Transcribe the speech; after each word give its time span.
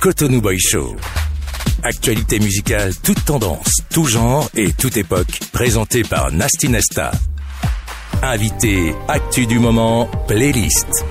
Cotonou 0.00 0.40
Boy 0.40 0.58
Show. 0.58 0.96
Actualité 1.82 2.38
musicale, 2.38 2.92
toute 3.02 3.22
tendance, 3.26 3.82
tout 3.90 4.06
genre 4.06 4.48
et 4.54 4.72
toute 4.72 4.96
époque, 4.96 5.40
présentée 5.52 6.04
par 6.04 6.32
Nasty 6.32 6.70
Nesta. 6.70 7.10
Invité, 8.22 8.94
actu 9.08 9.44
du 9.44 9.58
moment, 9.58 10.08
playlist. 10.26 11.04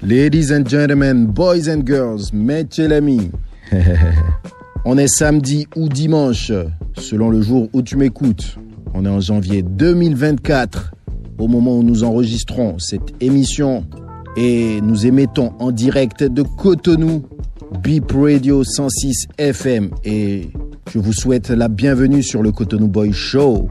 Ladies 0.00 0.54
and 0.54 0.66
gentlemen, 0.66 1.26
boys 1.26 1.68
and 1.68 1.82
girls, 1.84 2.32
messieurs 2.32 2.88
l'ami. 2.88 3.30
On 4.86 4.96
est 4.96 5.08
samedi 5.08 5.66
ou 5.76 5.90
dimanche, 5.90 6.50
selon 6.96 7.28
le 7.28 7.42
jour 7.42 7.68
où 7.74 7.82
tu 7.82 7.98
m'écoutes. 7.98 8.56
On 8.94 9.04
est 9.04 9.10
en 9.10 9.20
janvier 9.20 9.60
2024, 9.60 10.94
au 11.38 11.46
moment 11.46 11.78
où 11.78 11.82
nous 11.82 12.04
enregistrons 12.04 12.78
cette 12.78 13.14
émission 13.20 13.84
et 14.36 14.80
nous 14.80 15.06
émettons 15.06 15.52
en 15.58 15.70
direct 15.70 16.22
de 16.24 16.42
Cotonou, 16.42 17.22
Beep 17.82 18.12
Radio 18.12 18.64
106 18.64 19.28
FM 19.38 19.90
et 20.04 20.48
je 20.92 20.98
vous 20.98 21.12
souhaite 21.12 21.50
la 21.50 21.68
bienvenue 21.68 22.22
sur 22.22 22.42
le 22.42 22.50
Cotonou 22.50 22.88
Boy 22.88 23.12
Show. 23.12 23.68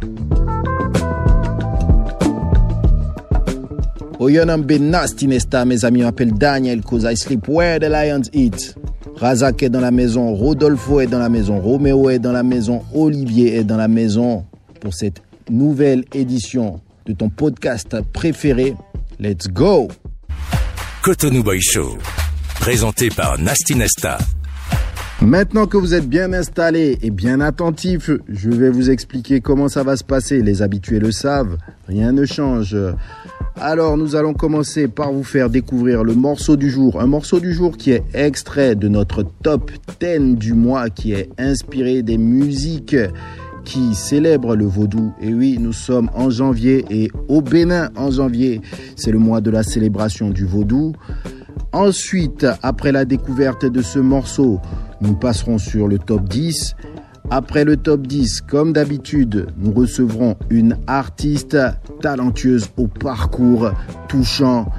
Oyonambe 4.20 4.72
Nasty 4.80 5.28
Nesta, 5.28 5.64
mes 5.66 5.86
amis 5.86 6.02
m'appellent 6.02 6.34
Daniel 6.34 6.82
cause 6.82 7.04
I 7.04 7.16
sleep 7.16 7.48
where 7.48 7.80
the 7.80 7.90
lions 7.90 8.30
eat. 8.34 8.76
Razak 9.18 9.64
est 9.64 9.70
dans 9.70 9.80
la 9.80 9.92
maison, 9.92 10.34
Rodolfo 10.34 11.00
est 11.02 11.08
dans 11.08 11.20
la 11.20 11.30
maison, 11.30 11.60
Roméo 11.60 12.10
est 12.10 12.20
dans 12.20 12.32
la 12.32 12.44
maison, 12.44 12.82
Olivier 12.94 13.56
est 13.56 13.64
dans 13.64 13.78
la 13.78 13.88
maison 13.88 14.46
pour 14.80 14.94
cette 14.94 15.22
nouvelle 15.50 16.04
édition 16.14 16.82
de 17.08 17.14
ton 17.14 17.30
podcast 17.30 17.96
préféré. 18.14 18.76
Let's 19.20 19.48
go! 19.48 19.88
Cotonou 21.02 21.42
Boy 21.42 21.62
Show. 21.62 21.98
Présenté 22.60 23.10
par 23.10 23.40
Nasty 23.40 23.76
Nesta. 23.76 24.18
Maintenant 25.22 25.66
que 25.66 25.78
vous 25.78 25.94
êtes 25.94 26.08
bien 26.08 26.34
installés 26.34 27.00
et 27.02 27.10
bien 27.10 27.40
attentifs, 27.42 28.12
je 28.28 28.50
vais 28.50 28.70
vous 28.70 28.92
expliquer 28.92 29.42
comment 29.42 29.70
ça 29.70 29.84
va 29.84 29.96
se 29.96 30.04
passer. 30.04 30.42
Les 30.42 30.62
habitués 30.62 31.00
le 31.00 31.12
savent, 31.12 31.58
rien 31.88 32.12
ne 32.12 32.26
change. 32.26 32.78
Alors 33.56 33.98
nous 33.98 34.16
allons 34.16 34.34
commencer 34.34 34.88
par 34.88 35.12
vous 35.12 35.24
faire 35.24 35.50
découvrir 35.50 36.04
le 36.04 36.14
morceau 36.14 36.58
du 36.58 36.70
jour. 36.70 37.02
Un 37.02 37.08
morceau 37.08 37.40
du 37.40 37.54
jour 37.54 37.78
qui 37.78 37.92
est 37.92 38.04
extrait 38.14 38.76
de 38.76 38.88
notre 38.88 39.24
top 39.24 39.72
10 40.00 40.36
du 40.36 40.54
mois, 40.54 40.90
qui 40.90 41.14
est 41.14 41.30
inspiré 41.40 42.04
des 42.04 42.18
musiques 42.18 42.96
qui 43.68 43.94
célèbrent 43.96 44.56
le 44.56 44.66
vaudou. 44.66 45.14
Et 45.22 45.34
oui, 45.34 45.58
nous 45.60 45.74
sommes 45.74 46.10
en 46.16 46.30
janvier 46.30 46.86
et 46.90 47.12
au 47.28 47.42
Bénin 47.42 47.90
en 47.98 48.10
janvier, 48.10 48.62
c'est 48.96 49.12
le 49.12 49.20
mois 49.20 49.42
de 49.42 49.52
la 49.52 49.62
célébration 49.62 50.30
du 50.30 50.46
vaudou. 50.46 50.94
Ensuite, 51.74 52.48
après 52.64 52.94
la 52.94 53.04
découverte 53.04 53.66
de 53.66 53.82
ce 53.82 54.00
morceau, 54.00 54.62
nous 55.02 55.16
passerons 55.16 55.58
sur 55.58 55.90
le 55.90 56.00
top 56.00 56.30
10. 56.30 56.76
Après 57.30 57.66
le 57.66 57.76
top 57.76 58.08
10, 58.08 58.40
comme 58.50 58.72
d'habitude, 58.72 59.48
nous 59.58 59.74
recevrons 59.74 60.38
une 60.50 60.78
artiste 60.88 61.58
talentueuse 62.02 62.70
au 62.78 62.88
parcours 62.88 63.72
touchant 64.08 64.72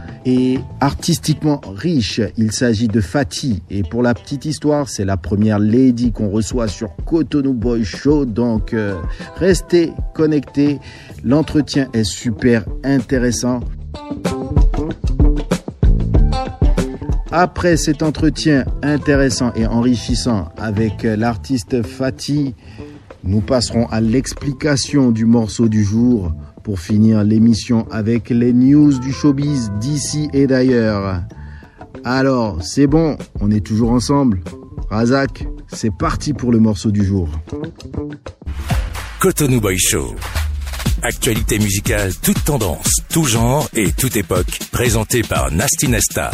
artistiquement 0.81 1.61
riche. 1.67 2.21
Il 2.37 2.53
s'agit 2.53 2.89
de 2.89 3.01
Fatih. 3.01 3.63
Et 3.71 3.83
pour 3.83 4.03
la 4.03 4.15
petite 4.15 4.45
histoire, 4.45 4.89
c'est 4.89 5.05
la 5.05 5.17
première 5.17 5.59
lady 5.59 6.13
qu'on 6.13 6.31
reçoit 6.31 6.69
sur 6.69 6.91
Cotonou 7.07 7.53
Boy 7.53 7.85
Show. 7.85 8.25
Donc, 8.25 8.75
euh, 8.75 8.95
restez 9.37 9.93
connectés. 10.15 10.79
L'entretien 11.25 11.89
est 11.93 12.05
super 12.05 12.65
intéressant. 12.85 13.61
Après 17.31 17.77
cet 17.77 18.03
entretien 18.03 18.65
intéressant 18.83 19.53
et 19.55 19.67
enrichissant 19.67 20.49
avec 20.57 21.03
l'artiste 21.03 21.83
Fatih, 21.83 22.55
nous 23.25 23.41
passerons 23.41 23.87
à 23.89 24.01
l'explication 24.01 25.11
du 25.11 25.27
morceau 25.27 25.69
du 25.69 25.85
jour 25.85 26.33
pour 26.69 26.81
finir 26.81 27.25
l'émission 27.25 27.89
avec 27.91 28.29
les 28.29 28.53
news 28.53 28.99
du 28.99 29.11
showbiz 29.11 29.71
d'ici 29.81 30.29
et 30.35 30.47
d'ailleurs. 30.47 31.23
Alors, 32.05 32.63
c'est 32.63 32.87
bon, 32.87 33.17
on 33.41 33.51
est 33.51 33.65
toujours 33.65 33.91
ensemble. 33.91 34.43
Razak, 34.91 35.47
c'est 35.73 35.91
parti 35.91 36.35
pour 36.35 36.53
le 36.53 36.59
morceau 36.59 36.91
du 36.91 37.07
jour. 37.07 37.31
Cotonou 39.19 39.63
Boy 39.63 39.79
Show. 39.79 40.15
Actualité 41.03 41.59
musicale, 41.59 42.15
toute 42.17 42.45
tendance, 42.45 42.97
tout 43.09 43.25
genre 43.25 43.67
et 43.73 43.91
toute 43.93 44.17
époque, 44.17 44.59
présentée 44.71 45.23
par 45.23 45.51
Nasty 45.51 45.89
Nesta. 45.89 46.33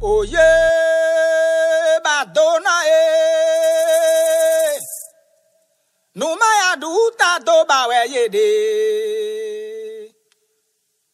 Oye, 0.00 0.36
Madonna, 2.02 2.70
eh. 2.88 3.34
numaya 6.14 6.76
duta 6.76 7.38
doba 7.44 7.88
we 7.88 7.96
yede 8.14 8.48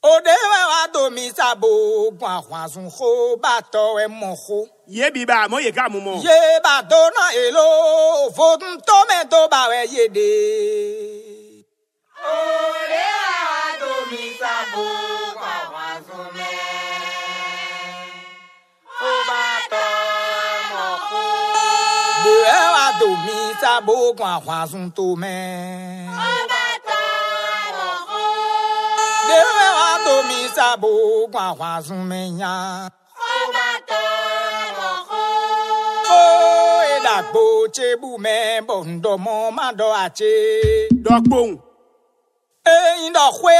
odewe 0.03 0.61
wa 0.69 0.88
domi 0.93 1.31
sabo 1.31 2.11
gun 2.11 2.28
ahwazun 2.28 2.91
ba 2.91 3.37
bato 3.60 3.94
we 3.94 4.06
mo 4.09 4.34
ho. 4.34 4.69
ye 4.87 5.10
bi 5.10 5.25
ba 5.25 5.49
mo 5.49 5.59
ye 5.59 5.72
ka 5.72 5.89
mu 5.89 6.00
mo. 6.00 6.21
ye 6.21 6.60
ba 6.62 6.83
do 6.83 7.00
elo 7.33 8.31
fodun 8.37 8.77
to 8.84 8.97
me 9.09 9.25
doba 9.31 9.69
we 9.69 9.81
yede. 9.89 10.33
odewe 12.21 13.25
wa 13.50 13.65
domi 13.81 14.37
sabo 14.41 14.84
gun 15.33 15.49
ahwazun 15.56 16.28
me. 16.37 16.53
o 19.00 19.10
bato. 19.28 20.19
Dèwẹ́ 22.25 22.62
wa 22.75 22.86
dò 23.00 23.08
mí 23.26 23.36
sábò 23.62 23.94
kan 24.19 24.31
àhwàsùn 24.36 24.86
tó 24.97 25.06
mẹ́. 25.22 25.41
Ọba 26.32 26.64
tó 26.88 27.00
lọ 27.78 27.88
wa 29.78 29.91
dò 30.06 30.14
mí 30.28 30.38
sábò 30.56 30.91
kan 31.34 31.47
àhwàsùn 31.53 32.00
mẹ́yà. 32.10 32.54
Ọba 33.36 33.66
tó 33.91 34.03
lọ 34.78 34.91
fún. 35.09 36.04
Ó 36.19 36.22
ìdàgbò 36.94 37.42
chébù 37.76 38.09
mẹ́ 38.25 38.60
bọ̀ 38.69 38.78
ń 38.88 38.91
dọ̀mọ́ 39.04 39.41
má 39.56 39.66
dọ̀ 39.80 39.92
àchè. 40.04 40.32
Dọ̀gbóhùn. 41.06 41.53
Eyín 42.76 43.12
dọ̀ 43.16 43.30
pé 43.42 43.54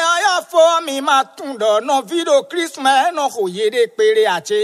mi 0.87 0.95
máa 1.09 1.25
tún 1.37 1.51
dọ̀ 1.63 1.75
nọ 1.89 1.95
fídíò 2.09 2.37
kírísímẹ́ 2.51 3.13
náà 3.17 3.29
kò 3.35 3.43
yéé 3.57 3.67
dé 3.75 3.83
péré 3.97 4.25
àchè 4.37 4.61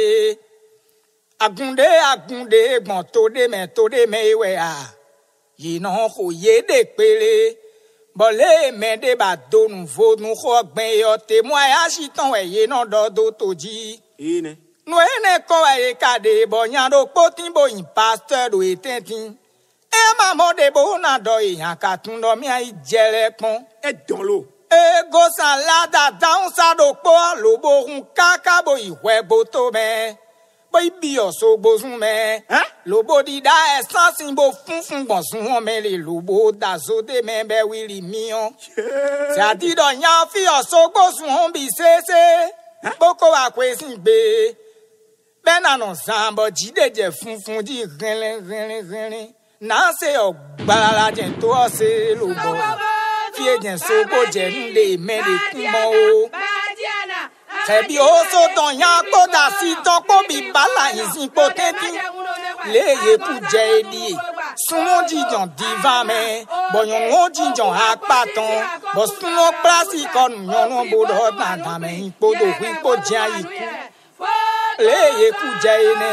agunde 1.44 1.86
agunde 2.12 2.60
gbọ̀n 2.84 3.02
tóde 3.14 3.42
mẹ 3.52 3.60
tóde 3.76 4.00
mẹ 4.12 4.20
ewẹ 4.32 4.50
a 4.56 4.72
yìnyín 5.62 6.08
kò 6.16 6.24
yé 6.44 6.54
de 6.69 6.78
pele 6.97 7.32
bọlé 8.19 8.70
mẹ 8.80 8.97
de 9.02 9.10
bá 9.20 9.30
donu 9.52 9.78
vonu 9.97 10.30
xɔ 10.42 10.54
gbẹ 10.72 10.86
yọ 11.02 11.12
tèmú 11.28 11.52
ayé 11.62 11.74
asitɔn 11.84 12.30
ẹ 12.41 12.42
yé 12.54 12.62
nọ 12.72 12.78
dọ 12.92 13.02
do 13.16 13.24
tó 13.41 13.47
dzi. 13.60 13.76
nu 14.88 14.97
ene 15.12 15.32
kɔ 15.48 15.58
eye 15.74 15.91
ka 16.02 16.12
de 16.24 16.32
bɔ 16.52 16.60
nyaɖo 16.72 17.00
kpoti 17.12 17.44
boyin 17.56 17.84
pasteur 17.97 18.47
do 18.53 18.58
etenti 18.70 19.18
ẹ 20.00 20.03
má 20.18 20.26
mọ 20.41 20.48
de 20.58 20.66
bo 20.74 20.82
na 21.04 21.12
dɔ 21.26 21.34
yìnyín 21.47 21.76
katun 21.82 22.16
dɔ 22.22 22.30
mi 22.41 22.47
ayi 22.56 22.68
jẹlẹ 22.91 23.24
kpɔn. 23.38 23.56
ẹ 23.82 23.91
dɔn 24.08 24.22
lo. 24.28 24.38
ego 24.82 25.22
san 25.36 25.56
ládàá 25.68 26.10
dáhùn 26.20 26.50
sáà 26.56 26.72
dò 26.80 26.86
kpó 27.00 27.10
àlòbó 27.30 27.70
hun 27.86 28.00
kákábò 28.18 28.72
ìwẹ́ 28.88 29.16
gbótó 29.28 29.62
mẹ́ 29.76 30.14
pé 30.76 30.82
ibi 30.88 31.10
ọ̀ṣọ́gbó 31.26 31.70
sún 31.81 31.94
mẹ́. 32.04 32.41
lóbó 32.91 33.16
dídá 33.26 33.54
ẹ̀sán 33.76 34.10
sí 34.16 34.25
bo 34.38 34.44
funfun 34.64 35.03
gbọ̀n 35.09 35.22
sún 35.31 35.42
wọn 35.48 35.62
mẹ́rin 35.69 36.00
da 36.04 36.56
dàsódé 36.62 37.16
mẹ́bẹ́ 37.28 37.66
wíìrì 37.70 37.98
mìíràn. 38.12 38.50
ṣàdídọ̀ 39.36 39.91
yan 40.04 40.22
fi 40.32 40.42
ọ̀ṣọ́gbó 40.59 41.03
sún 41.16 41.31
wọn 41.36 41.48
bí 41.54 41.62
ṣeéṣe. 41.78 42.22
boko 43.00 43.26
àpèsè 43.45 43.89
gbé 44.03 44.16
bẹ́ẹ̀ 45.45 45.60
nànà 45.65 45.89
sàǹbọ̀ 46.04 46.47
jídèjẹ́ 46.59 47.15
funfun 47.18 47.59
jí 47.68 47.77
rinrin 48.00 48.36
rinrin 48.48 48.83
rinrin 48.92 49.28
náà 49.68 49.89
ṣe 50.00 50.10
ọ̀gbàlára 50.28 51.06
jẹ̀ 51.16 51.30
tó 51.41 51.48
ọ̀ṣẹ́ 51.65 51.95
lóbọ̀ 52.21 52.54
fi 53.34 53.42
èjẹ̀ 53.54 53.77
sógbó 53.86 54.18
jẹ̀ 54.34 54.48
ń 54.54 54.56
lè 54.77 54.84
mẹ́rin 55.09 55.39
kú 55.53 55.59
mọ́ 55.72 55.84
o. 56.04 56.06
Tẹ̀bí 57.66 57.97
ó 57.98 58.24
so 58.33 58.41
tàn 58.57 58.71
yá 58.83 58.92
kódà 59.13 59.45
sí 59.60 59.68
tán 59.84 59.98
kó 60.09 60.16
bí 60.28 60.36
bàlà 60.54 60.84
yìí 60.97 61.04
sí 61.15 61.22
kó 61.36 61.45
tẹ́tí. 61.59 61.91
Léyè 62.72 63.16
kú 63.27 63.33
jẹ 63.53 63.63
èdè. 63.78 64.07
Súnmọ́ 64.68 64.98
jíjàn 65.09 65.47
dìvà 65.59 65.97
mẹ́. 66.10 66.45
Bọ̀yàn 66.72 67.03
wọ́n 67.13 67.28
jíjàn 67.36 67.72
apá 67.89 68.18
tán. 68.36 68.54
Bọ̀ 68.95 69.07
súnmọ́ 69.18 69.48
pílásì 69.63 70.01
kọnu 70.15 70.39
yànnà 70.53 70.78
bòdò 70.91 71.16
dàgbà 71.41 71.72
mẹ́yìn 71.83 72.10
kódò 72.21 72.47
wípé 72.60 72.91
jẹ́ 73.09 73.21
àyíkú. 73.27 73.65
Léyè 74.86 75.28
kú 75.39 75.47
jẹ 75.62 75.74
ẹnẹ. 75.92 76.12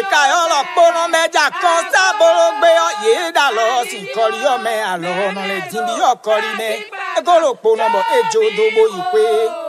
ìka 0.00 0.20
ọlọ 0.42 0.58
kpọnọ 0.72 1.02
mẹja 1.14 1.44
kan 1.62 1.80
sábòrò 1.92 2.46
gbé 2.58 2.70
ọ 2.86 2.88
yéé 3.04 3.24
dà 3.36 3.46
lọ 3.56 3.66
sí 3.90 3.98
kọrí 4.16 4.38
ọmẹ 4.54 4.74
àlọ 4.92 5.10
ọ̀nà 5.26 5.42
lè 5.50 5.56
dín 5.70 5.82
bí 5.86 5.94
ọkọrí 6.12 6.50
mẹ 6.60 6.70
egolo 7.18 7.50
kpọnọ 7.60 7.84
bọ 7.94 8.00
ejò 8.18 8.40
dogbo 8.56 8.82
ìpè 8.98 9.22
ìgbọ́ 9.44 9.61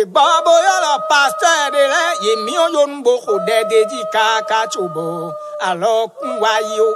bóyá 0.00 0.74
lọ 0.84 0.94
pásítọ̀ 1.10 1.70
de 1.74 1.82
lẹ 1.94 2.04
yèmí 2.24 2.52
oyonbo 2.64 3.12
kò 3.24 3.34
dẹ́dẹ́ 3.48 3.82
di 3.90 4.00
káàká 4.14 4.60
tsobo 4.72 5.06
alọ́ 5.68 6.08
kún 6.18 6.32
wáyé 6.42 6.78
o. 6.80 6.90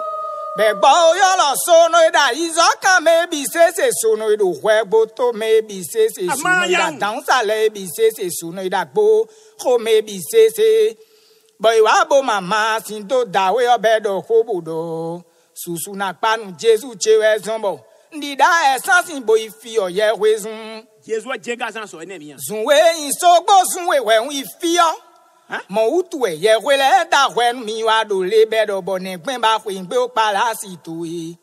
Bẹ̀gbọ́ 0.59 0.93
oyá 1.11 1.31
lọ 1.41 1.49
sọnù 1.65 1.99
ìdá 2.09 2.25
ìzọ́kà 2.45 2.93
mẹ́bi 3.07 3.41
ṣèṣe 3.53 3.87
sọnù 4.01 4.25
ìdò 4.35 4.47
wẹ́ 4.65 4.85
gbótó 4.89 5.27
mẹ́bi 5.41 5.77
ṣèṣe 5.93 6.23
sọnù 6.41 6.65
ìdá 6.73 6.87
dáhùnsálẹ̀ 7.03 7.61
ẹ̀bi 7.67 7.83
ṣèṣe 7.97 8.25
sọnù 8.39 8.61
ìdá 8.69 8.83
gbó 8.93 9.05
kó 9.63 9.71
mẹ́bi 9.87 10.15
ṣèṣe 10.31 10.69
bọ̀ 11.63 11.73
ìwà 11.81 11.95
bo 12.11 12.17
màmá 12.31 12.61
sí 12.87 12.95
tó 13.11 13.19
dàwé 13.35 13.63
ọbẹ̀ 13.77 13.97
dọ̀ 14.07 14.19
kó 14.29 14.37
bò 14.49 14.55
dọ̀ 14.69 15.21
sùsù 15.61 15.91
nà 16.01 16.09
kpanu 16.19 16.47
jésù 16.61 16.89
tse 17.03 17.13
wẹ́ 17.23 17.39
zọ́n 17.45 17.61
bọ̀ 17.65 17.77
ndida 18.13 18.47
ɛsansi 18.75 19.15
bo 19.27 19.35
ifi 19.37 19.71
ɔyɛ 19.79 20.07
wezun. 20.21 20.87
yesu 21.07 21.29
jɛnga 21.45 21.73
san 21.73 21.85
sɔ 21.87 21.99
ɛnɛ 22.05 22.19
mi 22.19 22.27
yan. 22.31 22.39
zunwe 22.49 22.75
isogbo 23.09 23.55
zunwe 23.73 23.97
wɛhun 24.09 24.31
ifiɔ. 24.43 24.89
mɔwutu 25.71 26.19
ɛyɛ 26.31 26.63
wele 26.63 26.89
da 27.11 27.29
wɛnu 27.29 27.65
mi 27.65 27.83
wa 27.85 28.05
do 28.05 28.25
le 28.25 28.47
bɛdɔ 28.47 28.83
bɔ 28.85 29.01
ne 29.01 29.17
gbɛn 29.17 29.41
ba 29.41 29.59
koe 29.63 29.73
gbɛ 29.75 30.11
kpala 30.13 30.55
si 30.61 30.77
to 30.85 31.05
ye. 31.05 31.37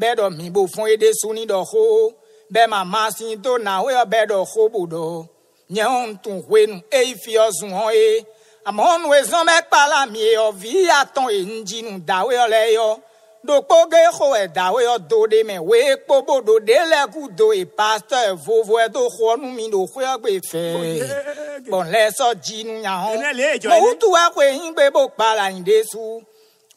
bɛdɔ 0.00 0.36
mi 0.36 0.50
bo 0.50 0.66
fún 0.66 0.88
ede 0.90 1.12
suni 1.14 1.46
dɔ 1.46 1.66
ko 1.70 2.14
bɛ 2.52 2.68
mama 2.68 3.10
si 3.16 3.36
to 3.36 3.58
na 3.58 3.82
o 3.82 3.86
yɔ 3.86 4.04
bɛdɔ 4.04 4.46
ko 4.52 4.68
bo 4.68 4.86
dɔ. 4.86 5.28
nyɛ 5.70 5.84
ŋun 5.88 6.22
tun 6.22 6.42
wenu 6.48 6.82
eyi 6.90 7.14
fiɔ 7.14 7.50
zun 7.50 7.70
hɔn 7.70 7.92
ye. 7.94 8.24
àmọ́ 8.66 9.02
nu 9.02 9.08
ezɔn 9.08 9.46
bɛ 9.46 9.62
kpala 9.68 10.10
mi 10.10 10.20
yɔ 10.34 10.52
vi 10.54 10.88
atɔn 10.88 11.28
eyi 11.30 11.44
ŋdzi 11.62 11.82
nu 11.84 11.98
dawe 12.00 12.32
yɔ 12.34 12.48
lɛ 12.48 12.72
yɔ 12.76 13.02
ɖokpo 13.46 13.76
ge 13.90 14.02
xɔ 14.16 14.26
edawo 14.44 14.78
yɔ 14.86 14.94
do 15.08 15.18
ɖe 15.30 15.38
me 15.48 15.56
woe 15.58 15.96
kpo 16.04 16.16
bo 16.26 16.34
ɖo 16.46 16.54
ɖe 16.66 16.78
le 16.90 17.00
kudo 17.12 17.46
e 17.52 17.64
pastɔ 17.78 18.18
evovo 18.30 18.74
edo 18.84 19.02
xɔ 19.16 19.28
nu 19.40 19.48
mi 19.56 19.68
do 19.68 19.80
xɔ 19.92 20.18
gbe 20.22 20.32
fɛ 20.50 20.62
gbɔnlɛ 21.66 22.04
sɔ 22.18 22.28
dzi 22.42 22.58
nu 22.66 22.74
nya 22.82 22.94
hɔn 23.02 23.18
mowutu 23.70 24.08
akɔe 24.24 24.44
yin 24.56 24.72
gbe 24.74 24.92
bo 24.92 25.08
kpa 25.08 25.34
la 25.34 25.46
yin 25.48 25.64
de 25.64 25.82
su 25.90 26.22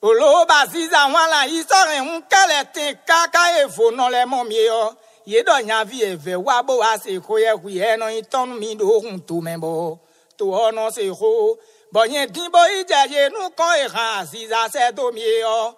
olo 0.02 0.46
ba 0.46 0.66
ziza 0.72 1.02
wọn 1.14 1.30
la 1.30 1.44
yi 1.52 1.62
sɔre 1.72 1.98
ŋu 2.08 2.16
kɛlɛ 2.32 2.74
te 2.74 2.86
kaka 3.10 3.44
evo 3.62 3.92
nɔ 3.92 4.06
lɛ 4.16 4.26
mɔ 4.26 4.48
mi 4.48 4.56
yɔ 4.66 4.96
yeɖɔ 5.28 5.56
nyavi 5.68 6.02
eve 6.12 6.36
wa 6.36 6.64
bo 6.64 6.78
wa 6.78 6.98
se 6.98 7.20
xɔ 7.20 7.36
yɛ 7.46 7.62
hui 7.62 7.76
ɛnɔ 7.78 8.08
yi 8.16 8.22
tɔnu 8.24 8.58
mi 8.58 8.76
ɖo 8.76 9.04
ŋu 9.04 9.20
to 9.28 9.36
mɛ 9.36 9.54
bɔ 9.62 10.00
to 10.38 10.46
ɔnɔ 10.46 10.92
se 10.92 11.04
xɔ 11.10 11.58
bɔnyɛ 11.94 12.26
dibɔ 12.34 12.62
yi 12.74 12.84
dze 12.84 13.02
ye 13.14 13.30
nu 13.30 13.50
kɔ 13.54 13.86
eha 13.86 14.26
ziza 14.26 14.66
sɛ 14.74 14.96
do 14.96 15.12
mi 15.12 15.22
yɔ. 15.22 15.76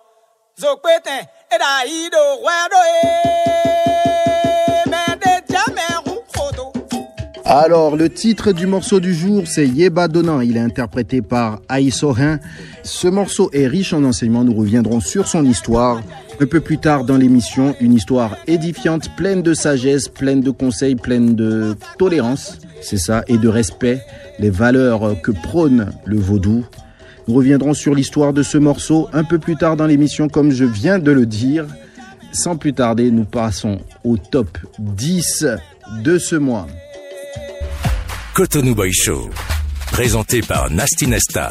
Ŋu 6.06 6.16
koto. 6.34 6.74
Alors, 7.46 7.96
le 7.96 8.10
titre 8.10 8.52
du 8.54 8.66
morceau 8.66 9.00
du 9.00 9.14
jour, 9.14 9.44
c'est 9.46 9.68
Yeba 9.68 10.08
Donan. 10.08 10.42
Il 10.42 10.58
est 10.58 10.62
interprété 10.62 11.22
par 11.22 11.60
Aïsohin. 11.70 12.40
Ce 12.82 13.08
morceau 13.08 13.52
est 13.54 13.68
riche 13.68 13.94
en 13.94 14.04
enseignements. 14.04 14.44
Nous 14.44 14.56
reviendrons 14.56 15.00
sur 15.00 15.28
son 15.28 15.46
histoire 15.46 16.02
un 16.40 16.46
peu 16.48 16.60
plus 16.60 16.80
tard 16.80 17.04
dans 17.04 17.18
l'émission. 17.18 17.76
Une 17.80 17.94
histoire 17.94 18.36
édifiante, 18.48 19.16
pleine 19.16 19.44
de 19.44 19.54
sagesse, 19.54 20.08
pleine 20.08 20.42
de 20.42 20.50
conseils, 20.50 20.96
pleine 20.96 21.36
de 21.36 21.78
tolérance. 22.00 22.58
C'est 22.82 22.98
ça, 22.98 23.24
et 23.28 23.38
de 23.38 23.48
respect. 23.48 24.02
Les 24.40 24.50
valeurs 24.50 25.22
que 25.22 25.32
prône 25.32 25.92
le 26.06 26.18
vaudou. 26.18 26.66
Nous 27.28 27.34
reviendrons 27.34 27.74
sur 27.74 27.94
l'histoire 27.94 28.32
de 28.32 28.42
ce 28.42 28.58
morceau 28.58 29.10
un 29.12 29.24
peu 29.24 29.38
plus 29.38 29.58
tard 29.58 29.76
dans 29.76 29.86
l'émission, 29.86 30.30
comme 30.30 30.52
je 30.52 30.64
viens 30.64 30.98
de 30.98 31.12
le 31.12 31.26
dire. 31.26 31.66
Sans 32.32 32.56
plus 32.56 32.74
tarder, 32.74 33.12
nous 33.12 33.26
passons 33.26 33.80
au 34.04 34.18
top 34.18 34.58
10 34.80 35.46
de 36.04 36.18
ce 36.18 36.36
mois. 36.36 36.68
Cotonou 38.34 38.76
Boy 38.76 38.94
Show. 38.94 39.30
Présenté 39.92 40.42
par 40.42 40.70
Nasty 40.70 41.08
Nesta. 41.08 41.50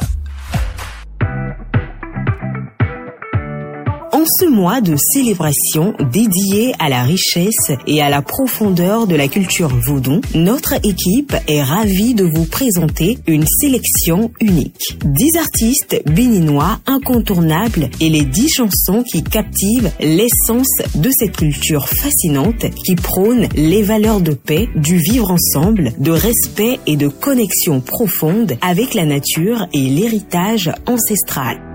Ce 4.27 4.45
mois 4.45 4.81
de 4.81 4.95
célébration 4.97 5.93
dédié 6.11 6.73
à 6.79 6.89
la 6.89 7.03
richesse 7.03 7.71
et 7.85 8.01
à 8.01 8.09
la 8.09 8.21
profondeur 8.21 9.07
de 9.07 9.15
la 9.15 9.27
culture 9.27 9.69
vaudou, 9.87 10.21
notre 10.35 10.73
équipe 10.85 11.35
est 11.47 11.63
ravie 11.63 12.13
de 12.13 12.25
vous 12.25 12.45
présenter 12.45 13.17
une 13.27 13.45
sélection 13.61 14.31
unique. 14.41 14.97
10 15.05 15.37
artistes 15.37 16.01
béninois 16.05 16.79
incontournables 16.85 17.89
et 18.01 18.09
les 18.09 18.23
10 18.23 18.49
chansons 18.49 19.03
qui 19.03 19.23
captivent 19.23 19.91
l'essence 19.99 20.75
de 20.95 21.09
cette 21.11 21.37
culture 21.37 21.87
fascinante 21.87 22.65
qui 22.85 22.95
prône 22.95 23.47
les 23.55 23.83
valeurs 23.83 24.21
de 24.21 24.33
paix, 24.33 24.67
du 24.75 24.97
vivre 24.97 25.31
ensemble, 25.31 25.93
de 25.99 26.11
respect 26.11 26.79
et 26.85 26.97
de 26.97 27.07
connexion 27.07 27.79
profonde 27.79 28.57
avec 28.61 28.93
la 28.93 29.05
nature 29.05 29.67
et 29.73 29.89
l'héritage 29.89 30.71
ancestral. 30.85 31.66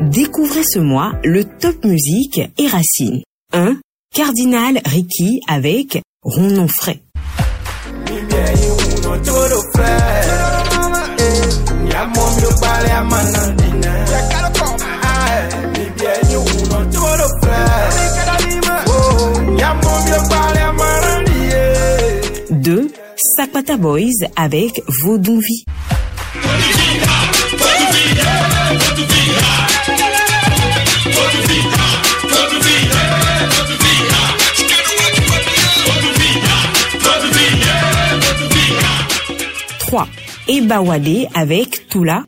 Découvrez 0.00 0.62
ce 0.64 0.78
mois 0.78 1.12
le 1.24 1.44
top 1.44 1.84
musique 1.84 2.40
et 2.56 2.66
racines. 2.68 3.20
1. 3.52 3.76
Cardinal 4.14 4.80
Ricky 4.86 5.42
avec 5.46 6.00
Ronon 6.22 6.68
frais. 6.68 7.02
Deux, 22.50 22.90
Sakpata 23.36 23.76
Boys 23.76 24.08
avec 24.34 24.82
Vaudonvie. 25.02 25.66
3. 39.90 40.06
Ebawadé 40.46 41.26
avec 41.34 41.88
Toula. 41.88 42.24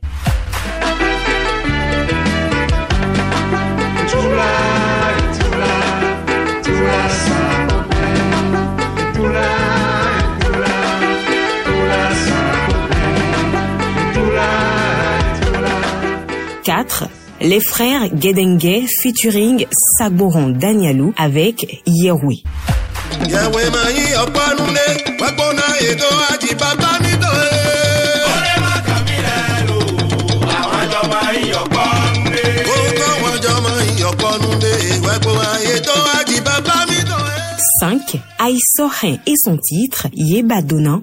les 17.40 17.60
frères 17.60 18.08
Gedengue 18.18 18.86
featuring 19.02 19.66
Sagoron 19.98 20.50
Danialou 20.50 21.12
avec 21.16 21.82
Yeroui. 21.86 22.44
Aïssorin 38.38 39.18
et 39.26 39.34
son 39.36 39.56
titre 39.56 40.08
Yeba 40.14 40.62
Donan. 40.62 41.02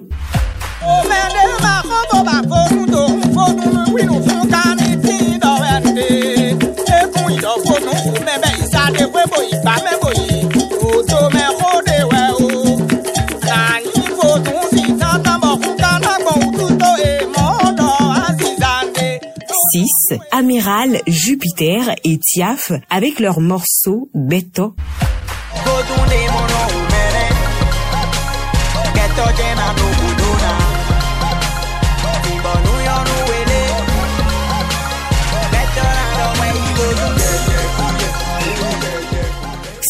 6. 19.72 20.18
Amiral, 20.32 21.00
Jupiter 21.06 21.94
et 22.04 22.18
Tiaf 22.18 22.72
avec 22.90 23.20
leur 23.20 23.40
morceau 23.40 24.10
Beto. 24.14 24.74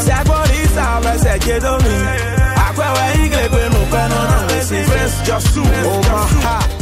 Segbolissa, 0.00 1.00
ben, 1.02 1.18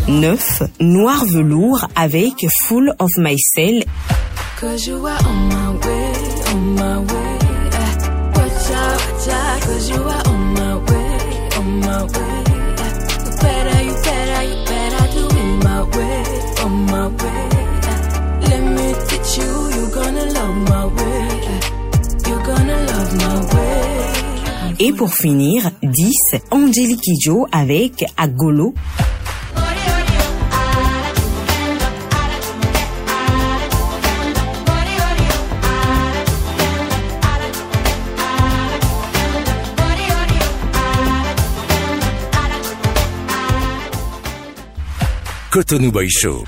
Neuf, 0.08 0.62
Noir 0.80 1.25
Velours 1.32 1.87
avec 1.94 2.46
Full 2.66 2.92
of 2.98 3.10
Myself. 3.18 3.84
Cause 4.60 4.87
you 4.88 5.06
are 5.06 5.18
on 5.25 5.48
my 5.48 5.87
way, 5.87 6.12
on 6.52 6.75
my 6.75 6.98
way. 6.98 7.38
eh. 7.72 7.92
Watch 8.34 8.70
out, 8.72 8.98
watch 8.98 9.28
out, 9.28 9.60
cause 9.62 9.88
you 9.88 10.02
are 10.02 10.22
on 10.26 10.54
my 10.54 10.75
way, 10.75 11.18
on 11.58 11.80
my 11.80 12.02
way. 12.02 12.42
eh. 12.48 12.92
You 13.25 13.30
better, 13.40 13.82
you 13.84 13.94
better, 14.02 14.42
you 14.42 14.56
better 14.66 15.04
do 15.14 15.25
it 15.30 15.64
my 15.64 15.82
way, 15.96 16.25
on 16.64 16.72
my 16.87 17.06
way. 17.06 17.48
Let 18.48 18.62
me 18.76 18.94
teach 19.08 19.38
you, 19.38 19.50
you 19.75 19.90
gonna 19.94 20.25
love 20.32 20.56
my 20.68 20.84
way. 20.87 21.27
Et 24.81 24.93
pour 24.93 25.12
finir, 25.12 25.71
10, 25.83 26.12
Angelique 26.50 27.00
Kidjo 27.00 27.47
avec 27.50 28.05
Agolo. 28.17 28.75
Cotonou 45.50 45.91
Boy 45.91 46.09
Show. 46.09 46.45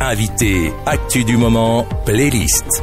Invité, 0.00 0.72
actu 0.86 1.24
du 1.24 1.36
moment, 1.36 1.86
playlist. 2.06 2.82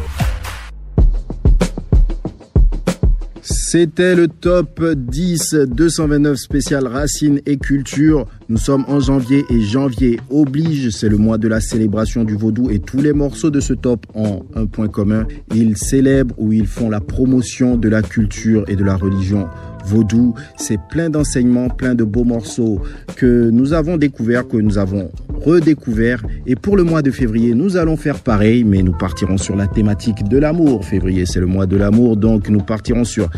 C'était 3.69 4.15
le 4.15 4.29
top 4.29 4.81
10 4.81 5.53
229 5.67 6.38
spécial 6.38 6.88
Racines 6.88 7.41
et 7.45 7.57
Culture. 7.57 8.25
Nous 8.47 8.55
sommes 8.55 8.86
en 8.88 9.01
janvier 9.01 9.43
et 9.50 9.59
janvier 9.59 10.21
oblige, 10.29 10.91
c'est 10.91 11.09
le 11.09 11.17
mois 11.17 11.38
de 11.38 11.50
la 11.50 11.59
célébration 11.59 12.24
du 12.24 12.38
vaudou 12.38 12.69
et 12.69 12.79
tous 12.79 13.01
les 13.01 13.12
morceaux 13.12 13.50
de 13.50 13.59
ce 13.59 13.74
top 13.74 14.05
ont 14.15 14.45
un 14.55 14.67
point 14.67 14.88
commun. 14.88 15.27
Ils 15.53 15.75
célèbrent 15.75 16.33
ou 16.38 16.53
ils 16.53 16.65
font 16.65 16.89
la 16.89 17.01
promotion 17.01 17.75
de 17.75 17.89
la 17.89 18.01
culture 18.01 18.63
et 18.69 18.77
de 18.77 18.86
la 18.86 18.95
religion 18.95 19.50
vaudou. 19.88 20.36
C'est 20.58 20.79
plein 20.89 21.10
d'enseignements, 21.10 21.70
plein 21.70 21.96
de 21.96 22.03
beaux 22.03 22.24
morceaux 22.24 22.82
que 23.15 23.50
nous 23.50 23.74
avons 23.74 23.98
découverts, 23.98 24.48
que 24.48 24.58
nous 24.58 24.77
avons 24.77 25.10
redécouverts. 25.46 26.24
Et 26.46 26.56
pour 26.56 26.77
le 26.77 26.84
mois 26.84 27.01
de 27.01 27.12
février, 27.12 27.53
nous 27.53 27.77
allons 27.77 27.98
faire 27.98 28.20
pareil, 28.20 28.63
mais 28.63 28.84
nous 28.84 28.94
partirons 28.98 29.38
sur 29.38 29.56
la 29.56 29.67
thématique 29.67 30.27
de 30.27 30.38
l'amour. 30.38 30.86
Février, 30.86 31.25
c'est 31.25 31.39
le 31.39 31.46
mois 31.46 31.65
de 31.65 31.77
l'amour, 31.77 32.17
donc 32.17 32.50
nous 32.50 32.62
partirons 32.62 33.06
sur 33.06 33.29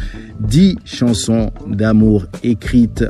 10 0.41 0.77
chansons 0.85 1.51
d'amour 1.67 2.25
écrites 2.43 3.05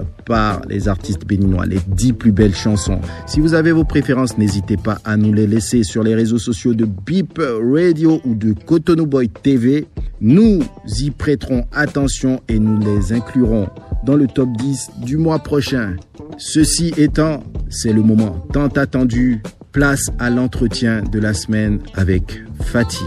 les 0.67 0.87
artistes 0.87 1.25
béninois, 1.25 1.65
les 1.65 1.79
10 1.87 2.13
plus 2.13 2.31
belles 2.31 2.55
chansons. 2.55 2.99
Si 3.25 3.39
vous 3.39 3.53
avez 3.53 3.71
vos 3.71 3.83
préférences, 3.83 4.37
n'hésitez 4.37 4.77
pas 4.77 4.99
à 5.05 5.17
nous 5.17 5.33
les 5.33 5.47
laisser 5.47 5.83
sur 5.83 6.03
les 6.03 6.15
réseaux 6.15 6.37
sociaux 6.37 6.73
de 6.73 6.85
Beep 6.85 7.39
Radio 7.39 8.21
ou 8.25 8.35
de 8.35 8.53
Cotonou 8.53 9.05
Boy 9.05 9.29
TV. 9.29 9.87
Nous 10.21 10.59
y 10.99 11.11
prêterons 11.11 11.65
attention 11.71 12.41
et 12.47 12.59
nous 12.59 12.79
les 12.79 13.13
inclurons 13.13 13.69
dans 14.05 14.15
le 14.15 14.27
top 14.27 14.49
10 14.57 14.91
du 15.03 15.17
mois 15.17 15.39
prochain. 15.39 15.95
Ceci 16.37 16.93
étant, 16.97 17.43
c'est 17.69 17.93
le 17.93 18.01
moment 18.01 18.45
tant 18.53 18.67
attendu. 18.67 19.41
Place 19.71 20.09
à 20.17 20.29
l'entretien 20.31 21.03
de 21.03 21.19
la 21.19 21.33
semaine 21.33 21.79
avec 21.93 22.43
Fatih. 22.59 23.05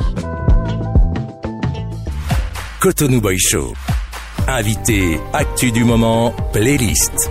Cotonou 2.81 3.21
Boy 3.21 3.37
Show. 3.39 3.75
Invité, 4.49 5.21
actu 5.33 5.71
du 5.71 5.85
moment, 5.85 6.35
playlist. 6.53 7.31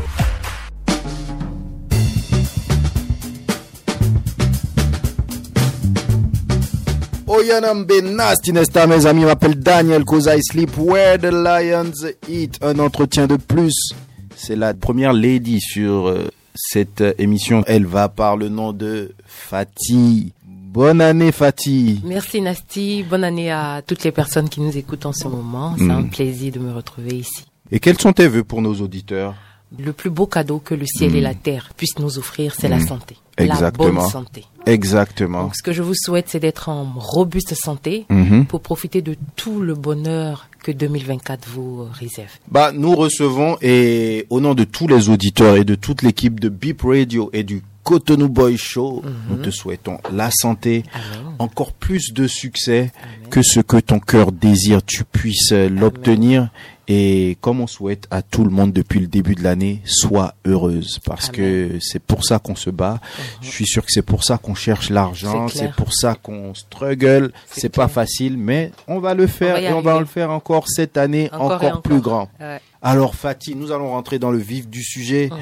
Oyanambe 7.28 7.92
Nasty 8.04 8.54
Nesta, 8.54 8.88
mes 8.88 9.06
amis, 9.06 9.26
m'appelle 9.26 9.56
Daniel 9.56 10.06
cause 10.06 10.28
I 10.28 10.40
sleep 10.42 10.78
where 10.78 11.18
the 11.18 11.32
lions 11.32 12.06
eat. 12.30 12.58
Un 12.62 12.80
entretien 12.80 13.28
de 13.28 13.36
plus. 13.36 13.94
C'est 14.36 14.56
la 14.56 14.74
première 14.74 15.12
lady 15.14 15.60
sur 15.60 16.08
euh, 16.08 16.30
cette 16.56 17.02
euh, 17.02 17.14
émission. 17.18 17.64
Elle 17.68 17.86
va 17.86 18.08
par 18.08 18.38
le 18.38 18.48
nom 18.48 18.72
de 18.72 19.12
Fatih. 19.26 20.32
Bonne 20.74 21.02
année 21.02 21.34
Fatih. 21.34 22.00
Merci 22.06 22.40
Nasty, 22.40 23.04
bonne 23.04 23.26
année 23.26 23.52
à 23.52 23.82
toutes 23.86 24.06
les 24.06 24.12
personnes 24.14 24.48
qui 24.48 24.62
nous 24.62 24.78
écoutent 24.78 25.06
en 25.06 25.12
ce 25.12 25.28
moment. 25.28 25.76
C'est 25.78 25.90
un 25.90 26.04
plaisir 26.04 26.54
de 26.54 26.60
me 26.60 26.72
retrouver 26.72 27.16
ici. 27.18 27.44
Et 27.72 27.82
quels 27.82 28.00
sont 28.00 28.14
tes 28.14 28.30
vœux 28.30 28.46
pour 28.46 28.62
nos 28.62 28.74
auditeurs? 28.76 29.36
Le 29.78 29.92
plus 29.92 30.10
beau 30.10 30.28
cadeau 30.28 30.60
que 30.60 30.74
le 30.74 30.86
ciel 30.86 31.14
et 31.16 31.20
la 31.22 31.34
terre 31.34 31.72
puissent 31.76 32.00
nous 32.00 32.18
offrir, 32.18 32.54
c'est 32.58 32.70
la 32.70 32.80
santé. 32.80 33.18
La 33.38 33.46
Exactement. 33.46 33.94
bonne 34.02 34.10
santé. 34.10 34.46
Exactement. 34.66 35.44
Donc 35.44 35.56
ce 35.58 35.64
que 35.64 35.74
je 35.74 35.82
vous 35.82 35.94
souhaite, 35.96 36.28
c'est 36.30 36.40
d'être 36.40 36.70
en 36.70 36.86
robuste 36.96 37.54
santé 37.54 38.06
Mhm. 38.10 38.46
pour 38.46 38.62
profiter 38.62 39.02
de 39.02 39.16
tout 39.36 39.60
le 39.60 39.76
bonheur 39.76 40.48
que 40.64 40.72
2024 40.72 41.50
vous 41.50 41.86
réserve. 41.92 42.32
Bah, 42.50 42.72
nous 42.74 42.96
recevons 42.96 43.58
et 43.62 44.26
au 44.30 44.40
nom 44.40 44.54
de 44.54 44.64
tous 44.64 44.88
les 44.88 45.10
auditeurs 45.10 45.58
et 45.58 45.66
de 45.66 45.76
toute 45.76 46.02
l'équipe 46.02 46.40
de 46.40 46.48
Beep 46.48 46.82
Radio 46.84 47.30
et 47.34 47.44
du 47.44 47.62
Cotonou 47.84 48.30
Boy 48.30 48.58
Show, 48.58 49.02
nous 49.30 49.38
te 49.38 49.50
souhaitons 49.50 49.98
la 50.14 50.30
santé, 50.32 50.84
Amen. 50.94 51.34
encore 51.40 51.74
plus 51.74 52.14
de 52.14 52.28
succès, 52.28 52.92
que 53.30 53.42
ce 53.42 53.60
que 53.60 53.78
ton 53.78 54.00
cœur 54.00 54.32
désire, 54.32 54.84
tu 54.86 55.04
puisses 55.04 55.52
euh, 55.52 55.70
l'obtenir. 55.70 56.50
Et 56.88 57.38
comme 57.40 57.62
on 57.62 57.68
souhaite 57.68 58.06
à 58.12 58.22
tout 58.22 58.44
le 58.44 58.50
monde 58.50 58.74
depuis 58.74 59.00
le 59.00 59.08
début 59.08 59.34
de 59.36 59.44
l'année, 59.44 59.82
sois 59.86 60.34
heureuse 60.46 61.00
parce 61.06 61.30
que 61.30 61.78
c'est 61.80 62.02
pour 62.04 62.26
ça 62.26 62.38
qu'on 62.40 62.56
se 62.56 62.70
bat. 62.70 63.00
Je 63.42 63.50
suis 63.50 63.66
sûr 63.66 63.86
que 63.86 63.92
c'est 63.94 64.02
pour 64.02 64.26
ça 64.26 64.38
qu'on 64.38 64.56
cherche 64.56 64.90
l'argent, 64.90 65.48
C'est 65.48 65.72
pour 65.72 65.94
ça 65.94 66.16
qu'on 66.16 66.54
struggle. 66.54 67.32
C'est 67.50 67.70
pas 67.70 67.88
facile, 67.88 68.38
mais 68.38 68.72
on 68.90 69.00
va 69.00 69.14
le 69.14 69.28
faire 69.28 69.56
va 69.56 69.62
et 69.62 69.72
on 69.72 69.80
va 69.82 70.00
le 70.00 70.06
faire 70.06 70.32
encore 70.32 70.68
cette 70.68 70.98
année, 70.98 71.30
Encore 71.32 71.82
plus 71.82 71.96
encore. 71.98 72.02
grand. 72.02 72.30
Ouais. 72.42 72.60
Alors 72.82 73.16
Fatih, 73.16 73.56
nous 73.56 73.72
allons 73.72 73.92
rentrer 73.92 74.20
dans 74.20 74.32
le 74.32 74.40
vif 74.40 74.68
du 74.68 74.84
sujet. 74.84 75.30
Ouais. 75.32 75.38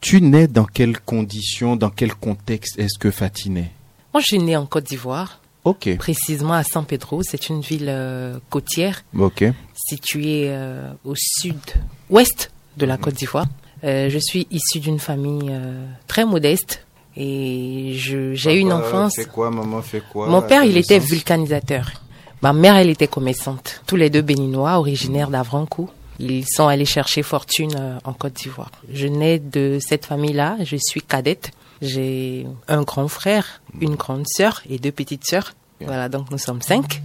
Tu 0.00 0.20
nais 0.20 0.46
dans 0.46 0.64
quelles 0.64 1.00
conditions, 1.00 1.76
dans 1.76 1.90
quel 1.90 2.14
contexte 2.14 2.78
est-ce 2.78 2.98
que 2.98 3.10
Fatih 3.10 3.50
naît? 3.50 3.72
Moi, 4.14 4.20
je 4.20 4.26
suis 4.26 4.38
née 4.38 4.56
en 4.56 4.66
Côte 4.66 4.84
d'Ivoire, 4.84 5.40
Ok, 5.64 5.96
précisément 5.98 6.54
à 6.54 6.62
San 6.62 6.84
Pedro. 6.84 7.22
C'est 7.22 7.48
une 7.48 7.60
ville 7.60 7.88
euh, 7.88 8.38
côtière 8.48 9.04
ok, 9.18 9.44
située 9.74 10.46
euh, 10.48 10.90
au 11.04 11.14
sud-ouest 11.14 12.50
de 12.76 12.86
la 12.86 12.96
Côte 12.96 13.14
d'Ivoire. 13.14 13.46
Euh, 13.84 14.08
je 14.08 14.18
suis 14.18 14.46
issue 14.50 14.80
d'une 14.80 14.98
famille 14.98 15.52
très 16.06 16.24
modeste 16.24 16.86
et 17.16 17.92
j'ai 17.96 18.54
eu 18.54 18.60
une 18.60 18.72
enfance. 18.72 19.16
Fait 19.16 19.26
quoi, 19.26 19.50
maman 19.50 19.82
fait 19.82 20.02
quoi? 20.10 20.28
Mon 20.28 20.42
père, 20.42 20.64
il 20.64 20.76
était 20.76 20.98
vulcanisateur. 20.98 21.90
Ma 22.40 22.52
mère, 22.52 22.76
elle 22.76 22.88
était 22.88 23.08
commerçante. 23.08 23.82
Tous 23.86 23.96
les 23.96 24.10
deux 24.10 24.22
béninois, 24.22 24.78
originaires 24.78 25.28
d'Avrancourt. 25.28 25.92
Ils 26.18 26.44
sont 26.46 26.66
allés 26.66 26.84
chercher 26.84 27.22
fortune 27.22 27.74
euh, 27.78 27.98
en 28.04 28.12
Côte 28.12 28.34
d'Ivoire. 28.34 28.72
Je 28.92 29.06
nais 29.06 29.38
de 29.38 29.78
cette 29.80 30.06
famille-là. 30.06 30.56
Je 30.64 30.76
suis 30.76 31.02
cadette. 31.02 31.52
J'ai 31.80 32.46
un 32.66 32.82
grand 32.82 33.06
frère, 33.06 33.62
une 33.80 33.94
grande 33.94 34.26
sœur 34.26 34.62
et 34.68 34.78
deux 34.78 34.90
petites 34.90 35.24
sœurs. 35.24 35.54
Voilà, 35.80 36.08
donc 36.08 36.30
nous 36.30 36.38
sommes 36.38 36.60
cinq. 36.62 37.02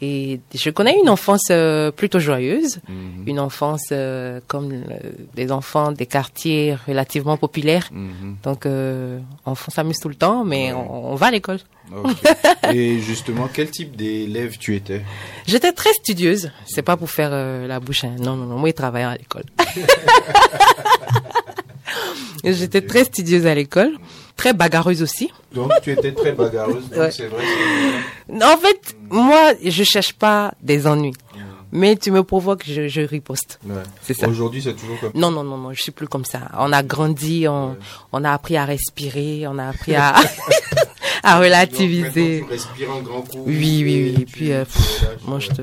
Et 0.00 0.40
je 0.54 0.70
connais 0.70 0.96
une 1.02 1.08
enfance 1.08 1.48
euh, 1.50 1.90
plutôt 1.90 2.18
joyeuse, 2.20 2.80
une 3.26 3.40
enfance 3.40 3.86
euh, 3.92 4.40
comme 4.46 4.70
euh, 4.72 4.98
des 5.34 5.50
enfants 5.50 5.92
des 5.92 6.06
quartiers 6.06 6.76
relativement 6.86 7.36
populaires. 7.36 7.88
Mhm, 7.92 8.36
Donc 8.42 8.66
euh, 8.66 9.18
on 9.46 9.54
s'amuse 9.54 9.98
tout 9.98 10.08
le 10.08 10.14
temps, 10.14 10.44
mais 10.44 10.72
on, 10.72 11.12
on 11.12 11.14
va 11.14 11.26
à 11.26 11.30
l'école. 11.30 11.58
Et 12.72 13.00
justement, 13.00 13.48
quel 13.52 13.70
type 13.70 13.96
d'élève 13.96 14.56
tu 14.58 14.74
étais? 14.76 15.02
J'étais 15.46 15.72
très 15.72 15.92
studieuse. 15.94 16.50
C'est 16.66 16.82
pas 16.82 16.96
pour 16.96 17.10
faire 17.10 17.30
euh, 17.32 17.66
la 17.66 17.80
bouche. 17.80 18.04
hein. 18.04 18.14
Non, 18.18 18.36
non, 18.36 18.46
non. 18.46 18.56
Moi, 18.58 18.68
je 18.70 18.74
travaillais 18.74 19.06
à 19.06 19.16
l'école. 19.16 19.44
J'étais 22.44 22.80
très 22.80 23.04
studieuse 23.04 23.46
à 23.46 23.54
l'école, 23.54 23.92
très 24.36 24.52
bagarreuse 24.52 25.02
aussi. 25.02 25.30
Donc 25.54 25.70
tu 25.82 25.92
étais 25.92 26.12
très 26.12 26.32
bagarreuse, 26.32 26.88
donc 26.88 26.98
Ouais. 26.98 27.10
c'est 27.10 27.26
vrai. 27.26 27.42
En 28.42 28.56
fait, 28.56 28.96
moi, 29.10 29.52
je 29.64 29.82
cherche 29.84 30.12
pas 30.14 30.52
des 30.62 30.86
ennuis, 30.86 31.14
mais 31.70 31.96
tu 31.96 32.10
me 32.10 32.22
provoques, 32.22 32.64
je, 32.66 32.88
je 32.88 33.00
riposte. 33.02 33.58
ouais. 33.66 33.74
C'est 34.02 34.14
ça. 34.14 34.28
Aujourd'hui, 34.28 34.62
c'est 34.62 34.74
toujours 34.74 34.98
comme 35.00 35.12
Non, 35.14 35.30
non, 35.30 35.44
non, 35.44 35.56
non, 35.58 35.72
je 35.72 35.80
suis 35.82 35.92
plus 35.92 36.08
comme 36.08 36.24
ça. 36.24 36.40
On 36.58 36.72
a 36.72 36.82
grandi, 36.82 37.46
on, 37.48 37.76
on 38.12 38.24
a 38.24 38.32
appris 38.32 38.56
à 38.56 38.64
respirer, 38.64 39.46
on 39.46 39.58
a 39.58 39.68
appris 39.68 39.94
à, 39.94 40.14
à 41.22 41.38
relativiser. 41.38 42.44
respires 42.48 42.90
un 42.92 43.02
grand 43.02 43.22
coup. 43.22 43.42
Oui, 43.46 43.82
oui, 43.84 44.12
oui. 44.16 44.22
Et 44.22 44.24
puis, 44.26 44.52
euh, 44.52 44.64
pff, 44.64 45.04
moi, 45.26 45.38
je 45.38 45.48
te, 45.48 45.62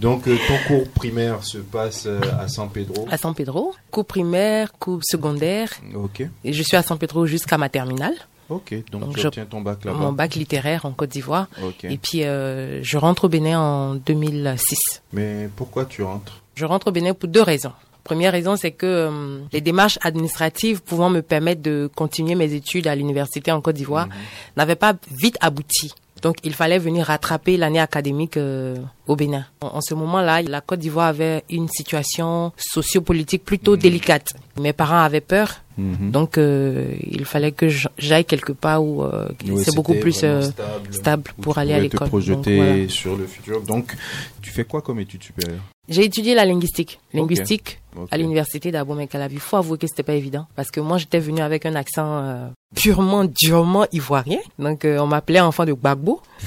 Donc 0.00 0.26
euh, 0.28 0.36
ton 0.46 0.58
cours 0.66 0.88
primaire 0.90 1.42
se 1.44 1.58
passe 1.58 2.04
euh, 2.06 2.20
à 2.38 2.48
San 2.48 2.68
Pedro. 2.70 3.06
À 3.10 3.16
San 3.16 3.34
Pedro, 3.34 3.74
cours 3.90 4.04
primaire, 4.04 4.72
cours 4.78 5.00
secondaire. 5.02 5.70
Ok. 5.94 6.22
Et 6.44 6.52
je 6.52 6.62
suis 6.62 6.76
à 6.76 6.82
San 6.82 6.98
Pedro 6.98 7.26
jusqu'à 7.26 7.56
ma 7.58 7.68
terminale. 7.68 8.14
Ok. 8.48 8.74
Donc, 8.92 9.02
Donc, 9.02 9.16
tu 9.16 9.26
obtiens 9.26 9.46
ton 9.46 9.60
bac 9.60 9.84
là-bas. 9.84 9.98
Mon 9.98 10.12
bac 10.12 10.34
littéraire 10.34 10.84
en 10.84 10.92
Côte 10.92 11.10
d'Ivoire. 11.10 11.48
Ok. 11.62 11.84
Et 11.84 11.98
puis 11.98 12.24
euh, 12.24 12.82
je 12.82 12.98
rentre 12.98 13.24
au 13.24 13.28
Bénin 13.28 13.58
en 13.58 13.94
2006. 13.94 15.02
Mais 15.12 15.48
pourquoi 15.56 15.84
tu 15.86 16.02
rentres? 16.02 16.42
Je 16.54 16.64
rentre 16.64 16.88
au 16.88 16.92
Bénin 16.92 17.14
pour 17.14 17.28
deux 17.28 17.42
raisons. 17.42 17.72
Première 18.04 18.30
raison, 18.30 18.54
c'est 18.56 18.70
que 18.70 18.86
euh, 18.86 19.40
les 19.52 19.60
démarches 19.60 19.98
administratives 20.00 20.80
pouvant 20.80 21.10
me 21.10 21.22
permettre 21.22 21.60
de 21.60 21.90
continuer 21.92 22.36
mes 22.36 22.52
études 22.54 22.86
à 22.86 22.94
l'université 22.94 23.50
en 23.50 23.60
Côte 23.60 23.74
d'Ivoire 23.74 24.08
n'avaient 24.56 24.76
pas 24.76 24.94
vite 25.10 25.36
abouti. 25.40 25.92
Donc, 26.22 26.36
il 26.44 26.54
fallait 26.54 26.78
venir 26.78 27.06
rattraper 27.06 27.56
l'année 27.56 27.80
académique 27.80 28.36
euh, 28.36 28.76
au 29.06 29.16
Bénin. 29.16 29.44
En, 29.60 29.68
en 29.68 29.80
ce 29.80 29.94
moment-là, 29.94 30.42
la 30.42 30.60
Côte 30.60 30.80
d'Ivoire 30.80 31.08
avait 31.08 31.44
une 31.50 31.68
situation 31.68 32.52
sociopolitique 32.56 33.44
plutôt 33.44 33.76
délicate. 33.76 34.32
Mes 34.58 34.72
parents 34.72 35.02
avaient 35.02 35.20
peur, 35.20 35.60
Mhm. 35.78 36.10
donc 36.10 36.38
euh, 36.38 36.94
il 37.02 37.24
fallait 37.24 37.52
que 37.52 37.68
j'aille 37.98 38.24
quelque 38.24 38.52
part 38.52 38.82
où 38.82 39.02
euh, 39.02 39.28
c'est 39.62 39.74
beaucoup 39.74 39.94
plus 39.94 40.20
euh, 40.24 40.42
stable, 40.90 41.30
pour 41.42 41.58
aller 41.58 41.74
à 41.74 41.78
te 41.78 41.82
l'école. 41.82 42.08
Donc, 42.08 42.48
voilà. 42.48 42.88
sur 42.88 43.16
le 43.16 43.26
futur. 43.26 43.60
Donc, 43.62 43.94
tu 44.40 44.50
fais 44.50 44.64
quoi 44.64 44.80
comme 44.80 45.00
études 45.00 45.22
supérieures? 45.22 45.62
J'ai 45.88 46.04
étudié 46.04 46.34
la 46.34 46.44
linguistique. 46.44 46.98
Linguistique 47.14 47.78
à 48.10 48.18
l'université 48.18 48.70
d'Abomey-Calavi. 48.70 49.34
Il 49.34 49.40
faut 49.40 49.56
avouer 49.56 49.78
que 49.78 49.86
c'était 49.86 50.02
pas 50.02 50.14
évident 50.14 50.46
parce 50.54 50.70
que 50.70 50.80
moi 50.80 50.98
j'étais 50.98 51.20
venue 51.20 51.40
avec 51.40 51.64
un 51.64 51.74
accent 51.74 52.18
euh, 52.24 52.48
purement, 52.74 53.24
durement 53.24 53.86
ivoirien. 53.92 54.38
Donc 54.58 54.84
euh, 54.84 54.98
on 54.98 55.06
m'appelait 55.06 55.40
enfant 55.40 55.64
de 55.64 55.72
Gbagbo. 55.72 56.20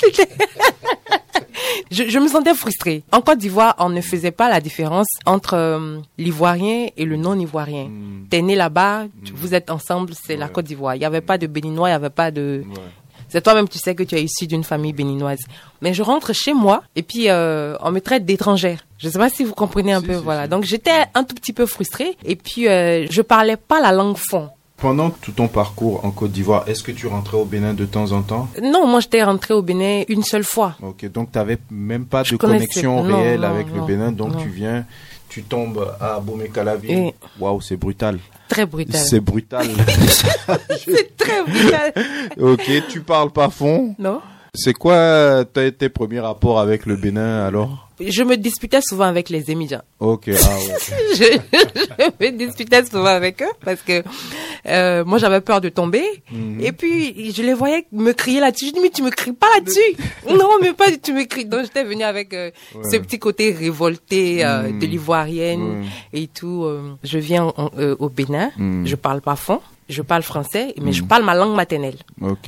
Je, 1.90 2.04
je 2.08 2.18
me 2.18 2.28
sentais 2.28 2.54
frustrée. 2.54 3.02
En 3.12 3.20
Côte 3.20 3.38
d'Ivoire, 3.38 3.74
on 3.78 3.88
ne 3.88 4.00
faisait 4.00 4.30
pas 4.30 4.48
la 4.48 4.60
différence 4.60 5.06
entre 5.26 5.54
euh, 5.54 5.98
l'ivoirien 6.18 6.88
et 6.96 7.04
le 7.04 7.16
non-ivoirien. 7.16 7.84
Hmm. 7.86 8.26
T'es 8.30 8.42
né 8.42 8.54
là-bas, 8.54 9.04
tu- 9.24 9.32
vous 9.32 9.54
êtes 9.54 9.70
ensemble, 9.70 10.12
c'est 10.26 10.36
la. 10.36 10.48
Côte 10.48 10.66
d'Ivoire. 10.66 10.94
Il 10.96 10.98
n'y 10.98 11.04
avait 11.04 11.20
pas 11.20 11.38
de 11.38 11.46
béninois, 11.46 11.88
il 11.88 11.92
n'y 11.92 11.96
avait 11.96 12.10
pas 12.10 12.30
de... 12.30 12.64
Ouais. 12.68 12.74
C'est 13.28 13.40
toi-même, 13.42 13.68
tu 13.68 13.78
sais 13.78 13.94
que 13.94 14.02
tu 14.02 14.16
es 14.16 14.24
issu 14.24 14.48
d'une 14.48 14.64
famille 14.64 14.92
béninoise. 14.92 15.38
Mais 15.82 15.94
je 15.94 16.02
rentre 16.02 16.32
chez 16.34 16.52
moi 16.52 16.82
et 16.96 17.02
puis 17.04 17.28
euh, 17.30 17.76
on 17.80 17.92
me 17.92 18.00
traite 18.00 18.24
d'étrangère. 18.24 18.84
Je 18.98 19.08
sais 19.08 19.18
pas 19.18 19.30
si 19.30 19.44
vous 19.44 19.54
comprenez 19.54 19.92
un 19.92 20.00
Si, 20.00 20.06
peu, 20.08 20.16
si, 20.16 20.22
voilà. 20.24 20.42
si. 20.44 20.48
Donc 20.48 20.64
j'étais 20.64 21.04
un 21.14 21.22
tout 21.22 21.36
petit 21.36 21.52
peu 21.52 21.64
frustrée 21.66 22.16
et 22.24 22.34
puis 22.34 22.66
euh, 22.66 23.06
je 23.08 23.22
parlais 23.22 23.56
pas 23.56 23.80
la 23.80 23.92
langue 23.92 24.16
fond. 24.16 24.48
Pendant 24.80 25.10
tout 25.10 25.32
ton 25.32 25.46
parcours 25.46 26.02
en 26.06 26.10
Côte 26.10 26.32
d'Ivoire, 26.32 26.64
est-ce 26.66 26.82
que 26.82 26.90
tu 26.92 27.06
rentrais 27.06 27.36
au 27.36 27.44
Bénin 27.44 27.74
de 27.74 27.84
temps 27.84 28.12
en 28.12 28.22
temps? 28.22 28.48
Non, 28.62 28.86
moi 28.86 29.00
j'étais 29.00 29.22
rentrée 29.22 29.52
au 29.52 29.60
Bénin 29.60 30.04
une 30.08 30.22
seule 30.22 30.42
fois. 30.44 30.74
Ok, 30.82 31.04
donc 31.12 31.30
tu 31.32 31.38
n'avais 31.38 31.58
même 31.70 32.06
pas 32.06 32.22
Je 32.22 32.32
de 32.32 32.36
connexion 32.38 33.02
non, 33.04 33.18
réelle 33.18 33.40
non, 33.40 33.48
avec 33.48 33.66
le 33.74 33.82
Bénin, 33.82 34.10
donc 34.10 34.38
tu 34.38 34.48
viens, 34.48 34.86
tu 35.28 35.42
tombes 35.42 35.86
à 36.00 36.14
Abomey-Calavi. 36.16 36.90
Et- 36.92 37.14
Waouh, 37.38 37.60
c'est 37.60 37.76
brutal. 37.76 38.18
Très 38.48 38.64
brutal. 38.64 39.00
C'est 39.00 39.20
brutal. 39.20 39.66
C'est 40.84 41.14
très 41.16 41.42
brutal. 41.44 41.92
ok, 42.40 42.70
tu 42.88 43.00
parles 43.02 43.30
pas 43.30 43.50
fond? 43.50 43.94
non 43.98 44.20
C'est 44.54 44.72
quoi 44.74 45.44
tes, 45.44 45.70
tes 45.72 45.88
premiers 45.88 46.20
rapports 46.20 46.58
avec 46.60 46.84
le 46.86 46.96
Bénin 46.96 47.46
alors? 47.46 47.88
Je 48.00 48.22
me 48.22 48.36
disputais 48.36 48.80
souvent 48.82 49.04
avec 49.04 49.28
les 49.28 49.50
émigrants. 49.50 49.82
Ok, 50.00 50.28
ah 50.28 50.30
ouais. 50.30 50.76
je, 51.14 51.38
je 52.20 52.24
me 52.24 52.30
disputais 52.36 52.84
souvent 52.86 53.04
avec 53.06 53.42
eux 53.42 53.52
parce 53.64 53.82
que 53.82 54.02
euh, 54.66 55.04
moi 55.04 55.18
j'avais 55.18 55.40
peur 55.42 55.60
de 55.60 55.68
tomber 55.68 56.02
Mhm. 56.32 56.60
et 56.62 56.72
puis 56.72 57.30
je 57.32 57.42
les 57.42 57.52
voyais 57.54 57.86
me 57.92 58.12
crier 58.12 58.40
là-dessus. 58.40 58.68
Je 58.68 58.72
dis 58.72 58.80
mais 58.80 58.88
tu 58.90 59.02
me 59.02 59.10
cries 59.10 59.32
pas 59.32 59.46
là-dessus. 59.54 59.96
non 60.30 60.48
mais 60.62 60.72
pas 60.72 60.86
tu 61.02 61.12
me 61.12 61.24
cries. 61.24 61.44
Donc 61.44 61.62
j'étais 61.64 61.84
venue 61.84 62.02
avec 62.04 62.32
euh, 62.34 62.50
Ouais. 62.74 62.90
ce 62.90 62.96
petit 62.96 63.18
côté 63.18 63.52
révolté 63.52 64.44
euh, 64.44 64.62
Mhm. 64.68 64.78
de 64.80 64.86
l'ivoirienne 64.86 65.62
Ouais. 65.62 65.86
et 66.22 66.26
tout. 66.26 66.64
euh. 66.64 66.94
je 67.04 67.18
viens 67.18 67.44
en- 67.56 67.70
euh, 67.78 67.94
au 67.98 68.08
Bénin, 68.08 68.50
Mhm. 68.56 68.86
je 68.86 68.96
parle 68.96 69.20
pas 69.20 69.36
fond. 69.36 69.60
Je 69.90 70.02
parle 70.02 70.22
français, 70.22 70.72
mais 70.80 70.92
je 70.92 71.02
parle 71.02 71.24
ma 71.24 71.34
langue 71.34 71.54
maternelle. 71.56 71.96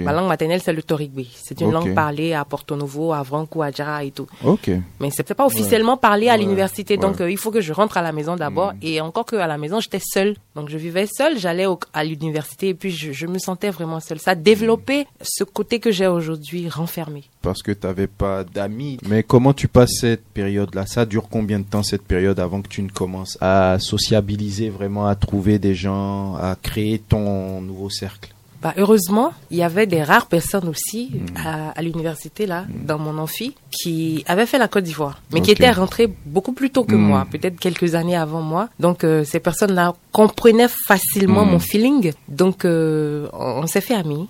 Ma 0.01 0.13
langue 0.13 0.29
maternelle, 0.29 0.61
c'est 0.63 0.73
le 0.73 0.83
Torigbe. 0.83 1.21
C'est 1.35 1.61
une 1.61 1.73
langue 1.73 1.93
parlée 1.95 2.33
à 2.35 2.45
Porto 2.45 2.77
Novo, 2.77 3.13
à 3.13 3.23
Vrancou, 3.23 3.63
à 3.63 3.71
Djara 3.73 4.05
et 4.05 4.13
tout. 4.13 4.27
Ok. 4.45 4.71
Mais 5.01 5.11
c'est 5.11 5.35
pas 5.35 5.45
officiellement 5.45 5.97
parlé 5.97 6.29
à 6.29 6.33
Ouais. 6.33 6.39
l'université, 6.39 6.97
donc 6.97 7.17
Ouais. 7.17 7.23
euh, 7.23 7.31
il 7.31 7.37
faut 7.37 7.51
que 7.51 7.61
je 7.61 7.73
rentre 7.73 7.97
à 7.97 8.03
la 8.03 8.13
maison 8.13 8.37
d'abord. 8.37 8.73
Et 8.81 9.01
encore 9.01 9.25
que 9.27 9.37
à 9.37 9.47
la 9.49 9.59
maison, 9.59 9.81
j'étais 9.81 10.01
seule, 10.01 10.37
donc 10.55 10.69
je 10.69 10.79
vivais 10.79 11.07
seule. 11.07 11.37
J'allais 11.39 11.67
à 11.93 12.05
l'université 12.05 12.69
et 12.69 12.75
puis 12.75 12.91
je, 12.93 13.13
je 13.13 13.27
me 13.27 13.39
sentais 13.39 13.71
vraiment 13.71 13.99
seule. 14.01 14.21
Ça 14.21 14.35
développait 14.37 15.07
ce 15.21 15.43
côté 15.45 15.81
que 15.81 15.91
j'ai 15.91 16.07
aujourd'hui 16.07 16.69
renfermé. 16.69 17.25
Parce 17.43 17.63
que 17.63 17.73
tu 17.73 17.87
n'avais 17.87 18.07
pas 18.07 18.45
d'amis. 18.45 18.99
Mais 19.09 19.23
comment 19.23 19.53
tu 19.53 19.69
passes 19.69 19.99
cette 20.01 20.25
période-là? 20.25 20.87
Ça 20.87 21.05
dure 21.05 21.29
combien 21.29 21.59
de 21.59 21.65
temps 21.65 21.83
cette 21.83 22.05
période 22.05 22.39
avant 22.41 22.63
que 22.63 22.69
tu 22.69 22.83
ne 22.83 22.89
commences 22.89 23.37
à 23.41 23.79
sociabiliser 23.81 24.71
vraiment, 24.71 25.07
à 25.07 25.15
trouver 25.15 25.59
des 25.59 25.75
gens, 25.75 26.37
à 26.37 26.57
créer 26.61 26.99
ton 27.01 27.61
nouveau 27.61 27.91
cercle? 27.91 28.33
Bah, 28.63 28.75
heureusement, 28.77 29.33
il 29.51 29.57
y 29.57 29.65
avait 29.65 29.89
des 29.89 30.05
rares 30.05 30.27
personnes 30.27 30.69
aussi 30.69 31.11
Mm. 31.13 31.19
à, 31.45 31.71
à 31.71 31.83
l'université 31.83 32.47
là, 32.47 32.65
dans 32.87 32.97
mon 32.97 33.19
amphi, 33.19 33.57
qui 33.73 34.23
avaient 34.29 34.47
fait 34.47 34.59
la 34.59 34.69
Côte 34.69 34.85
d'Ivoire, 34.85 35.21
mais 35.33 35.41
qui 35.41 35.51
étaient 35.51 35.69
rentrées 35.73 36.09
beaucoup 36.27 36.53
plus 36.53 36.71
tôt 36.71 36.85
que 36.85 36.95
Mm. 36.95 37.01
moi, 37.01 37.27
peut-être 37.29 37.59
quelques 37.59 37.97
années 37.97 38.15
avant 38.15 38.41
moi. 38.41 38.69
Donc 38.79 39.03
euh, 39.03 39.25
ces 39.25 39.41
personnes-là 39.41 39.95
comprenaient 40.13 40.69
facilement 40.87 41.45
mon 41.45 41.59
feeling. 41.59 42.13
Donc 42.29 42.65
euh, 42.65 43.27
on, 43.33 43.63
on 43.63 43.67
s'est 43.67 43.81
fait 43.81 43.95
amis. 43.97 44.29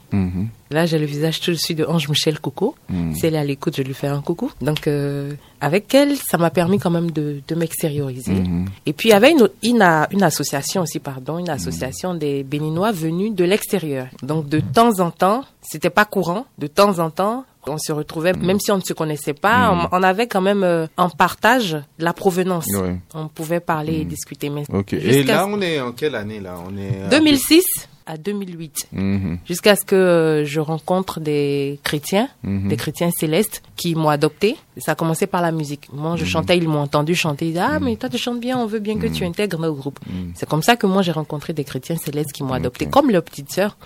Là, 0.72 0.86
j'ai 0.86 0.98
le 0.98 1.06
visage 1.06 1.40
tout 1.40 1.50
de 1.50 1.56
suite 1.56 1.78
de 1.78 1.84
Ange 1.84 2.08
Michel 2.08 2.38
Coco. 2.40 2.74
Mm. 2.88 3.14
Si 3.14 3.26
elle 3.26 3.34
est 3.34 3.38
à 3.38 3.44
l'écoute, 3.44 3.76
je 3.76 3.82
lui 3.82 3.94
fais 3.94 4.08
un 4.08 4.20
coucou. 4.22 4.50
Donc, 4.60 4.86
euh, 4.86 5.32
avec 5.60 5.94
elle, 5.94 6.16
ça 6.16 6.38
m'a 6.38 6.50
permis 6.50 6.78
quand 6.78 6.90
même 6.90 7.10
de, 7.10 7.40
de 7.46 7.54
m'extérioriser. 7.54 8.32
Mhm. 8.32 8.66
Et 8.86 8.92
puis, 8.92 9.10
il 9.10 9.12
y 9.12 9.14
avait 9.14 9.30
une, 9.32 9.48
une, 9.62 9.82
a- 9.82 10.08
une 10.10 10.22
association 10.22 10.82
aussi, 10.82 10.98
pardon, 10.98 11.38
une 11.38 11.50
association 11.50 12.14
des 12.14 12.42
Béninois 12.42 12.90
venus 12.92 13.32
de 13.34 13.44
l'extérieur. 13.44 14.06
Donc, 14.22 14.48
de 14.48 14.60
temps 14.60 14.98
en 15.00 15.10
temps, 15.10 15.44
c'était 15.60 15.90
pas 15.90 16.04
courant, 16.04 16.46
de 16.58 16.66
temps 16.66 16.98
en 16.98 17.10
temps, 17.10 17.44
on 17.68 17.78
se 17.78 17.92
retrouvait, 17.92 18.32
même 18.32 18.58
si 18.58 18.72
on 18.72 18.78
ne 18.78 18.82
se 18.82 18.92
connaissait 18.92 19.34
pas, 19.34 19.70
on, 19.92 19.96
on 19.96 20.02
avait 20.02 20.26
quand 20.26 20.40
même 20.40 20.64
euh, 20.64 20.88
en 20.96 21.08
partage 21.08 21.76
la 22.00 22.12
provenance. 22.12 22.66
On 23.14 23.28
pouvait 23.28 23.60
parler 23.60 24.00
et 24.00 24.04
discuter. 24.04 24.50
Mais. 24.50 24.64
Et 24.90 25.22
là, 25.22 25.46
on 25.48 25.60
est 25.60 25.80
en 25.80 25.92
quelle 25.92 26.16
année 26.16 26.40
là? 26.40 26.56
On 26.68 26.76
est 26.76 27.04
à- 27.04 27.08
2006 27.08 27.62
à 28.06 28.16
2008 28.16 28.88
Mhm. 28.92 29.38
jusqu'à 29.46 29.76
ce 29.76 29.84
que 29.84 29.94
euh, 29.94 30.44
je 30.44 30.60
rencontre 30.60 31.20
des 31.20 31.78
chrétiens, 31.84 32.28
Mhm. 32.42 32.68
des 32.68 32.76
chrétiens 32.76 33.10
célestes 33.10 33.62
qui 33.76 33.94
m'ont 33.94 34.08
adopté. 34.08 34.56
Ça 34.78 34.92
a 34.92 34.94
commencé 34.94 35.26
par 35.26 35.42
la 35.42 35.52
musique. 35.52 35.88
Moi, 35.92 36.12
Mhm. 36.12 36.16
je 36.16 36.24
chantais, 36.24 36.56
ils 36.56 36.66
m'ont 36.66 36.80
entendu 36.80 37.14
chanter. 37.14 37.44
Ils 37.46 37.52
disaient, 37.52 37.60
ah, 37.60 37.78
mais 37.78 37.96
toi, 37.96 38.08
tu 38.08 38.16
chantes 38.16 38.40
bien, 38.40 38.56
on 38.58 38.64
veut 38.66 38.78
bien 38.78 38.96
que 38.98 39.06
Mhm. 39.06 39.12
tu 39.12 39.24
intègres 39.26 39.58
notre 39.58 39.76
groupe. 39.76 40.00
C'est 40.34 40.48
comme 40.48 40.62
ça 40.62 40.76
que 40.76 40.86
moi, 40.86 41.02
j'ai 41.02 41.12
rencontré 41.12 41.52
des 41.52 41.64
chrétiens 41.64 41.96
célestes 41.96 42.32
qui 42.32 42.42
m'ont 42.42 42.54
adopté, 42.54 42.86
comme 42.86 43.10
leur 43.10 43.22
petite 43.22 43.52
sœur. 43.52 43.76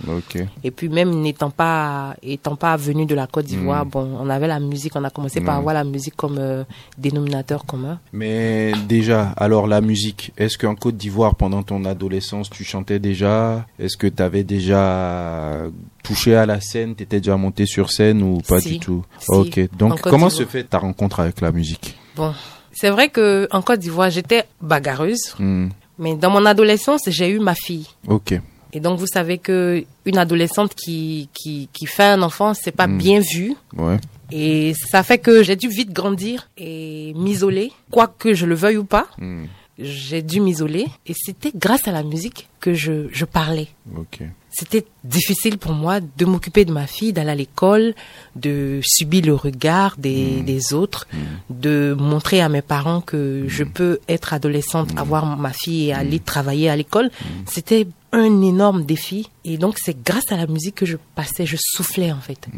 Et 0.63 0.71
puis, 0.71 0.89
même 0.89 1.11
n'étant 1.21 1.51
pas, 1.51 2.15
étant 2.23 2.55
pas 2.57 2.77
venu 2.77 3.05
de 3.05 3.15
la 3.17 3.27
Côte 3.27 3.47
d'Ivoire, 3.47 3.85
Mhm. 3.85 3.91
bon, 3.91 4.17
on 4.21 4.31
avait 4.31 4.47
la 4.47 4.61
musique, 4.61 4.95
on 4.95 5.03
a 5.05 5.11
commencé 5.11 5.41
par 5.41 5.57
avoir 5.57 5.75
la 5.75 5.83
musique 5.85 6.15
comme 6.17 6.37
euh, 6.39 6.63
dénominateur 6.99 7.65
commun. 7.65 7.99
Mais 8.13 8.73
déjà, 8.89 9.31
alors 9.37 9.67
la 9.67 9.81
musique, 9.81 10.33
est-ce 10.39 10.57
qu'en 10.57 10.75
Côte 10.77 10.97
d'Ivoire, 10.97 11.35
pendant 11.35 11.63
ton 11.63 11.85
adolescence, 11.85 12.49
tu 12.49 12.63
chantais 12.65 12.99
déjà? 13.01 13.67
Est-ce 13.79 13.97
que 13.97 14.07
tu 14.07 14.23
avais 14.23 14.45
déjà 14.45 15.63
touché 16.03 16.35
à 16.37 16.47
la 16.47 16.61
scène? 16.61 16.95
Tu 16.95 17.03
étais 17.03 17.19
déjà 17.19 17.37
monté 17.37 17.67
sur 17.67 17.91
scène 17.91 18.23
ou 18.23 18.39
pas 18.47 18.61
Si. 18.61 18.75
du 18.75 18.79
tout? 18.79 19.05
Si. 19.19 19.31
Ok, 19.33 19.69
donc 19.77 20.01
comment 20.01 20.31
se 20.31 20.45
fait 20.45 20.65
ta 20.77 20.87
rencontre 20.87 21.21
avec 21.21 21.41
la 21.41 21.53
musique 21.53 21.97
Bon. 22.17 22.35
C'est 22.73 22.91
vrai 22.91 23.09
que 23.09 23.49
en 23.51 23.63
Côte 23.63 23.81
d'Ivoire, 23.81 24.11
j'étais 24.11 24.45
bagarreuse, 24.61 25.35
Hmm, 25.39 25.69
mais 25.99 26.15
dans 26.15 26.31
mon 26.31 26.45
adolescence, 26.45 27.03
j'ai 27.07 27.29
eu 27.31 27.39
ma 27.39 27.55
fille. 27.55 27.87
Ok, 28.07 28.35
Et 28.75 28.81
donc, 28.81 28.99
vous 28.99 29.07
savez 29.07 29.39
que 29.39 29.85
une 30.05 30.19
adolescente 30.19 30.75
qui, 30.75 31.31
qui, 31.33 31.69
qui 31.73 31.87
fait 31.87 32.03
un 32.17 32.21
enfant, 32.23 32.53
c'est 32.53 32.73
pas 32.73 32.87
Mm. 32.87 32.99
bien 32.99 33.21
vu. 33.21 33.55
ouais. 33.77 33.97
Et 34.33 34.75
ça 34.91 35.03
fait 35.05 35.19
que 35.19 35.43
j'ai 35.45 35.57
dû 35.57 35.69
vite 35.69 35.93
grandir 35.93 36.49
et 36.59 37.15
m'isoler, 37.17 37.71
quoi 37.93 38.09
que 38.09 38.35
je 38.35 38.45
le 38.45 38.55
veuille 38.57 38.77
ou 38.77 38.85
pas. 38.85 39.07
Hmm, 39.19 39.45
J'ai 39.79 40.21
dû 40.23 40.41
m'isoler. 40.41 40.87
Et 41.07 41.15
c'était 41.15 41.53
grâce 41.55 41.87
à 41.89 41.93
la 41.93 42.03
musique 42.03 42.49
que 42.61 42.75
je, 42.75 43.07
je 43.13 43.25
parlais. 43.25 43.69
Ok. 43.97 44.21
C'était 44.59 44.87
difficile 45.05 45.59
pour 45.59 45.73
moi 45.73 46.01
de 46.01 46.25
m'occuper 46.25 46.65
de 46.65 46.73
ma 46.73 46.87
fille, 46.87 47.13
d'aller 47.13 47.31
à 47.31 47.35
l'école, 47.35 47.95
de 48.37 48.81
subir 48.83 49.27
le 49.27 49.35
regard 49.35 49.97
des, 49.99 50.41
des 50.41 50.73
autres, 50.73 51.07
de 51.51 51.95
montrer 51.99 52.41
à 52.41 52.49
mes 52.49 52.63
parents 52.63 53.03
que 53.03 53.45
je 53.49 53.65
peux 53.65 53.99
être 54.09 54.33
adolescente, 54.33 54.91
avoir 54.97 55.37
ma 55.37 55.53
fille 55.53 55.89
et 55.89 55.93
aller 55.93 56.21
travailler 56.21 56.71
à 56.71 56.77
l'école. 56.77 57.11
C'était 57.47 57.87
un 58.19 58.43
énorme 58.43 58.85
défi. 58.85 59.31
Et 59.45 59.59
donc, 59.59 59.77
c'est 59.79 60.03
grâce 60.03 60.33
à 60.33 60.37
la 60.37 60.47
musique 60.49 60.75
que 60.77 60.87
je 60.87 60.97
passais, 61.15 61.47
je 61.47 61.57
soufflais 61.61 62.11
en 62.11 62.19
fait. 62.21 62.49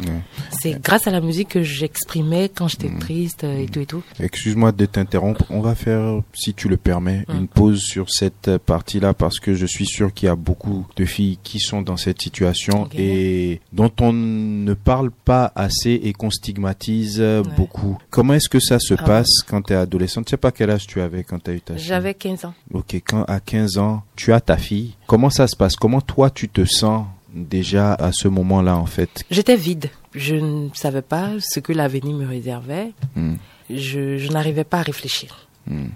C'est 0.62 0.81
grâce 0.81 1.07
à 1.07 1.11
la 1.11 1.21
musique 1.21 1.49
que 1.49 1.62
j'exprimais 1.62 2.49
quand 2.49 2.68
j'étais 2.68 2.88
Mm. 2.88 2.99
triste 2.99 3.44
euh, 3.44 3.59
et 3.59 3.66
tout 3.66 3.81
et 3.81 3.87
tout. 3.87 4.03
Excuse-moi 4.21 4.73
de 4.73 4.87
t'interrompre. 4.87 5.44
On 5.51 5.61
va 5.61 5.75
faire, 5.75 6.23
si 6.33 6.55
tu 6.55 6.68
le 6.68 6.77
permets, 6.79 7.25
Mm. 7.29 7.37
une 7.37 7.49
pause 7.49 7.81
sur 7.81 8.09
cette 8.09 8.57
partie-là 8.59 9.12
parce 9.14 9.38
que 9.40 9.55
je 9.55 9.66
suis 9.66 9.85
sûr 9.85 10.14
qu'il 10.14 10.27
y 10.27 10.31
a 10.31 10.37
beaucoup 10.37 10.87
de 10.97 11.05
filles 11.05 11.38
qui 11.42 11.59
sont 11.61 11.83
dans 11.83 11.97
cette 11.99 12.23
situation 12.23 12.88
et 12.97 13.61
dont 13.73 13.92
on 14.01 14.12
ne 14.14 14.73
parle 14.75 15.11
pas 15.11 15.53
assez 15.57 15.92
et 16.03 16.12
qu'on 16.14 16.31
stigmatise 16.31 17.23
beaucoup. 17.57 17.99
Comment 18.11 18.35
est-ce 18.35 18.49
que 18.49 18.61
ça 18.61 18.79
se 18.79 18.94
Ah. 18.97 19.03
passe 19.03 19.42
quand 19.47 19.62
tu 19.62 19.73
es 19.73 19.77
adolescente? 19.77 20.27
Je 20.27 20.31
sais 20.31 20.37
pas 20.37 20.53
quel 20.53 20.71
âge 20.71 20.87
tu 20.87 21.01
avais 21.01 21.25
quand 21.25 21.42
tu 21.42 21.51
as 21.51 21.55
eu 21.55 21.61
ta 21.61 21.75
fille. 21.75 21.85
J'avais 21.85 22.14
15 22.14 22.44
ans. 22.44 22.55
Ok, 22.73 22.94
quand 23.07 23.25
à 23.25 23.40
15 23.40 23.77
ans, 23.79 24.03
tu 24.16 24.33
as 24.33 24.40
ta 24.40 24.57
fille? 24.57 24.94
Comment 25.09 25.31
ça 25.31 25.47
se 25.49 25.57
passe? 25.57 25.75
Comment 25.75 26.03
toi 26.03 26.29
tu 26.29 26.51
te 26.51 26.66
sens 26.66 27.07
déjà 27.35 27.94
à 27.94 28.12
ce 28.12 28.29
moment-là 28.29 28.77
en 28.77 28.85
fait? 28.85 29.25
J'étais 29.31 29.57
vide. 29.57 29.88
Je 30.14 30.35
ne 30.35 30.68
savais 30.75 31.01
pas 31.01 31.31
ce 31.40 31.61
que 31.61 31.73
l'avenir 31.73 32.14
me 32.14 32.27
réservait. 32.27 32.92
Hmm. 33.16 33.37
Je, 33.71 34.18
je 34.18 34.31
n'arrivais 34.31 34.64
pas 34.64 34.81
à 34.81 34.83
réfléchir. 34.83 35.49
Hmm. 35.66 35.87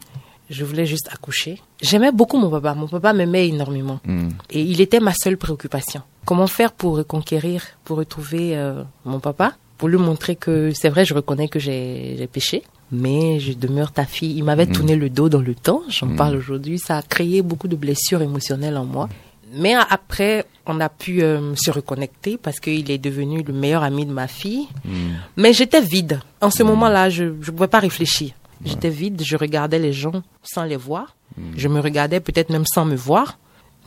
Je 0.49 0.65
voulais 0.65 0.87
juste 0.87 1.11
accoucher. 1.13 1.61
J'aimais 1.83 2.11
beaucoup 2.11 2.39
mon 2.39 2.49
papa. 2.49 2.75
Mon 2.75 2.89
papa 2.89 3.13
m'aimait 3.13 3.49
énormément. 3.49 4.01
Hmm. 4.07 4.31
Et 4.49 4.63
il 4.63 4.81
était 4.81 4.99
ma 4.99 5.13
seule 5.13 5.37
préoccupation. 5.37 6.01
Comment 6.25 6.47
faire 6.47 6.73
pour 6.73 6.97
reconquérir, 6.97 7.63
pour 7.85 7.99
retrouver 7.99 8.57
euh, 8.57 8.83
mon 9.05 9.21
papa, 9.21 9.57
pour 9.77 9.91
lui 9.91 9.99
montrer 9.99 10.37
que 10.37 10.71
c'est 10.73 10.89
vrai, 10.89 11.05
je 11.05 11.13
reconnais 11.13 11.49
que 11.49 11.59
j'ai 11.59 12.27
péché, 12.33 12.63
mais 12.93 13.41
je 13.41 13.53
demeure 13.53 13.91
ta 13.91 14.05
fille. 14.05 14.35
Il 14.37 14.45
m'avait 14.45 14.67
Mm. 14.67 14.73
tourné 14.73 14.95
le 14.97 15.11
dos 15.11 15.29
dans 15.29 15.41
le 15.41 15.55
temps, 15.55 15.83
j'en 15.89 16.07
Mm. 16.07 16.17
parle 16.17 16.37
aujourd'hui, 16.37 16.79
ça 16.79 16.99
a 16.99 17.03
créé 17.03 17.43
beaucoup 17.43 17.67
de 17.69 17.75
blessures 17.77 18.23
émotionnelles 18.23 18.77
en 18.77 18.85
moi. 18.85 19.09
Mais 19.55 19.75
après, 19.91 20.47
on 20.67 20.81
a 20.81 20.89
pu 20.89 21.23
euh, 21.23 21.55
se 21.57 21.71
reconnecter 21.71 22.39
parce 22.39 22.59
qu'il 22.61 22.91
est 22.91 22.97
devenu 22.99 23.43
le 23.43 23.53
meilleur 23.53 23.83
ami 23.83 24.07
de 24.07 24.13
ma 24.13 24.27
fille. 24.27 24.67
Hmm. 24.85 25.13
Mais 25.37 25.53
j'étais 25.53 25.83
vide. 25.83 26.21
En 26.41 26.51
ce 26.51 26.63
moment-là, 26.63 27.11
je 27.11 27.25
ne 27.25 27.31
pouvais 27.33 27.67
pas 27.69 27.81
réfléchir. 27.81 28.31
J'étais 28.65 28.89
vide, 28.89 29.21
je 29.23 29.37
regardais 29.37 29.79
les 29.79 29.93
gens 29.93 30.23
sans 30.43 30.65
les 30.65 30.77
voir. 30.77 31.17
Je 31.57 31.69
me 31.69 31.81
regardais 31.81 32.21
peut-être 32.21 32.49
même 32.51 32.65
sans 32.65 32.85
me 32.87 32.95
voir. 32.97 33.39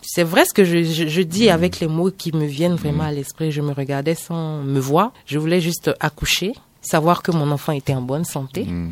C'est 0.03 0.23
vrai 0.23 0.45
ce 0.45 0.53
que 0.53 0.63
je, 0.63 0.83
je- 0.83 1.07
je 1.07 1.21
dis 1.23 1.49
avec 1.49 1.79
les 1.79 1.87
mots 1.87 2.11
qui 2.11 2.31
me 2.35 2.45
viennent 2.45 2.75
vraiment 2.75 3.03
à 3.05 3.11
l'esprit. 3.11 3.51
Je 3.51 3.61
me 3.61 3.71
regardais 3.71 4.13
sans 4.15 4.61
me 4.61 4.79
voir. 4.79 5.13
Je 5.25 5.39
voulais 5.39 5.61
juste 5.61 5.89
accoucher, 5.99 6.53
savoir 6.85 7.21
que 7.21 7.31
mon 7.31 7.49
enfant 7.51 7.71
était 7.71 7.93
en 7.93 8.01
bonne 8.01 8.25
santé. 8.25 8.65
Hmm. 8.65 8.91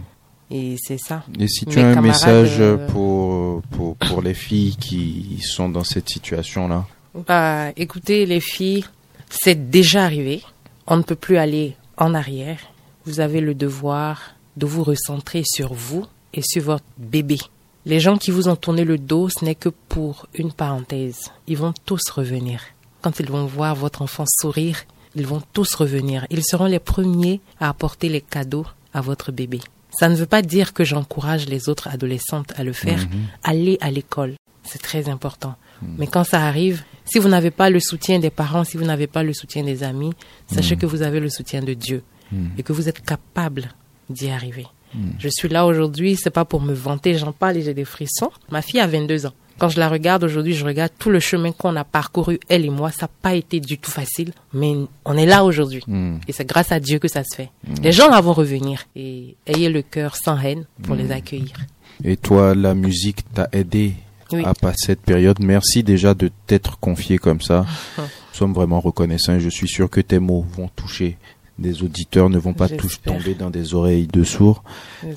Et 0.52 0.76
c'est 0.80 1.00
ça. 1.00 1.24
Et 1.40 1.48
si 1.48 1.66
tu 1.66 1.80
Mes 1.80 1.84
as 1.84 1.98
un 1.98 2.02
message 2.02 2.60
euh, 2.60 2.78
pour, 2.88 3.62
pour, 3.72 3.96
pour 3.96 4.22
les 4.22 4.34
filles 4.34 4.76
qui 4.76 5.40
sont 5.42 5.70
dans 5.70 5.84
cette 5.84 6.10
situation-là? 6.10 6.86
Bah, 7.28 7.70
écoutez, 7.76 8.26
les 8.26 8.40
filles, 8.40 8.86
c'est 9.30 9.70
déjà 9.70 10.04
arrivé. 10.04 10.44
On 10.86 10.98
ne 10.98 11.02
peut 11.02 11.16
plus 11.16 11.38
aller 11.38 11.76
en 11.98 12.14
arrière. 12.14 12.60
Vous 13.06 13.20
avez 13.20 13.42
le 13.42 13.56
devoir 13.56 14.36
de 14.58 14.66
vous 14.66 14.84
recentrer 14.84 15.44
sur 15.46 15.74
vous 15.74 16.06
et 16.34 16.42
sur 16.42 16.64
votre 16.64 16.86
bébé. 16.98 17.38
Les 17.86 18.00
gens 18.00 18.18
qui 18.18 18.32
vous 18.32 18.48
ont 18.48 18.56
tourné 18.56 18.84
le 18.84 18.98
dos, 18.98 19.30
ce 19.30 19.44
n'est 19.44 19.56
que 19.56 19.70
pour 19.70 20.28
une 20.34 20.54
parenthèse. 20.54 21.32
Ils 21.48 21.58
vont 21.58 21.74
tous 21.86 22.02
revenir. 22.10 22.62
Quand 23.02 23.20
ils 23.20 23.30
vont 23.30 23.46
voir 23.46 23.76
votre 23.76 24.02
enfant 24.02 24.26
sourire, 24.28 24.86
ils 25.16 25.28
vont 25.28 25.42
tous 25.54 25.74
revenir. 25.76 26.26
Ils 26.30 26.44
seront 26.44 26.66
les 26.66 26.80
premiers 26.80 27.42
à 27.60 27.70
apporter 27.70 28.10
les 28.10 28.22
cadeaux 28.22 28.66
à 28.94 29.02
votre 29.02 29.32
bébé. 29.32 29.60
Ça 29.92 30.10
ne 30.10 30.16
veut 30.16 30.26
pas 30.26 30.42
dire 30.42 30.74
que 30.74 30.84
j'encourage 30.84 31.48
les 31.48 31.70
autres 31.70 31.88
adolescentes 31.88 32.52
à 32.56 32.64
le 32.64 32.74
faire. 32.74 33.06
Allez 33.44 33.78
à 33.80 33.92
l'école. 33.92 34.36
C'est 34.64 34.82
très 34.82 35.10
important. 35.10 35.56
Mais 35.98 36.08
quand 36.08 36.24
ça 36.24 36.42
arrive, 36.46 36.84
si 37.06 37.20
vous 37.20 37.30
n'avez 37.30 37.52
pas 37.52 37.70
le 37.70 37.80
soutien 37.80 38.20
des 38.20 38.30
parents, 38.30 38.64
si 38.64 38.78
vous 38.78 38.86
n'avez 38.86 39.08
pas 39.08 39.24
le 39.24 39.34
soutien 39.34 39.64
des 39.64 39.84
amis, 39.84 40.14
sachez 40.48 40.78
que 40.78 40.86
vous 40.86 41.02
avez 41.02 41.20
le 41.20 41.30
soutien 41.30 41.62
de 41.62 41.74
Dieu 41.74 42.04
et 42.58 42.64
que 42.64 42.74
vous 42.74 42.90
êtes 42.90 43.02
capable 43.02 43.70
d'y 44.10 44.30
arriver. 44.30 44.66
Je 45.20 45.30
suis 45.30 45.50
là 45.50 45.66
aujourd'hui, 45.66 46.16
c'est 46.16 46.30
pas 46.30 46.46
pour 46.46 46.62
me 46.62 46.74
vanter, 46.74 47.18
j'en 47.18 47.32
parle 47.32 47.58
et 47.58 47.62
j'ai 47.64 47.74
des 47.74 47.86
frissons. 47.86 48.32
Ma 48.52 48.62
fille 48.62 48.80
a 48.80 48.88
22 48.88 49.26
ans. 49.26 49.34
Quand 49.60 49.70
je 49.70 49.80
la 49.80 49.88
regarde 49.90 50.24
aujourd'hui, 50.24 50.54
je 50.54 50.66
regarde 50.66 50.92
tout 50.98 51.10
le 51.10 51.20
chemin 51.20 51.52
qu'on 51.52 51.76
a 51.76 51.84
parcouru, 51.84 52.40
elle 52.50 52.66
et 52.66 52.70
moi. 52.70 52.92
Ça 52.92 53.04
n'a 53.04 53.12
pas 53.22 53.36
été 53.36 53.60
du 53.60 53.78
tout 53.78 53.92
facile, 53.92 54.34
mais 54.54 54.74
on 55.06 55.16
est 55.16 55.26
là 55.26 55.44
aujourd'hui. 55.46 55.84
Hmm. 55.88 56.18
Et 56.28 56.32
c'est 56.34 56.46
grâce 56.46 56.72
à 56.72 56.80
Dieu 56.80 57.00
que 57.00 57.08
ça 57.08 57.24
se 57.24 57.36
fait. 57.36 57.50
Les 57.82 57.92
gens 57.92 58.10
là 58.10 58.20
vont 58.22 58.34
revenir 58.34 58.86
et 58.96 59.36
ayez 59.46 59.70
le 59.70 59.82
cœur 59.82 60.16
sans 60.16 60.40
haine 60.40 60.66
pour 60.82 60.96
les 60.96 61.12
accueillir. 61.12 61.54
Et 62.04 62.18
toi, 62.18 62.56
la 62.56 62.74
musique 62.74 63.32
t'a 63.34 63.48
aidé 63.52 63.94
Oui. 64.32 64.44
à 64.44 64.54
passer 64.54 64.88
cette 64.88 65.02
période. 65.02 65.40
Merci 65.40 65.84
déjà 65.84 66.14
de 66.14 66.32
t'être 66.48 66.80
confié 66.80 67.18
comme 67.18 67.40
ça. 67.42 67.66
Nous 67.98 68.04
sommes 68.34 68.54
vraiment 68.54 68.80
reconnaissants 68.80 69.36
et 69.36 69.40
je 69.40 69.50
suis 69.50 69.68
sûr 69.68 69.90
que 69.90 70.02
tes 70.02 70.18
mots 70.20 70.46
vont 70.58 70.70
toucher 70.76 71.18
des 71.64 71.82
auditeurs, 71.82 72.30
ne 72.30 72.38
vont 72.38 72.54
pas 72.54 72.70
tous 72.70 73.02
tomber 73.02 73.34
dans 73.34 73.50
des 73.50 73.74
oreilles 73.74 74.08
de 74.08 74.24
sourds. 74.24 74.64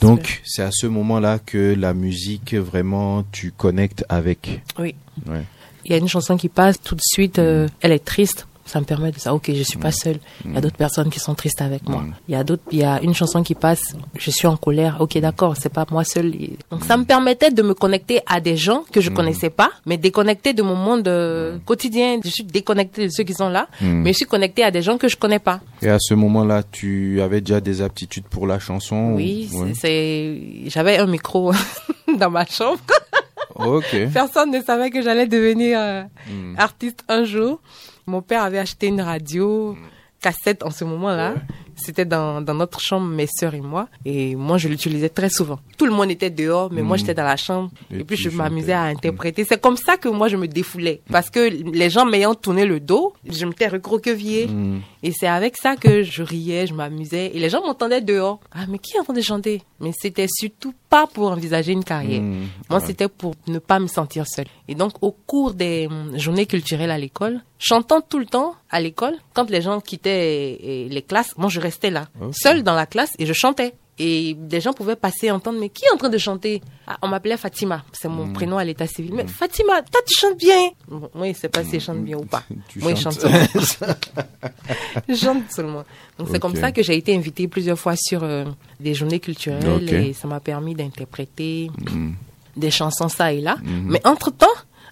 Donc, 0.00 0.40
c'est 0.46 0.62
à 0.62 0.70
ce 0.72 0.86
moment-là 0.86 1.38
que 1.38 1.74
la 1.78 1.92
musique, 1.92 2.54
vraiment, 2.54 3.24
tu 3.32 3.50
connectes 3.50 4.04
avec. 4.08 4.62
Oui. 4.78 4.94
Ouais. 5.26 5.44
Il 5.84 5.92
y 5.92 5.94
a 5.94 5.98
une 5.98 6.08
chanson 6.08 6.36
qui 6.36 6.48
passe 6.48 6.80
tout 6.80 6.94
de 6.94 7.02
suite, 7.04 7.38
euh, 7.38 7.68
elle 7.80 7.92
est 7.92 8.04
triste. 8.04 8.46
Ça 8.66 8.80
me 8.80 8.84
permet 8.84 9.12
de 9.12 9.16
dire, 9.16 9.32
ok, 9.32 9.50
je 9.54 9.62
suis 9.62 9.78
pas 9.78 9.92
seule. 9.92 10.18
Il 10.44 10.52
y 10.52 10.56
a 10.56 10.60
d'autres 10.60 10.76
personnes 10.76 11.08
qui 11.08 11.20
sont 11.20 11.34
tristes 11.34 11.62
avec 11.62 11.88
moi. 11.88 12.00
Mm. 12.02 12.14
Il 12.28 12.32
y 12.32 12.34
a 12.34 12.42
d'autres, 12.44 12.64
il 12.72 12.78
y 12.80 12.84
a 12.84 13.00
une 13.00 13.14
chanson 13.14 13.42
qui 13.42 13.54
passe, 13.54 13.94
je 14.18 14.30
suis 14.30 14.46
en 14.48 14.56
colère. 14.56 14.96
Ok, 15.00 15.16
d'accord, 15.18 15.54
c'est 15.56 15.68
pas 15.72 15.86
moi 15.90 16.02
seule. 16.04 16.32
Donc 16.70 16.84
ça 16.84 16.96
me 16.96 17.04
permettait 17.04 17.50
de 17.52 17.62
me 17.62 17.74
connecter 17.74 18.20
à 18.26 18.40
des 18.40 18.56
gens 18.56 18.82
que 18.92 19.00
je 19.00 19.10
connaissais 19.10 19.50
pas, 19.50 19.70
mais 19.86 19.96
déconnecter 19.98 20.52
de 20.52 20.62
mon 20.62 20.74
monde 20.74 21.06
euh, 21.08 21.58
quotidien. 21.64 22.18
Je 22.24 22.28
suis 22.30 22.44
déconnectée 22.44 23.06
de 23.06 23.10
ceux 23.10 23.22
qui 23.24 23.34
sont 23.34 23.48
là, 23.48 23.68
Mm. 23.80 24.02
mais 24.02 24.12
je 24.12 24.16
suis 24.18 24.26
connectée 24.26 24.64
à 24.64 24.70
des 24.70 24.82
gens 24.82 24.98
que 24.98 25.08
je 25.08 25.16
connais 25.16 25.38
pas. 25.38 25.60
Et 25.80 25.88
à 25.88 25.98
ce 26.00 26.14
moment-là, 26.14 26.62
tu 26.70 27.20
avais 27.22 27.40
déjà 27.40 27.60
des 27.60 27.82
aptitudes 27.82 28.24
pour 28.28 28.46
la 28.46 28.58
chanson 28.58 29.12
Oui, 29.14 29.48
ou- 29.52 29.62
ouais. 29.62 29.72
c'est- 29.80 30.68
j'avais 30.68 30.98
un 30.98 31.06
micro 31.06 31.52
dans 32.18 32.30
ma 32.30 32.44
chambre. 32.46 32.80
Ok. 33.54 33.96
Personne 34.12 34.50
ne 34.50 34.60
savait 34.60 34.90
que 34.90 35.00
j'allais 35.02 35.26
devenir 35.26 35.78
euh, 35.80 36.02
artiste 36.58 37.04
un 37.08 37.24
jour. 37.24 37.60
Mon 38.06 38.22
père 38.22 38.42
avait 38.42 38.58
acheté 38.58 38.86
une 38.86 39.00
radio 39.00 39.76
cassette 40.20 40.62
en 40.62 40.70
ce 40.70 40.84
moment-là. 40.84 41.34
C'était 41.76 42.04
dans, 42.04 42.40
dans 42.40 42.54
notre 42.54 42.80
chambre, 42.80 43.06
mes 43.06 43.26
sœurs 43.26 43.54
et 43.54 43.60
moi. 43.60 43.88
Et 44.04 44.34
moi, 44.34 44.58
je 44.58 44.68
l'utilisais 44.68 45.08
très 45.10 45.28
souvent. 45.28 45.58
Tout 45.78 45.86
le 45.86 45.92
monde 45.92 46.10
était 46.10 46.30
dehors, 46.30 46.70
mais 46.72 46.82
moi, 46.82 46.96
Mm. 46.96 46.98
j'étais 47.00 47.14
dans 47.14 47.24
la 47.24 47.36
chambre. 47.36 47.70
Et 47.90 47.98
Et, 48.00 48.04
puis, 48.04 48.16
je 48.16 48.30
m'amusais 48.30 48.72
à 48.72 48.82
interpréter. 48.84 49.44
C'est 49.48 49.60
comme 49.60 49.76
ça 49.76 49.96
que 49.96 50.08
moi, 50.08 50.28
je 50.28 50.36
me 50.36 50.48
défoulais. 50.48 51.02
Parce 51.10 51.28
que 51.30 51.40
les 51.48 51.90
gens 51.90 52.04
m'ayant 52.06 52.34
tourné 52.34 52.64
le 52.64 52.80
dos, 52.80 53.12
je 53.28 53.44
m'étais 53.46 53.68
recroquevillée. 53.68 54.46
Mm. 54.46 54.80
Et 55.02 55.12
c'est 55.12 55.26
avec 55.28 55.56
ça 55.56 55.76
que 55.76 56.02
je 56.02 56.22
riais, 56.22 56.66
je 56.66 56.74
m'amusais. 56.74 57.30
Et 57.34 57.38
les 57.38 57.50
gens 57.50 57.60
m'entendaient 57.64 58.00
dehors. 58.00 58.40
Ah, 58.52 58.64
mais 58.68 58.78
qui 58.78 58.96
est 58.96 59.00
en 59.00 59.04
train 59.04 59.12
de 59.14 59.20
chanter? 59.20 59.62
Mais 59.80 59.92
c'était 60.00 60.26
surtout 60.28 60.72
pas 60.88 61.06
pour 61.06 61.30
envisager 61.30 61.72
une 61.72 61.84
carrière. 61.84 62.22
Mm. 62.22 62.46
Moi, 62.70 62.78
Ouais. 62.80 62.86
c'était 62.86 63.08
pour 63.08 63.34
ne 63.46 63.58
pas 63.58 63.78
me 63.78 63.86
sentir 63.86 64.24
seule. 64.26 64.46
Et 64.68 64.74
donc, 64.74 64.92
au 65.02 65.12
cours 65.12 65.52
des 65.52 65.86
hum, 65.88 66.18
journées 66.18 66.46
culturelles 66.46 66.90
à 66.90 66.98
l'école, 66.98 67.40
chantant 67.58 68.00
tout 68.00 68.18
le 68.18 68.26
temps 68.26 68.54
à 68.70 68.80
l'école, 68.80 69.14
quand 69.34 69.48
les 69.50 69.62
gens 69.62 69.80
quittaient 69.80 70.58
euh, 70.62 70.88
les 70.88 71.02
classes, 71.02 71.34
moi, 71.36 71.48
je 71.50 71.60
restais 71.60 71.90
là, 71.90 72.08
seule 72.32 72.62
dans 72.62 72.74
la 72.74 72.86
classe, 72.86 73.10
et 73.18 73.26
je 73.26 73.32
chantais. 73.32 73.74
Et 73.98 74.34
des 74.38 74.60
gens 74.60 74.74
pouvaient 74.74 74.94
passer 74.96 75.28
et 75.28 75.30
entendre, 75.30 75.58
mais 75.58 75.70
qui 75.70 75.86
est 75.86 75.90
en 75.90 75.96
train 75.96 76.10
de 76.10 76.18
chanter? 76.18 76.60
Ah, 76.86 76.98
On 77.00 77.08
m'appelait 77.08 77.38
Fatima, 77.38 77.82
c'est 77.94 78.08
Mm. 78.08 78.12
mon 78.12 78.30
prénom 78.30 78.58
à 78.58 78.64
l'état 78.64 78.86
civil. 78.86 79.14
Mais 79.14 79.26
Fatima, 79.26 79.80
toi, 79.90 80.02
tu 80.06 80.18
chantes 80.20 80.36
bien 80.36 80.68
bon, 80.86 81.08
Moi, 81.14 81.28
je 81.28 81.32
sais 81.38 81.48
pas 81.48 81.64
si 81.64 81.80
je 81.80 81.84
chante 81.86 82.04
bien 82.04 82.18
ou 82.18 82.26
pas. 82.26 82.42
Tu 82.68 82.80
moi, 82.80 82.94
je 82.94 83.00
chantes. 83.00 83.18
chante 83.18 83.22
seulement. 83.62 83.94
je 85.08 85.14
chante 85.14 85.50
seulement. 85.50 85.84
Donc, 86.18 86.28
c'est 86.30 86.38
comme 86.38 86.56
ça 86.56 86.72
que 86.72 86.82
j'ai 86.82 86.96
été 86.96 87.16
invitée 87.16 87.48
plusieurs 87.48 87.78
fois 87.78 87.94
sur 87.96 88.22
euh, 88.22 88.44
des 88.80 88.92
journées 88.92 89.20
culturelles, 89.20 89.88
et 89.94 90.12
ça 90.12 90.28
m'a 90.28 90.40
permis 90.40 90.74
d'interpréter 90.74 91.70
Mm. 91.90 92.10
des 92.56 92.70
chansons 92.70 93.08
ça 93.08 93.32
et 93.32 93.40
là. 93.40 93.56
Mhm. 93.62 93.86
Mais 93.88 94.06
entre-temps, 94.06 94.46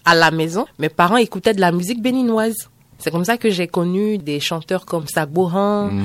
à 0.07 0.15
la 0.15 0.31
maison, 0.31 0.65
mes 0.79 0.89
parents 0.89 1.17
écoutaient 1.19 1.53
de 1.55 1.61
la 1.61 1.73
musique 1.73 2.01
béninoise. 2.03 2.71
C'est 3.05 3.11
comme 3.11 3.27
ça 3.27 3.37
que 3.37 3.51
j'ai 3.51 3.67
connu 3.67 4.17
des 4.17 4.41
chanteurs 4.41 4.87
comme 4.87 5.07
Sagbohan, 5.07 5.91
Mhm. 5.91 6.05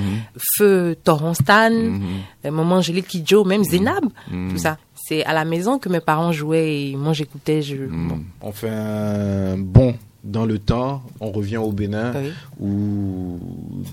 Feu 0.57 0.97
Toronstan, 1.01 1.69
Mhm. 1.71 2.01
euh, 2.45 2.51
Maman 2.51 2.75
Angélique 2.75 3.07
Kidjo, 3.07 3.45
même 3.45 3.63
Zénab, 3.63 4.03
Mhm. 4.29 4.51
tout 4.51 4.57
ça. 4.57 4.77
C'est 4.95 5.23
à 5.23 5.33
la 5.33 5.45
maison 5.45 5.79
que 5.79 5.87
mes 5.87 6.01
parents 6.01 6.33
jouaient 6.33 6.89
et 6.89 6.95
moi 6.97 7.13
j'écoutais. 7.13 7.61
Je... 7.61 7.77
Mm. 7.77 8.21
On 8.41 8.51
fait 8.51 8.69
un 8.69 9.57
bond 9.57 9.95
dans 10.25 10.45
le 10.45 10.59
temps. 10.59 11.01
On 11.21 11.31
revient 11.31 11.55
au 11.55 11.71
Bénin 11.71 12.11
Oui. 12.15 12.31
où 12.59 13.39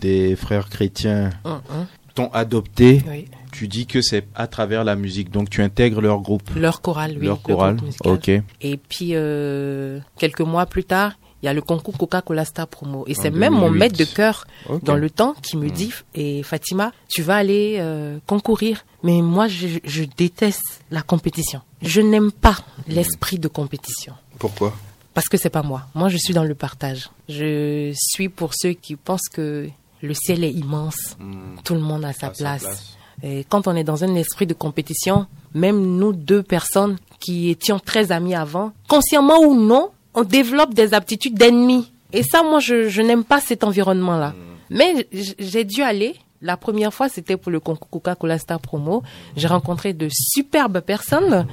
des 0.01 0.35
frères 0.35 0.69
chrétiens 0.69 1.31
Hum, 1.45 1.61
hum, 1.71 1.87
t'ont 2.17 2.29
adopté. 2.33 3.03
oui. 3.09 3.27
Tu 3.53 3.69
dis 3.69 3.87
que 3.87 4.03
c'est 4.03 4.27
à 4.35 4.49
travers 4.49 4.83
la 4.85 4.97
musique, 4.97 5.31
donc 5.31 5.49
tu 5.49 5.63
intègres 5.63 6.03
leur 6.03 6.21
groupe. 6.21 6.51
Leur 6.57 6.83
chorale, 6.83 7.17
oui. 7.19 7.25
leur 7.27 7.37
le 7.37 7.43
chorale. 7.43 7.77
Ok. 8.05 8.29
Et 8.61 8.77
puis, 8.77 9.11
euh, 9.13 9.99
quelques 10.19 10.43
mois 10.43 10.67
plus 10.67 10.85
tard, 10.85 11.13
il 11.43 11.47
y 11.47 11.49
a 11.49 11.53
le 11.53 11.61
concours 11.63 11.97
Coca-Cola 11.99 12.45
Star 12.45 12.67
Promo. 12.67 13.05
Et 13.07 13.15
c'est 13.15 13.31
même 13.31 13.53
mon 13.53 13.69
2008. 13.71 13.79
maître 13.79 13.99
de 13.99 14.05
cœur 14.05 14.47
dans 14.83 14.97
le 14.97 15.11
temps 15.11 15.35
qui 15.43 15.57
me 15.57 15.67
Mm. 15.69 15.71
dit, 15.71 15.93
et 16.15 16.43
Fatima, 16.43 16.93
tu 17.09 17.23
vas 17.23 17.37
aller 17.37 17.77
euh, 17.79 18.19
concourir. 18.27 18.85
Mais 19.03 19.21
moi, 19.23 19.47
je, 19.49 19.69
je 19.85 20.05
déteste 20.17 20.83
la 20.91 21.03
compétition. 21.03 21.61
Je 21.83 22.01
n'aime 22.01 22.33
pas 22.33 22.57
l'esprit 22.89 23.39
de 23.39 23.49
compétition. 23.49 24.15
Pourquoi? 24.39 24.73
Parce 25.15 25.29
que 25.29 25.37
c'est 25.37 25.51
pas 25.51 25.63
moi. 25.63 25.83
Moi, 25.95 26.09
je 26.09 26.17
suis 26.17 26.35
dans 26.35 26.45
le 26.45 26.55
partage. 26.55 27.11
Je 27.29 27.93
suis 27.97 28.29
pour 28.29 28.53
ceux 28.55 28.73
qui 28.73 28.97
pensent 28.97 29.29
que 29.33 29.69
le 30.03 30.15
ciel 30.15 30.43
est 30.45 30.53
immense. 30.53 31.17
Hmm. 31.19 31.57
Tout 31.65 31.75
le 31.75 31.81
monde 31.81 32.05
a 32.05 32.13
sa 32.13 32.27
À 32.29 32.35
sa 32.35 32.43
place. 32.43 32.63
place. 32.63 32.97
Et 33.23 33.45
quand 33.49 33.67
on 33.67 33.75
est 33.77 33.85
dans 33.85 34.05
un 34.05 34.15
esprit 34.15 34.47
de 34.47 34.53
compétition, 34.55 35.27
même 35.55 35.81
nous 35.97 36.13
deux 36.13 36.43
personnes 36.43 36.97
qui 37.19 37.49
étions 37.49 37.79
très 37.79 38.13
amies 38.13 38.35
avant, 38.35 38.73
consciemment 38.89 39.39
ou 39.41 39.55
non, 39.59 39.91
on 40.17 40.25
développe 40.25 40.75
des 40.75 40.93
aptitudes 40.95 41.35
d'ennemis. 41.39 41.93
Et 42.13 42.23
ça, 42.23 42.43
moi, 42.43 42.59
je, 42.61 42.89
je 42.89 43.03
n'aime 43.03 43.25
pas 43.25 43.41
cet 43.41 43.63
environnement-là. 43.65 44.35
Mais 44.71 45.07
j- 45.13 45.35
j'ai 45.39 45.65
dû 45.65 45.83
aller. 45.83 46.17
La 46.43 46.57
première 46.57 46.93
fois, 46.93 47.09
c'était 47.09 47.37
pour 47.37 47.51
le 47.53 47.61
concours 47.61 47.89
Coca-Cola 47.91 48.39
Star 48.39 48.61
Promo. 48.61 49.03
J'ai 49.37 49.47
rencontré 49.49 49.93
de 49.93 50.09
superbes 50.11 50.81
personnes. 50.81 51.47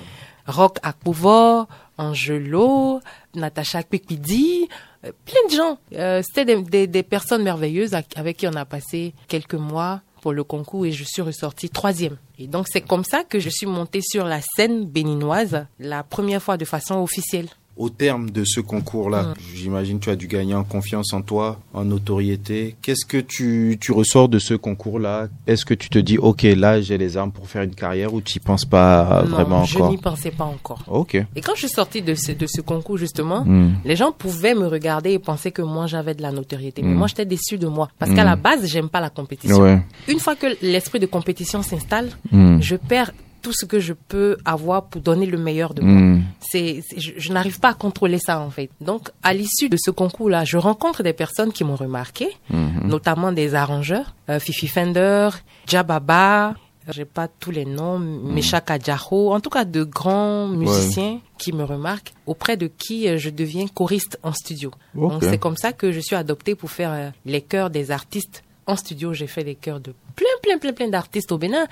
Rock 0.48 0.78
Akpovo, 0.84 1.68
Angelo, 1.98 3.00
Natacha 3.36 3.82
Kwekpidi, 3.84 4.68
euh, 5.06 5.12
plein 5.26 5.48
de 5.50 5.54
gens. 5.56 5.78
Euh, 5.94 6.22
C'était 6.26 6.46
des, 6.56 6.62
des- 6.62 6.88
des 6.88 7.04
personnes 7.04 7.44
merveilleuses 7.44 7.94
avec 7.94 8.18
avec 8.18 8.38
qui 8.38 8.48
on 8.48 8.54
a 8.56 8.66
passé 8.66 9.14
quelques 9.28 9.54
mois 9.54 10.02
pour 10.22 10.34
le 10.34 10.44
concours 10.44 10.86
et 10.86 10.92
je 10.92 11.04
suis 11.06 11.22
ressortie 11.22 11.70
troisième. 11.70 12.18
Et 12.40 12.48
donc 12.48 12.68
c'est 12.70 12.82
comme 12.82 13.04
ça 13.06 13.24
que 13.24 13.40
je 13.40 13.50
suis 13.50 13.66
montée 13.68 14.02
sur 14.02 14.26
la 14.26 14.40
scène 14.56 14.86
béninoise 14.86 15.66
la 15.80 16.04
première 16.04 16.42
fois 16.42 16.58
de 16.58 16.66
façon 16.66 16.96
officielle. 17.02 17.48
Au 17.76 17.90
terme 17.90 18.30
de 18.30 18.44
ce 18.46 18.60
concours-là, 18.60 19.34
j'imagine 19.56 19.98
que 20.00 20.04
tu 20.06 20.10
as 20.12 20.16
dû 20.16 20.28
gagner 20.28 20.54
en 20.54 20.64
confiance 20.64 21.12
en 21.12 21.22
toi, 21.24 21.60
en 21.74 21.84
notoriété. 21.86 22.76
Qu'est-ce 22.84 23.04
que 23.06 23.18
tu, 23.18 23.78
tu 23.82 23.92
ressors 23.92 24.30
de 24.30 24.38
ce 24.38 24.54
concours-là? 24.54 25.28
Est-ce 25.48 25.66
que 25.66 25.74
tu 25.74 25.90
te 25.90 25.98
dis, 25.98 26.18
ok, 26.20 26.44
là 26.44 26.82
j'ai 26.82 27.00
les 27.00 27.18
armes 27.18 27.32
pour 27.32 27.48
faire 27.50 27.64
une 27.64 27.74
carrière 27.74 28.14
ou 28.14 28.22
tu 28.22 28.38
n'y 28.38 28.44
penses 28.44 28.66
pas 28.66 29.24
non, 29.24 29.30
vraiment 29.30 29.64
je 29.64 29.78
encore? 29.78 29.90
n'y 29.90 29.98
pensais 29.98 30.30
pas 30.30 30.44
encore. 30.44 30.84
Ok. 30.88 31.16
Et 31.36 31.42
quand 31.42 31.54
je 31.56 31.62
suis 31.66 31.70
sortie 31.70 32.04
de 32.04 32.14
ce, 32.14 32.32
de 32.34 32.46
ce 32.46 32.62
concours, 32.62 32.98
justement, 32.98 33.44
Hmm. 33.44 33.72
les 33.86 33.96
gens 33.96 34.12
pouvaient 34.12 34.54
me 34.54 34.68
regarder 34.68 35.12
et 35.14 35.20
penser 35.20 35.52
que 35.52 35.64
moi, 35.64 35.88
j'avais 35.88 36.14
de 36.14 36.22
la 36.22 36.32
notoriété. 36.32 36.84
Mais 36.84 36.94
Mm. 36.94 36.98
moi, 36.98 37.08
j'étais 37.08 37.26
déçue 37.26 37.58
de 37.58 37.68
moi. 37.68 37.90
Parce 37.98 38.14
qu'à 38.14 38.24
la 38.24 38.36
base, 38.36 38.68
j'aime 38.68 38.90
pas 38.90 39.02
la 39.02 39.10
compétition. 39.10 39.60
Ouais. 39.62 39.82
Une 40.08 40.20
fois 40.20 40.36
que 40.36 40.48
l'esprit 40.62 41.00
de 41.00 41.08
compétition 41.08 41.64
s'installe, 41.64 42.10
Hmm. 42.32 42.60
je 42.62 42.76
perds 42.76 43.12
tout 43.44 43.54
ce 43.54 43.66
que 43.66 43.80
je 43.80 43.94
peux 43.94 44.38
avoir 44.46 44.86
pour 44.86 45.02
donner 45.02 45.28
le 45.28 45.38
meilleur 45.38 45.76
de 45.76 45.82
moi. 45.84 46.02
Hmm. 46.02 46.24
C'est, 46.40 46.82
je, 46.98 47.12
je 47.18 47.32
n'arrive 47.34 47.60
pas 47.60 47.70
à 47.70 47.74
contrôler 47.76 48.18
ça, 48.18 48.40
en 48.40 48.50
fait. 48.50 48.70
Donc, 48.82 49.10
à 49.22 49.34
l'issue 49.34 49.70
de 49.70 49.78
ce 49.80 49.92
concours-là, 49.92 50.46
je 50.46 50.58
rencontre 50.58 51.04
des 51.04 51.14
personnes 51.14 51.52
qui 51.52 51.64
m'ont 51.64 51.76
remarqué, 51.76 52.30
Mhm. 52.50 52.88
notamment 52.88 53.32
des 53.32 53.54
arrangeurs, 53.54 54.16
euh, 54.30 54.40
Fifi 54.40 54.68
Fender, 54.68 55.30
Jababa, 55.68 56.56
j'ai 56.90 57.06
pas 57.06 57.28
tous 57.28 57.52
les 57.52 57.66
noms, 57.66 57.98
Mesha 58.00 58.60
Kadjaho, 58.62 59.34
en 59.34 59.40
tout 59.40 59.50
cas 59.50 59.64
de 59.66 59.84
grands 59.84 60.48
musiciens 60.48 61.20
qui 61.38 61.54
me 61.54 61.64
remarquent, 61.64 62.14
auprès 62.26 62.58
de 62.58 62.68
qui 62.68 63.08
euh, 63.08 63.18
je 63.18 63.30
deviens 63.30 63.68
choriste 63.68 64.20
en 64.24 64.34
studio. 64.34 64.72
Donc 64.94 65.24
c'est 65.24 65.38
comme 65.38 65.56
ça 65.58 65.72
que 65.74 65.92
je 65.92 66.00
suis 66.00 66.16
adoptée 66.16 66.56
pour 66.56 66.70
faire 66.72 66.92
euh, 66.92 67.10
les 67.26 67.42
chœurs 67.42 67.70
des 67.70 67.92
artistes. 67.92 68.44
En 68.68 68.76
studio, 68.76 69.14
j'ai 69.14 69.28
fait 69.28 69.44
les 69.44 69.56
chœurs 69.56 69.80
de 69.80 69.94
plein, 70.16 70.26
plein, 70.42 70.58
plein, 70.58 70.74
plein 70.74 70.88
d'artistes 70.88 71.32
au 71.32 71.38
Bénin, 71.38 71.66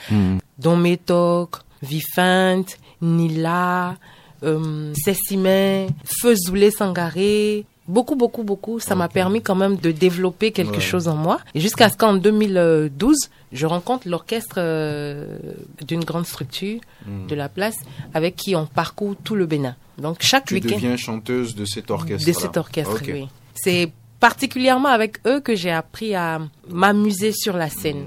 dont 0.57 0.75
Métoc, 0.75 1.57
Vifant, 1.81 2.63
Nila, 3.01 3.95
euh, 4.43 4.93
Sessimé, 4.95 5.87
Feu 6.03 6.35
Zoulé 6.35 6.71
Sangaré. 6.71 7.65
Beaucoup, 7.87 8.15
beaucoup, 8.15 8.43
beaucoup. 8.43 8.79
Ça 8.79 8.95
m'a 8.95 9.09
permis 9.09 9.41
quand 9.41 9.55
même 9.55 9.75
de 9.75 9.91
développer 9.91 10.51
quelque 10.51 10.75
Ouais. 10.75 10.79
chose 10.81 11.07
en 11.07 11.15
moi. 11.15 11.39
Et 11.55 11.59
jusqu'à 11.59 11.89
ce 11.89 11.97
qu'en 11.97 12.13
2012, 12.13 13.17
je 13.51 13.65
rencontre 13.65 14.07
l'orchestre 14.07 14.55
euh, 14.57 15.37
d'une 15.85 16.03
grande 16.03 16.25
structure 16.25 16.79
de 17.27 17.35
la 17.35 17.49
place 17.49 17.75
avec 18.13 18.35
qui 18.35 18.55
on 18.55 18.65
parcourt 18.65 19.15
tout 19.23 19.35
le 19.35 19.45
Bénin. 19.45 19.75
Donc 19.97 20.17
chaque 20.21 20.45
Tu 20.45 20.53
week-end 20.55 20.75
deviens 20.75 20.95
chanteuse 20.97 21.55
de 21.55 21.65
cet 21.65 21.89
orchestre. 21.91 22.25
de 22.27 22.33
cet 22.33 22.55
orchestre, 22.57 23.01
oui. 23.07 23.27
C'est 23.55 23.91
particulièrement 24.21 24.87
avec 24.89 25.17
eux 25.27 25.41
que 25.41 25.55
j'ai 25.55 25.71
appris 25.71 26.15
à 26.15 26.39
m'amuser 26.69 27.33
sur 27.33 27.57
la 27.57 27.69
scène. 27.69 28.05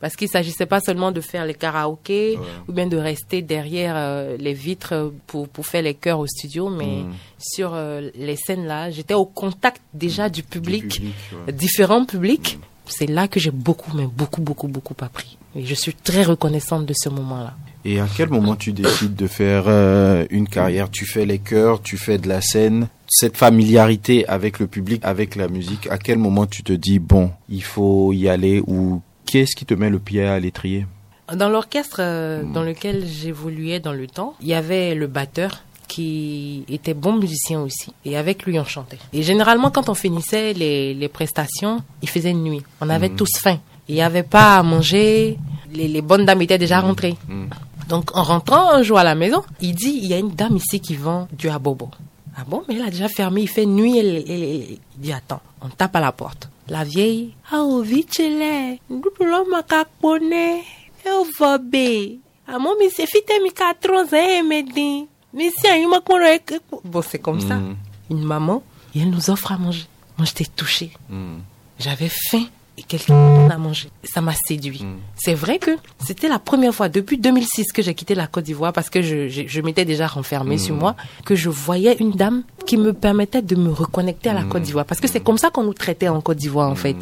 Parce 0.00 0.14
qu'il 0.14 0.28
s'agissait 0.28 0.64
pas 0.66 0.78
seulement 0.80 1.10
de 1.10 1.20
faire 1.20 1.44
les 1.44 1.54
karaokés 1.54 2.36
Ouais. 2.38 2.46
ou 2.68 2.72
bien 2.72 2.86
de 2.86 2.96
rester 2.96 3.42
derrière 3.42 3.94
euh, 3.96 4.36
les 4.38 4.54
vitres 4.54 5.12
pour, 5.26 5.48
pour 5.48 5.66
faire 5.66 5.82
les 5.82 5.94
chœurs 5.94 6.20
au 6.20 6.26
studio, 6.28 6.70
mais 6.70 7.02
Mm. 7.02 7.12
sur 7.40 7.72
euh, 7.74 8.08
les 8.14 8.36
scènes 8.36 8.64
là, 8.64 8.90
j'étais 8.92 9.14
au 9.14 9.24
contact 9.26 9.82
déjà 9.92 10.28
du 10.28 10.44
public, 10.44 10.84
public, 10.88 11.14
ouais. 11.46 11.52
différents 11.52 12.04
publics. 12.06 12.58
C'est 12.86 13.06
là 13.08 13.26
que 13.26 13.40
j'ai 13.40 13.50
beaucoup, 13.50 13.90
mais 13.96 14.06
beaucoup, 14.06 14.40
beaucoup, 14.40 14.68
beaucoup 14.68 14.94
appris. 15.00 15.36
Et 15.56 15.66
je 15.66 15.74
suis 15.74 15.92
très 15.94 16.22
reconnaissante 16.22 16.86
de 16.86 16.94
ce 16.96 17.08
moment-là. 17.08 17.54
Et 17.84 17.98
à 18.00 18.06
quel 18.16 18.28
moment 18.30 18.54
tu 18.54 18.72
décides 18.72 19.16
de 19.16 19.26
faire 19.26 19.64
euh, 19.66 20.24
une 20.30 20.48
carrière? 20.48 20.90
Tu 20.90 21.04
fais 21.06 21.26
les 21.26 21.38
chœurs, 21.40 21.82
tu 21.82 21.96
fais 21.98 22.18
de 22.18 22.28
la 22.28 22.40
scène. 22.40 22.86
Cette 23.08 23.36
familiarité 23.36 24.26
avec 24.28 24.58
le 24.58 24.66
public, 24.66 25.00
avec 25.04 25.34
la 25.34 25.48
musique, 25.48 25.86
à 25.90 25.98
quel 25.98 26.18
moment 26.18 26.46
tu 26.46 26.62
te 26.62 26.72
dis, 26.72 26.98
bon, 26.98 27.30
il 27.48 27.62
faut 27.62 28.12
y 28.12 28.28
aller 28.28 28.62
ou 28.66 29.00
qu'est-ce 29.24 29.56
qui 29.56 29.64
te 29.64 29.74
met 29.74 29.90
le 29.90 29.98
pied 29.98 30.24
à 30.24 30.38
l'étrier? 30.38 30.86
Dans 31.34 31.48
l'orchestre 31.48 31.96
euh, 32.00 32.42
dans 32.42 32.62
lequel 32.62 33.06
j'évoluais 33.06 33.80
dans 33.80 33.92
le 33.92 34.06
temps, 34.06 34.34
il 34.40 34.48
y 34.48 34.54
avait 34.54 34.94
le 34.94 35.06
batteur 35.06 35.62
qui 35.88 36.64
était 36.68 36.94
bon 36.94 37.14
musicien 37.14 37.60
aussi. 37.60 37.92
Et 38.04 38.16
avec 38.16 38.44
lui, 38.44 38.58
on 38.60 38.64
chantait. 38.64 38.98
Et 39.12 39.22
généralement, 39.22 39.70
quand 39.70 39.88
on 39.88 39.94
finissait 39.94 40.52
les, 40.52 40.94
les 40.94 41.08
prestations, 41.08 41.82
il 42.02 42.08
faisait 42.08 42.34
nuit. 42.34 42.62
On 42.80 42.90
avait 42.90 43.08
tous 43.08 43.30
faim. 43.38 43.58
Il 43.88 43.94
n'y 43.94 44.02
avait 44.02 44.22
pas 44.22 44.58
à 44.58 44.62
manger. 44.62 45.38
Les, 45.72 45.88
les 45.88 46.02
bonnes 46.02 46.26
dames 46.26 46.42
étaient 46.42 46.58
déjà 46.58 46.80
rentrées. 46.80 47.16
Donc, 47.88 48.14
en 48.14 48.22
rentrant 48.22 48.70
un 48.70 48.82
jour 48.82 48.98
à 48.98 49.04
la 49.04 49.14
maison, 49.14 49.42
il 49.62 49.74
dit, 49.74 49.98
il 50.02 50.08
y 50.08 50.14
a 50.14 50.18
une 50.18 50.34
dame 50.34 50.56
ici 50.56 50.78
qui 50.78 50.94
vend 50.94 51.26
du 51.32 51.48
abobo. 51.48 51.88
Ah 52.40 52.44
bon, 52.46 52.62
mais 52.68 52.76
elle 52.76 52.82
a 52.82 52.90
déjà 52.90 53.08
fermé, 53.08 53.42
il 53.42 53.48
fait 53.48 53.66
nuit, 53.66 53.98
elle, 53.98 54.78
dit, 54.96 55.12
attends, 55.12 55.40
on 55.60 55.68
tape 55.68 55.96
à 55.96 56.00
la 56.00 56.12
porte. 56.12 56.48
La 56.68 56.84
vieille, 56.84 57.34
ah, 57.50 57.62
oh, 57.62 57.82
vite, 57.82 58.14
chele, 58.14 58.78
ndudulo 58.88 59.44
makakpone, 59.50 60.60
eu 61.04 61.24
vobe. 61.36 62.20
Ah, 62.46 62.60
mon, 62.60 62.76
mais 62.78 62.90
c'est 62.90 63.06
fite 63.06 63.32
mi 63.42 63.50
katron, 63.50 64.06
zé, 64.06 64.42
medin. 64.42 65.06
Mais 65.34 65.50
si, 65.50 65.66
il 65.66 65.88
m'a 65.88 66.00
Bon, 66.84 67.02
c'est 67.02 67.18
comme 67.18 67.40
ça. 67.40 67.56
Mhm. 67.56 67.76
Une 68.10 68.24
maman, 68.24 68.62
et 68.94 69.00
elle 69.00 69.10
nous 69.10 69.30
offre 69.30 69.50
à 69.50 69.58
manger. 69.58 69.86
Moi, 70.16 70.24
j'étais 70.24 70.46
touchée. 70.46 70.92
Hmm. 71.08 71.38
J'avais 71.78 72.08
faim 72.08 72.46
et 72.78 72.82
quelqu'un 72.82 73.50
à 73.50 73.58
manger. 73.58 73.88
Ça 74.04 74.20
m'a 74.20 74.32
séduit. 74.46 74.82
Mm. 74.84 74.96
C'est 75.16 75.34
vrai 75.34 75.58
que 75.58 75.72
c'était 75.98 76.28
la 76.28 76.38
première 76.38 76.74
fois 76.74 76.88
depuis 76.88 77.18
2006 77.18 77.72
que 77.72 77.82
j'ai 77.82 77.94
quitté 77.94 78.14
la 78.14 78.26
Côte 78.26 78.44
d'Ivoire 78.44 78.72
parce 78.72 78.88
que 78.88 79.02
je, 79.02 79.28
je, 79.28 79.42
je 79.46 79.60
m'étais 79.60 79.84
déjà 79.84 80.06
renfermée 80.06 80.56
Mm. 80.56 80.58
sur 80.58 80.74
moi, 80.76 80.94
que 81.24 81.34
je 81.34 81.48
voyais 81.48 81.96
une 81.98 82.12
dame 82.12 82.42
qui 82.66 82.76
me 82.76 82.92
permettait 82.92 83.42
de 83.42 83.56
me 83.56 83.70
reconnecter 83.70 84.30
à 84.30 84.34
la 84.34 84.44
Côte 84.44 84.62
d'Ivoire. 84.62 84.84
Parce 84.84 85.00
que 85.00 85.08
c'est 85.08 85.20
comme 85.20 85.38
ça 85.38 85.50
qu'on 85.50 85.64
nous 85.64 85.74
traitait 85.74 86.08
en 86.08 86.20
Côte 86.20 86.38
d'Ivoire, 86.38 86.70
en 86.70 86.74
fait. 86.76 86.96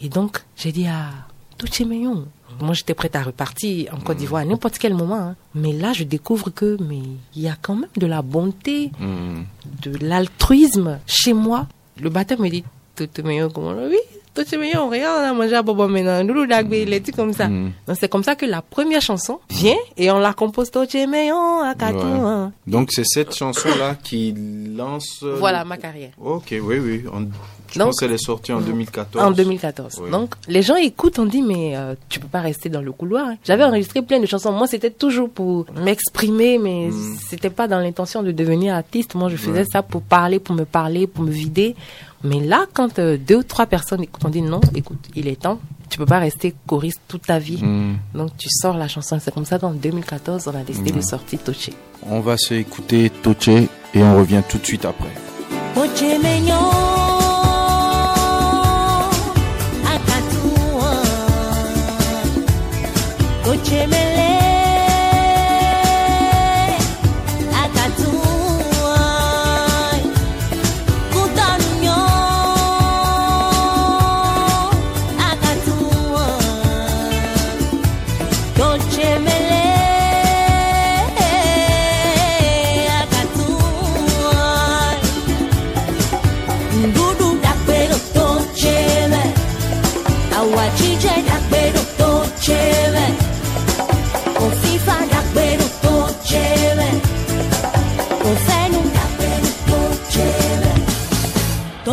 Et 0.00 0.08
donc, 0.08 0.42
j'ai 0.56 0.72
dit 0.72 0.86
à 0.86 1.10
Touché 1.58 1.84
Meillon. 1.84 2.26
Moi, 2.62 2.74
j'étais 2.74 2.94
prête 2.94 3.16
à 3.16 3.22
repartir 3.22 3.94
en 3.94 4.00
Côte 4.00 4.16
d'Ivoire 4.18 4.42
à 4.42 4.44
n'importe 4.44 4.78
quel 4.78 4.92
moment. 4.94 5.16
hein. 5.16 5.36
Mais 5.54 5.72
là, 5.72 5.92
je 5.92 6.04
découvre 6.04 6.50
que, 6.50 6.76
mais 6.80 7.00
il 7.34 7.42
y 7.42 7.48
a 7.48 7.56
quand 7.60 7.74
même 7.74 7.88
de 7.96 8.06
la 8.06 8.22
bonté, 8.22 8.90
Hmm. 8.98 9.44
de 9.82 9.96
l'altruisme 10.06 10.98
chez 11.06 11.32
moi. 11.32 11.66
Le 11.98 12.10
batteur 12.10 12.38
me 12.40 12.48
dit, 12.48 12.64
tout 12.96 13.08
meilleur 13.24 13.52
comment 13.52 13.72
Oui, 13.72 13.96
tout 14.34 14.58
meilleur, 14.58 14.88
rien, 14.90 15.10
on 15.12 15.22
a 15.30 15.32
mangé 15.32 15.54
à 15.54 15.62
Bobo 15.62 15.88
maintenant, 15.88 16.22
nous 16.24 16.46
dagbe, 16.46 16.72
il 16.72 16.92
est 16.92 17.10
comme 17.14 17.32
ça. 17.32 17.48
Mm. 17.48 17.72
Donc 17.86 17.96
c'est 18.00 18.08
comme 18.08 18.22
ça 18.22 18.36
que 18.36 18.46
la 18.46 18.62
première 18.62 19.00
chanson 19.02 19.40
vient 19.50 19.76
et 19.96 20.10
on 20.10 20.18
la 20.18 20.32
compose 20.32 20.70
tout 20.70 20.86
meilleur 21.08 21.62
à 21.64 21.74
quatre 21.74 21.96
Ouais. 21.96 22.20
ans. 22.20 22.52
Donc 22.66 22.90
c'est 22.92 23.04
cette 23.04 23.34
chanson-là 23.34 23.96
qui 24.02 24.34
lance... 24.76 25.20
euh, 25.22 25.36
Voilà 25.38 25.64
ma 25.64 25.76
carrière. 25.76 26.10
Ok, 26.22 26.48
oui, 26.62 26.78
oui. 26.78 27.04
On- 27.12 27.26
Je 27.72 27.78
Donc- 27.78 27.88
pense 27.90 28.00
qu'elle 28.00 28.10
est 28.12 28.18
sortie 28.24 28.52
en 28.52 28.60
2014. 28.60 29.24
En 29.24 29.30
2014. 29.30 30.00
Oui. 30.02 30.10
Donc, 30.10 30.34
les 30.48 30.60
gens 30.60 30.74
écoutent, 30.74 31.20
on 31.20 31.24
dit, 31.24 31.40
mais 31.40 31.76
euh, 31.76 31.94
tu 32.08 32.18
peux 32.18 32.26
pas 32.26 32.40
rester 32.40 32.68
dans 32.68 32.80
le 32.82 32.90
couloir. 32.90 33.28
hein. 33.28 33.36
J'avais 33.44 33.62
enregistré 33.62 34.02
plein 34.02 34.18
de 34.18 34.26
chansons. 34.26 34.50
Moi, 34.50 34.66
c'était 34.66 34.90
toujours 34.90 35.30
pour 35.30 35.66
m'exprimer, 35.76 36.58
mais 36.58 36.88
Mm. 36.88 37.16
c'était 37.28 37.48
pas 37.50 37.68
dans 37.68 37.78
l'intention 37.78 38.24
de 38.24 38.32
devenir 38.32 38.74
artiste. 38.74 39.14
Moi, 39.14 39.28
je 39.28 39.36
faisais 39.36 39.60
Ouais. 39.60 39.64
ça 39.72 39.82
pour 39.84 40.02
parler, 40.02 40.40
pour 40.40 40.56
me 40.56 40.64
parler, 40.64 41.06
pour 41.06 41.22
me 41.22 41.30
vider. 41.30 41.76
Mais 42.22 42.40
là, 42.40 42.66
quand 42.74 42.98
euh, 42.98 43.16
deux 43.16 43.36
ou 43.36 43.42
trois 43.42 43.66
personnes 43.66 44.02
écoutent, 44.02 44.24
on 44.24 44.28
dit, 44.28 44.42
non, 44.42 44.60
écoute, 44.74 44.98
il 45.14 45.28
est 45.28 45.40
temps. 45.40 45.58
Tu 45.88 45.98
peux 45.98 46.06
pas 46.06 46.18
rester 46.18 46.54
choriste 46.66 47.00
toute 47.08 47.22
ta 47.22 47.38
vie. 47.38 47.62
Hmm. 47.62 47.96
Donc, 48.14 48.36
tu 48.36 48.48
sors 48.50 48.76
la 48.76 48.88
chanson. 48.88 49.18
C'est 49.20 49.32
comme 49.34 49.44
ça 49.44 49.58
qu'en 49.58 49.72
2014, 49.72 50.48
on 50.48 50.56
a 50.56 50.62
décidé 50.62 50.92
de 50.92 51.00
sortir 51.00 51.42
Toché. 51.42 51.72
On 52.08 52.20
va 52.20 52.36
se 52.36 52.54
écouter 52.54 53.10
Toche 53.10 53.48
et 53.48 53.68
on 54.02 54.16
revient 54.16 54.42
tout 54.48 54.58
de 54.58 54.66
suite 54.66 54.84
après. 54.84 55.10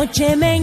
noche 0.08 0.36
me 0.36 0.57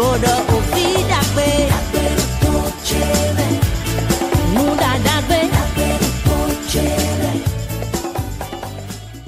ofi 0.00 0.94
dagbe 1.08 1.68
dagbe 1.68 2.20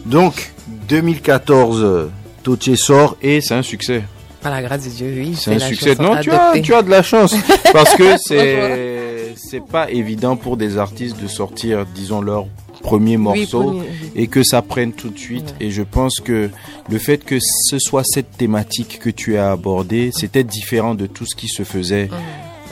Donc, 0.07 0.53
2014, 0.89 2.11
Toche 2.43 2.75
sort 2.75 3.17
et 3.23 3.41
c'est 3.41 3.55
un 3.55 3.63
succès. 3.63 4.03
Par 4.43 4.53
la 4.53 4.61
grâce 4.61 4.85
de 4.85 4.91
Dieu, 4.91 5.11
oui. 5.17 5.35
C'est 5.35 5.55
un 5.55 5.59
la 5.59 5.69
succès. 5.69 5.95
Non, 5.99 6.21
tu 6.21 6.31
as, 6.31 6.51
adoptée. 6.51 6.61
tu 6.61 6.75
as 6.75 6.83
de 6.83 6.91
la 6.91 7.03
chance. 7.03 7.35
Parce 7.73 7.95
que 7.95 8.17
c'est, 8.23 9.33
c'est 9.37 9.65
pas 9.65 9.91
évident 9.91 10.37
pour 10.37 10.59
des 10.59 10.77
artistes 10.77 11.19
de 11.19 11.29
sortir, 11.29 11.87
disons, 11.95 12.21
leur 12.21 12.47
premier 12.81 13.17
morceau 13.17 13.63
premier, 13.63 13.81
oui. 13.81 14.11
et 14.17 14.27
que 14.27 14.43
ça 14.43 14.63
prenne 14.63 14.93
tout 14.93 15.11
de 15.11 15.19
suite. 15.19 15.55
Et 15.61 15.71
je 15.71 15.83
pense 15.83 16.21
que 16.21 16.51
le 16.89 16.99
fait 16.99 17.25
que 17.25 17.39
ce 17.41 17.79
soit 17.79 18.03
cette 18.05 18.37
thématique 18.37 18.99
que 18.99 19.11
tu 19.11 19.37
as 19.37 19.53
abordée, 19.53 20.11
c'était 20.15 20.45
différent 20.45 20.95
de 20.95 21.07
tout 21.07 21.27
ce 21.27 21.37
qui 21.37 21.49
se 21.49 21.63
faisait. 21.65 22.09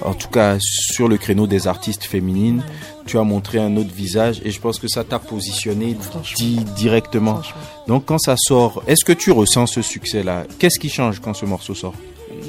En 0.02 0.14
tout 0.14 0.28
cas, 0.28 0.56
sur 0.60 1.08
le 1.08 1.18
créneau 1.18 1.46
des 1.46 1.66
artistes 1.68 2.04
féminines, 2.04 2.62
tu 3.04 3.18
as 3.18 3.22
montré 3.22 3.58
un 3.58 3.76
autre 3.76 3.92
visage 3.94 4.40
et 4.46 4.50
je 4.50 4.58
pense 4.58 4.78
que 4.78 4.88
ça 4.88 5.04
t'a 5.04 5.18
positionné 5.18 5.94
di- 6.36 6.64
directement. 6.76 7.42
Donc 7.86 8.06
quand 8.06 8.18
ça 8.18 8.34
sort, 8.38 8.82
est-ce 8.86 9.04
que 9.04 9.12
tu 9.12 9.30
ressens 9.30 9.66
ce 9.66 9.82
succès-là? 9.82 10.44
Qu'est-ce 10.58 10.78
qui 10.80 10.88
change 10.88 11.20
quand 11.20 11.34
ce 11.34 11.44
morceau 11.44 11.74
sort? 11.74 11.92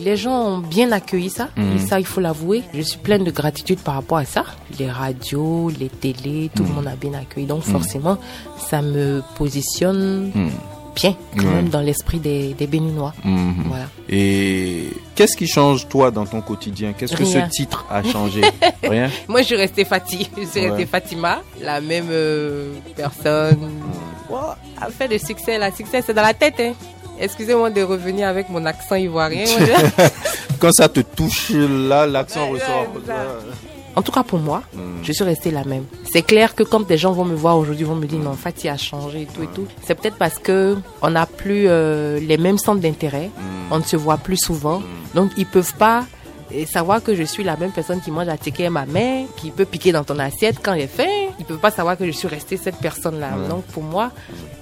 Les 0.04 0.18
gens 0.18 0.56
ont 0.56 0.58
bien 0.60 0.92
accueilli 0.92 1.30
ça, 1.30 1.50
Mhm. 1.56 1.76
et 1.76 1.80
ça 1.80 2.00
il 2.00 2.06
faut 2.06 2.22
l'avouer. 2.22 2.64
Je 2.74 2.82
suis 2.82 2.98
pleine 2.98 3.24
de 3.24 3.32
gratitude 3.32 3.80
par 3.80 3.94
rapport 3.96 4.18
à 4.18 4.26
ça. 4.26 4.44
Les 4.80 4.90
radios, 4.90 5.70
les 5.80 5.90
télés, 5.90 6.50
tout 6.56 6.64
Mhm. 6.64 6.70
le 6.70 6.76
monde 6.76 6.88
a 6.88 6.96
bien 6.96 7.14
accueilli. 7.14 7.46
Donc 7.46 7.62
forcément, 7.64 8.18
ça 8.70 8.82
me 8.82 9.22
positionne 9.38 10.32
bien 10.96 11.16
quand 11.38 11.46
Ouais. 11.46 11.54
même 11.54 11.70
dans 11.70 11.82
l'esprit 11.82 12.20
des, 12.20 12.54
des 12.54 12.68
Béninois. 12.68 13.14
Mhm. 13.24 13.64
Voilà. 13.68 13.86
Et 14.10 14.90
qu'est-ce 15.16 15.38
qui 15.38 15.48
change 15.48 15.88
toi 15.88 16.10
dans 16.12 16.26
ton 16.26 16.42
quotidien? 16.42 16.94
Qu'est-ce 16.94 17.16
que 17.16 17.24
ce 17.26 17.38
titre 17.50 17.86
a 17.90 18.02
changé? 18.14 18.42
Rien? 18.84 19.10
Moi, 19.28 19.42
je 19.42 19.48
suis 19.48 19.56
restée 19.56 19.86
Fatih. 19.86 20.30
Je 20.38 20.46
suis 20.48 20.60
Ouais. 20.62 20.70
restée 20.70 20.86
Fatima, 20.88 21.42
la 21.62 21.80
même 21.80 22.08
euh, 22.10 22.74
personne. 22.96 23.70
Wow, 24.30 24.38
a 24.82 24.90
fait 24.90 25.08
le 25.08 25.18
succès. 25.20 25.58
La 25.58 25.72
succès, 25.72 26.02
c'est 26.06 26.14
dans 26.14 26.22
la 26.24 26.34
tête. 26.34 26.56
Hein. 26.60 26.74
Excusez-moi 27.22 27.70
de 27.70 27.82
revenir 27.84 28.28
avec 28.28 28.50
mon 28.50 28.66
accent 28.66 28.96
ivoirien. 28.96 29.46
Quand 30.60 30.72
ça 30.74 30.90
te 30.90 31.00
touche 31.02 31.52
là, 31.52 32.06
l'accent 32.08 32.46
Ouais, 32.52 32.60
ressort. 32.60 32.88
ouais. 32.96 33.14
En 33.96 34.02
tout 34.02 34.12
cas, 34.12 34.24
pour 34.24 34.40
moi, 34.40 34.64
je 35.04 35.12
suis 35.12 35.24
restée 35.24 35.52
la 35.52 35.64
même. 35.66 35.84
C'est 36.12 36.22
clair 36.22 36.56
que 36.56 36.64
quand 36.64 36.88
des 36.88 36.98
gens 36.98 37.12
vont 37.12 37.26
me 37.26 37.36
voir 37.36 37.58
aujourd'hui, 37.58 37.84
vont 37.84 37.96
me 37.96 38.06
dire 38.06 38.20
non, 38.20 38.34
Fatih 38.34 38.70
a 38.70 38.78
changé 38.78 39.24
et 39.24 39.26
tout 39.26 39.44
et 39.44 39.48
tout. 39.54 39.66
C'est 39.86 39.96
peut-être 39.96 40.16
parce 40.16 40.40
que 40.40 40.78
on 41.02 41.10
n'a 41.12 41.26
plus 41.26 41.66
euh, 41.68 42.18
les 42.22 42.38
mêmes 42.38 42.58
centres 42.58 42.80
d'intérêt. 42.80 43.30
On 43.70 43.80
ne 43.80 43.84
se 43.84 43.98
voit 43.98 44.18
plus 44.18 44.38
souvent. 44.38 44.82
Donc, 45.14 45.32
ils 45.38 45.46
peuvent 45.46 45.74
pas 45.76 46.06
euh, 46.56 46.66
savoir 46.66 47.02
que 47.04 47.16
je 47.16 47.24
suis 47.24 47.44
la 47.44 47.56
même 47.58 47.72
personne 47.72 48.02
qui 48.02 48.12
mange 48.12 48.28
la 48.28 48.38
ticket 48.38 48.68
à 48.68 48.70
ma 48.70 48.86
main, 48.86 49.26
qui 49.38 49.52
peut 49.52 49.66
piquer 49.66 49.92
dans 49.92 50.04
ton 50.04 50.18
assiette 50.20 50.58
quand 50.62 50.76
j'ai 50.76 50.88
faim. 50.88 51.04
Ils 51.40 51.46
peuvent 51.46 51.58
pas 51.60 51.72
savoir 51.72 51.98
que 51.98 52.06
je 52.06 52.12
suis 52.12 52.28
restée 52.28 52.58
cette 52.58 52.78
personne-là. 52.78 53.32
Donc, 53.50 53.64
pour 53.66 53.84
moi, 53.84 54.12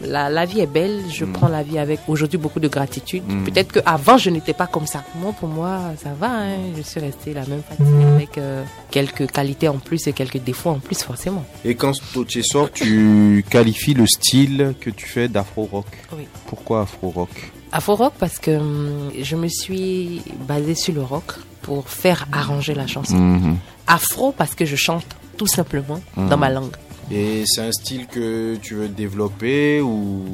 la, 0.02 0.30
la 0.30 0.46
vie 0.46 0.62
est 0.62 0.66
belle. 0.68 1.02
Je 1.12 1.26
prends 1.26 1.48
la 1.50 1.64
vie 1.64 1.78
avec 1.80 2.00
aujourd'hui 2.08 2.38
beaucoup 2.38 2.60
de 2.60 2.68
gratitude. 2.68 3.24
Peut-être 3.46 3.72
qu'avant, 3.74 4.18
je 4.18 4.30
n'étais 4.30 4.54
pas 4.54 4.68
comme 4.68 4.88
ça. 4.88 5.04
Moi, 5.16 5.34
pour 5.38 5.50
moi, 5.50 5.80
ça 6.02 6.12
va. 6.20 6.30
hein. 6.32 6.58
Je 6.78 6.82
suis 6.82 7.00
restée 7.00 7.34
la 7.34 7.46
même 7.46 7.62
Fatih 7.68 7.84
avec 8.16 8.38
euh, 8.38 8.64
quelques 8.92 9.30
qualités 9.32 9.68
en 9.68 9.78
plus 9.80 10.08
et 10.08 10.14
quelques 10.14 10.38
défauts 10.40 10.70
en 10.72 10.80
plus, 10.80 11.02
forcément. 11.04 11.44
Et 11.66 11.76
quand 11.76 11.92
Toche 12.14 12.42
sort, 12.44 12.72
tu 12.72 13.44
qualifies 13.50 13.94
le 13.94 14.06
style 14.08 14.74
que 14.80 14.90
tu 14.90 15.06
fais 15.06 15.28
d'afro-rock. 15.28 15.86
Oui. 16.16 16.28
Pourquoi 16.48 16.82
afro-rock? 16.82 17.30
Afro-rock 17.72 18.14
parce 18.18 18.40
que 18.40 18.52
hum, 18.58 19.12
je 19.22 19.36
me 19.36 19.48
suis 19.48 20.22
basée 20.48 20.76
sur 20.76 20.94
le 20.94 21.04
rock 21.04 21.34
pour 21.70 21.88
faire 21.88 22.26
arranger 22.32 22.74
la 22.74 22.88
chanson. 22.88 23.16
Mhm. 23.16 23.58
Afro 23.86 24.32
parce 24.32 24.56
que 24.56 24.66
je 24.66 24.76
chante 24.76 25.06
tout 25.38 25.46
simplement 25.46 26.00
dans 26.18 26.36
ma 26.46 26.50
langue. 26.50 26.76
Et 27.12 27.44
c'est 27.46 27.62
un 27.62 27.72
style 27.72 28.08
que 28.08 28.56
tu 28.62 28.74
veux 28.74 28.88
développer 28.88 29.80
ou? 29.82 30.26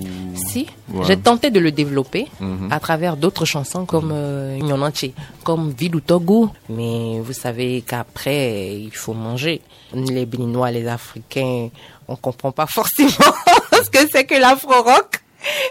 Si, 0.49 0.65
Ouais. 0.93 1.03
j'ai 1.07 1.17
tenté 1.17 1.51
de 1.51 1.59
le 1.59 1.71
développer 1.73 2.23
Mhm. 2.39 2.69
à 2.71 2.79
travers 2.79 3.17
d'autres 3.17 3.43
chansons 3.53 3.85
comme 3.85 4.11
euh, 4.13 4.57
Nyonanche, 4.59 5.07
comme 5.43 5.73
Togo. 6.05 6.51
Mais 6.69 7.19
vous 7.25 7.33
savez 7.33 7.83
qu'après, 7.85 8.77
il 8.79 8.95
faut 8.95 9.13
manger. 9.13 9.61
Les 9.93 10.25
Béninois, 10.25 10.71
les 10.71 10.87
Africains, 10.87 11.67
on 12.07 12.15
comprend 12.15 12.51
pas 12.53 12.65
forcément 12.77 13.09
ce 13.83 13.89
que 13.89 14.07
c'est 14.11 14.23
que 14.25 14.35
l'afro-rock. 14.39 15.09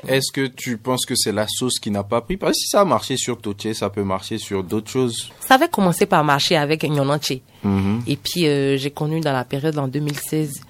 Est-ce 0.08 0.32
que 0.32 0.46
tu 0.46 0.76
penses 0.76 1.06
que 1.06 1.14
c'est 1.14 1.32
la 1.32 1.46
sauce 1.48 1.78
qui 1.78 1.90
n'a 1.90 2.04
pas 2.04 2.20
pris? 2.20 2.36
Parce 2.36 2.52
que 2.52 2.58
si 2.58 2.68
ça 2.68 2.80
a 2.80 2.84
marché 2.84 3.16
sur 3.16 3.40
Toche, 3.40 3.72
ça 3.72 3.90
peut 3.90 4.02
marcher 4.04 4.38
sur 4.38 4.62
d'autres 4.62 4.90
choses. 4.90 5.30
Ça 5.40 5.54
avait 5.54 5.68
commencé 5.68 6.06
par 6.06 6.22
marcher 6.24 6.56
avec 6.56 6.84
Nyonanche. 6.84 7.32
Mhm. 7.62 8.02
Et 8.06 8.16
puis, 8.16 8.46
euh, 8.46 8.76
j'ai 8.76 8.90
connu 8.90 9.20
dans 9.20 9.32
la 9.32 9.44
période 9.44 9.78
en 9.78 9.88
2016 9.88 10.60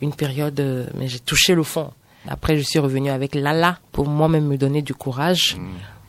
une 0.00 0.12
période, 0.12 0.58
euh, 0.60 0.86
mais 0.94 1.08
j'ai 1.08 1.18
touché 1.18 1.54
le 1.54 1.62
fond. 1.62 1.90
Après, 2.28 2.56
je 2.56 2.62
suis 2.62 2.78
revenue 2.78 3.10
avec 3.10 3.34
Lala 3.34 3.78
pour 3.92 4.08
moi-même 4.08 4.46
me 4.46 4.56
donner 4.56 4.82
du 4.82 4.94
courage. 4.94 5.56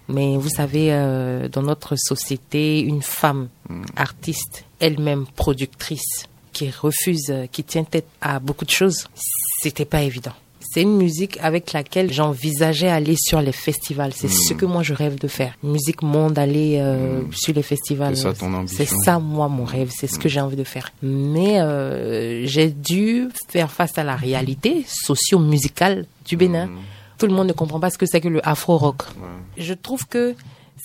Mais 0.08 0.38
vous 0.38 0.50
savez, 0.50 0.90
euh, 0.92 1.50
dans 1.50 1.64
notre 1.64 1.96
société, 1.98 2.80
une 2.80 3.02
femme 3.02 3.48
artiste, 3.96 4.64
elle-même 4.80 5.26
productrice, 5.36 6.28
qui 6.54 6.70
refuse, 6.70 7.34
qui 7.52 7.64
tient 7.64 7.84
tête 7.84 8.08
à 8.22 8.40
beaucoup 8.40 8.66
de 8.66 8.70
choses, 8.70 9.08
c'était 9.62 9.84
pas 9.84 10.04
évident. 10.04 10.34
C'est 10.76 10.82
une 10.82 10.98
musique 10.98 11.40
avec 11.42 11.72
laquelle 11.72 12.12
j'envisageais 12.12 12.90
aller 12.90 13.16
sur 13.18 13.40
les 13.40 13.54
festivals. 13.54 14.12
C'est 14.14 14.28
ce 14.28 14.54
que 14.54 14.66
moi 14.66 14.84
je 14.84 14.94
rêve 14.94 15.18
de 15.18 15.30
faire. 15.30 15.54
Musique 15.64 16.02
monde, 16.02 16.38
aller 16.38 16.80
euh, 16.82 17.22
sur 17.32 17.54
les 17.54 17.62
festivals. 17.62 18.18
C'est 18.18 18.24
ça 18.24 18.34
ton 18.34 18.54
ambition. 18.54 18.84
C'est 18.84 19.04
ça 19.06 19.20
moi 19.20 19.48
mon 19.48 19.64
rêve. 19.64 19.90
C'est 19.96 20.08
ce 20.08 20.20
que 20.20 20.28
j'ai 20.28 20.42
envie 20.42 20.58
de 20.58 20.66
faire. 20.66 20.92
Mais 21.02 21.62
euh, 21.62 22.46
j'ai 22.46 22.72
dû 22.72 23.30
faire 23.48 23.72
face 23.72 23.98
à 23.98 24.04
la 24.04 24.18
réalité 24.18 24.84
socio-musicale 24.86 26.08
du 26.26 26.36
Bénin. 26.36 26.70
Tout 27.18 27.28
le 27.28 27.34
monde 27.34 27.48
ne 27.48 27.54
comprend 27.54 27.80
pas 27.80 27.90
ce 27.90 27.98
que 27.98 28.06
c'est 28.06 28.20
que 28.20 28.28
le 28.28 28.46
afro-rock. 28.46 29.04
Je 29.58 29.74
trouve 29.74 30.06
que 30.08 30.36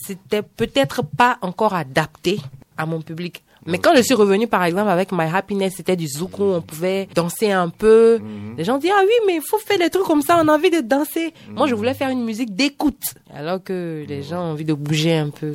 c'était 0.06 0.42
peut-être 0.42 1.02
pas 1.02 1.38
encore 1.42 1.74
adapté 1.74 2.38
à 2.76 2.86
mon 2.86 3.00
public. 3.00 3.42
Mais 3.66 3.78
quand 3.78 3.94
je 3.94 4.02
suis 4.02 4.14
revenue, 4.14 4.46
par 4.46 4.64
exemple, 4.64 4.88
avec 4.88 5.12
My 5.12 5.24
Happiness, 5.32 5.74
c'était 5.76 5.96
du 5.96 6.08
zouk 6.08 6.38
où 6.38 6.44
on 6.44 6.62
pouvait 6.62 7.08
danser 7.14 7.50
un 7.50 7.68
peu. 7.68 8.20
Les 8.56 8.64
gens 8.64 8.78
disent, 8.78 8.92
ah 8.94 9.02
oui, 9.02 9.14
mais 9.26 9.36
il 9.36 9.42
faut 9.42 9.58
faire 9.58 9.78
des 9.78 9.90
trucs 9.90 10.06
comme 10.06 10.22
ça, 10.22 10.40
on 10.42 10.48
a 10.48 10.54
envie 10.54 10.70
de 10.70 10.80
danser. 10.80 11.34
Moi, 11.50 11.66
je 11.66 11.74
voulais 11.74 11.94
faire 11.94 12.10
une 12.10 12.24
musique 12.24 12.54
d'écoute. 12.54 13.14
Alors 13.34 13.62
que 13.62 14.04
les 14.08 14.22
gens 14.22 14.40
ont 14.40 14.52
envie 14.52 14.64
de 14.64 14.74
bouger 14.74 15.16
un 15.16 15.30
peu. 15.30 15.54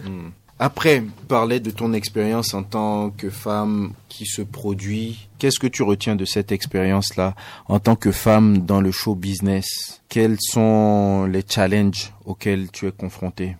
Après, 0.57 1.03
parler 1.27 1.59
de 1.59 1.69
ton 1.69 1.91
expérience 1.91 2.53
en 2.53 2.63
tant 2.63 3.09
que 3.09 3.29
femme 3.29 3.91
qui 4.07 4.25
se 4.25 4.41
produit. 4.41 5.27
Qu'est-ce 5.37 5.59
que 5.59 5.67
tu 5.67 5.83
retiens 5.83 6.15
de 6.15 6.23
cette 6.23 6.53
expérience-là 6.53 7.35
en 7.67 7.79
tant 7.79 7.97
que 7.97 8.13
femme 8.13 8.59
dans 8.59 8.79
le 8.79 8.91
show 8.91 9.15
business? 9.15 10.01
Quels 10.07 10.37
sont 10.39 11.25
les 11.25 11.43
challenges 11.47 12.13
auxquels 12.25 12.71
tu 12.71 12.87
es 12.87 12.93
confrontée? 12.93 13.57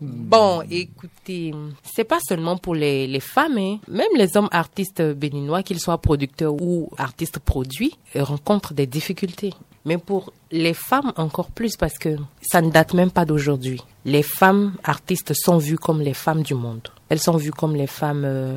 Bon, 0.00 0.62
écoutez, 0.70 1.54
c'est 1.82 2.04
pas 2.04 2.18
seulement 2.20 2.58
pour 2.58 2.74
les, 2.74 3.06
les 3.06 3.20
femmes, 3.20 3.56
hein. 3.56 3.78
même 3.88 4.08
les 4.16 4.36
hommes 4.36 4.48
artistes 4.52 5.00
béninois, 5.00 5.62
qu'ils 5.62 5.80
soient 5.80 5.98
producteurs 5.98 6.52
ou 6.52 6.90
artistes 6.98 7.38
produits, 7.38 7.96
rencontrent 8.14 8.74
des 8.74 8.86
difficultés. 8.86 9.54
Mais 9.86 9.96
pour 9.96 10.32
les 10.50 10.74
femmes 10.74 11.12
encore 11.16 11.50
plus 11.50 11.76
parce 11.76 11.96
que 11.96 12.16
ça 12.42 12.60
ne 12.60 12.70
date 12.70 12.92
même 12.92 13.10
pas 13.10 13.24
d'aujourd'hui. 13.24 13.80
Les 14.04 14.22
femmes 14.22 14.74
artistes 14.84 15.32
sont 15.34 15.58
vues 15.58 15.78
comme 15.78 16.00
les 16.02 16.12
femmes 16.12 16.42
du 16.42 16.54
monde. 16.54 16.88
Elles 17.08 17.20
sont 17.20 17.36
vues 17.36 17.52
comme 17.52 17.76
les 17.76 17.86
femmes 17.86 18.24
euh, 18.24 18.56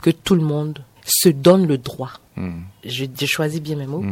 que 0.00 0.10
tout 0.10 0.34
le 0.34 0.42
monde 0.42 0.82
se 1.04 1.28
donne 1.28 1.66
le 1.66 1.78
droit. 1.78 2.12
Je, 2.84 3.04
je 3.18 3.26
choisis 3.26 3.60
bien 3.60 3.76
mes 3.76 3.86
mots. 3.86 4.02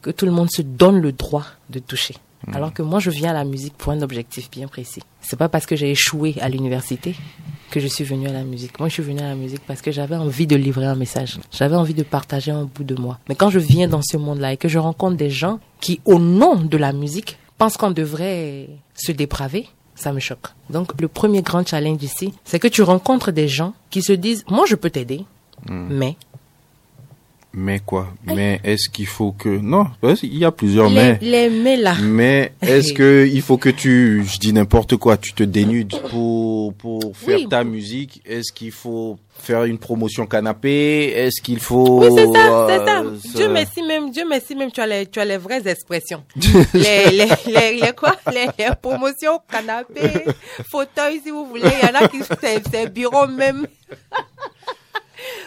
Que 0.00 0.10
tout 0.10 0.24
le 0.24 0.32
monde 0.32 0.50
se 0.50 0.62
donne 0.62 1.00
le 1.00 1.12
droit 1.12 1.44
de 1.68 1.78
toucher. 1.78 2.14
Alors 2.52 2.72
que 2.72 2.82
moi, 2.82 3.00
je 3.00 3.10
viens 3.10 3.30
à 3.30 3.34
la 3.34 3.44
musique 3.44 3.74
pour 3.76 3.92
un 3.92 4.02
objectif 4.02 4.50
bien 4.50 4.68
précis. 4.68 5.02
C'est 5.20 5.38
pas 5.38 5.48
parce 5.48 5.66
que 5.66 5.76
j'ai 5.76 5.90
échoué 5.90 6.36
à 6.40 6.48
l'université 6.48 7.14
que 7.70 7.80
je 7.80 7.86
suis 7.88 8.04
venue 8.04 8.28
à 8.28 8.32
la 8.32 8.44
musique. 8.44 8.78
Moi, 8.78 8.88
je 8.88 8.94
suis 8.94 9.02
venue 9.02 9.20
à 9.20 9.28
la 9.28 9.34
musique 9.34 9.62
parce 9.66 9.82
que 9.82 9.90
j'avais 9.90 10.16
envie 10.16 10.46
de 10.46 10.56
livrer 10.56 10.86
un 10.86 10.94
message. 10.94 11.38
J'avais 11.50 11.74
envie 11.76 11.94
de 11.94 12.04
partager 12.04 12.52
un 12.52 12.64
bout 12.64 12.84
de 12.84 12.94
moi. 12.94 13.18
Mais 13.28 13.34
quand 13.34 13.50
je 13.50 13.58
viens 13.58 13.88
dans 13.88 14.02
ce 14.02 14.16
monde-là 14.16 14.52
et 14.52 14.56
que 14.56 14.68
je 14.68 14.78
rencontre 14.78 15.16
des 15.16 15.30
gens 15.30 15.58
qui, 15.80 16.00
au 16.04 16.18
nom 16.18 16.56
de 16.56 16.76
la 16.76 16.92
musique, 16.92 17.38
pensent 17.58 17.76
qu'on 17.76 17.90
devrait 17.90 18.68
se 18.94 19.12
dépraver, 19.12 19.68
ça 19.94 20.12
me 20.12 20.20
choque. 20.20 20.48
Donc, 20.70 21.00
le 21.00 21.08
premier 21.08 21.42
grand 21.42 21.66
challenge 21.66 22.02
ici, 22.02 22.32
c'est 22.44 22.58
que 22.58 22.68
tu 22.68 22.82
rencontres 22.82 23.32
des 23.32 23.48
gens 23.48 23.74
qui 23.90 24.02
se 24.02 24.12
disent, 24.12 24.44
moi, 24.48 24.66
je 24.68 24.76
peux 24.76 24.90
t'aider, 24.90 25.24
mais 25.68 26.16
Mais 27.58 27.78
quoi? 27.80 28.08
Mais 28.26 28.60
est-ce 28.64 28.90
qu'il 28.90 29.06
faut 29.06 29.32
que... 29.32 29.48
Non, 29.48 29.86
qu'il 30.20 30.36
y 30.36 30.44
a 30.44 30.52
plusieurs 30.52 30.90
mais. 30.90 31.18
les 31.22 31.48
mais 31.48 31.76
là, 31.78 31.94
Mais 32.02 32.52
est-ce 32.60 32.92
que 32.92 33.26
il 33.26 33.40
faut 33.40 33.56
que 33.56 33.70
tu, 33.70 34.24
je 34.30 34.38
dis 34.38 34.52
n'importe 34.52 34.96
quoi, 34.98 35.16
tu 35.16 35.32
te 35.32 35.42
dénudes 35.42 35.94
pour 36.10 36.74
pour 36.74 37.16
faire 37.16 37.38
Oui. 37.38 37.48
ta 37.48 37.64
musique? 37.64 38.20
Est-ce 38.26 38.52
qu'il 38.52 38.72
faut 38.72 39.18
faire 39.38 39.64
une 39.64 39.78
promotion 39.78 40.26
canapé? 40.26 41.06
Est-ce 41.16 41.40
qu'il 41.40 41.58
faut 41.60 42.00
Oui, 42.04 42.08
c'est 42.14 42.26
ça, 42.26 42.66
c'est 42.68 42.84
ça. 42.84 43.00
euh, 43.00 43.16
Dieu 43.34 43.48
merci 43.48 43.82
même, 43.82 44.10
Dieu 44.10 44.24
merci 44.28 44.54
même, 44.54 44.70
tu 44.70 44.80
as 44.82 44.86
les, 44.86 45.06
tu 45.06 45.18
as 45.18 45.24
les 45.24 45.38
vraies 45.38 45.66
expressions. 45.66 46.24
les, 46.74 47.10
les, 47.10 47.28
les, 47.46 47.80
les 47.80 47.92
quoi? 47.96 48.16
Les, 48.30 48.48
les 48.58 48.68
promotions, 48.82 49.40
canapé, 49.50 50.24
fauteuil, 50.70 51.20
si 51.24 51.30
vous 51.30 51.46
voulez. 51.46 51.70
Il 51.82 51.88
y 51.88 51.90
en 51.90 52.04
a 52.04 52.06
qui, 52.08 52.18
c'est, 52.38 52.62
c'est 52.70 52.92
bureau 52.92 53.26
même. 53.26 53.66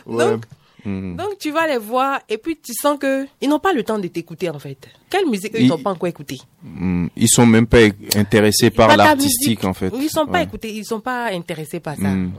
Ouais. 0.06 0.26
Donc, 0.26 0.44
Mhm. 0.86 1.16
Donc, 1.18 1.38
tu 1.40 1.52
vas 1.52 1.68
les 1.68 1.78
voir 1.78 2.22
et 2.30 2.38
puis 2.38 2.58
tu 2.58 2.74
sens 2.74 2.98
que 3.00 3.28
ils 3.42 3.50
n'ont 3.50 3.60
pas 3.60 3.74
le 3.74 3.84
temps 3.84 4.00
de 4.00 4.08
t'écouter, 4.08 4.50
en 4.50 4.60
fait. 4.60 4.78
Quelle 5.10 5.26
musique 5.28 5.54
ils 5.60 5.68
n'ont 5.68 5.78
pas 5.78 5.92
encore 5.92 6.08
écouté? 6.08 6.38
Mhm. 6.64 7.10
Ils 7.16 7.28
sont 7.30 7.46
même 7.46 7.68
pas 7.68 7.80
intéressés 8.16 8.70
par 8.70 8.96
l'artistique 8.96 9.64
en 9.66 9.74
fait. 9.74 9.92
Ils 9.96 10.10
sont 10.10 10.26
pas 10.26 10.40
Ouais. 10.40 10.44
écoutés, 10.44 10.72
ils 10.74 10.86
sont 10.86 11.00
pas 11.02 11.26
intéressés 11.34 11.80
par 11.80 11.96
ça. 11.96 12.08
Mm. 12.10 12.32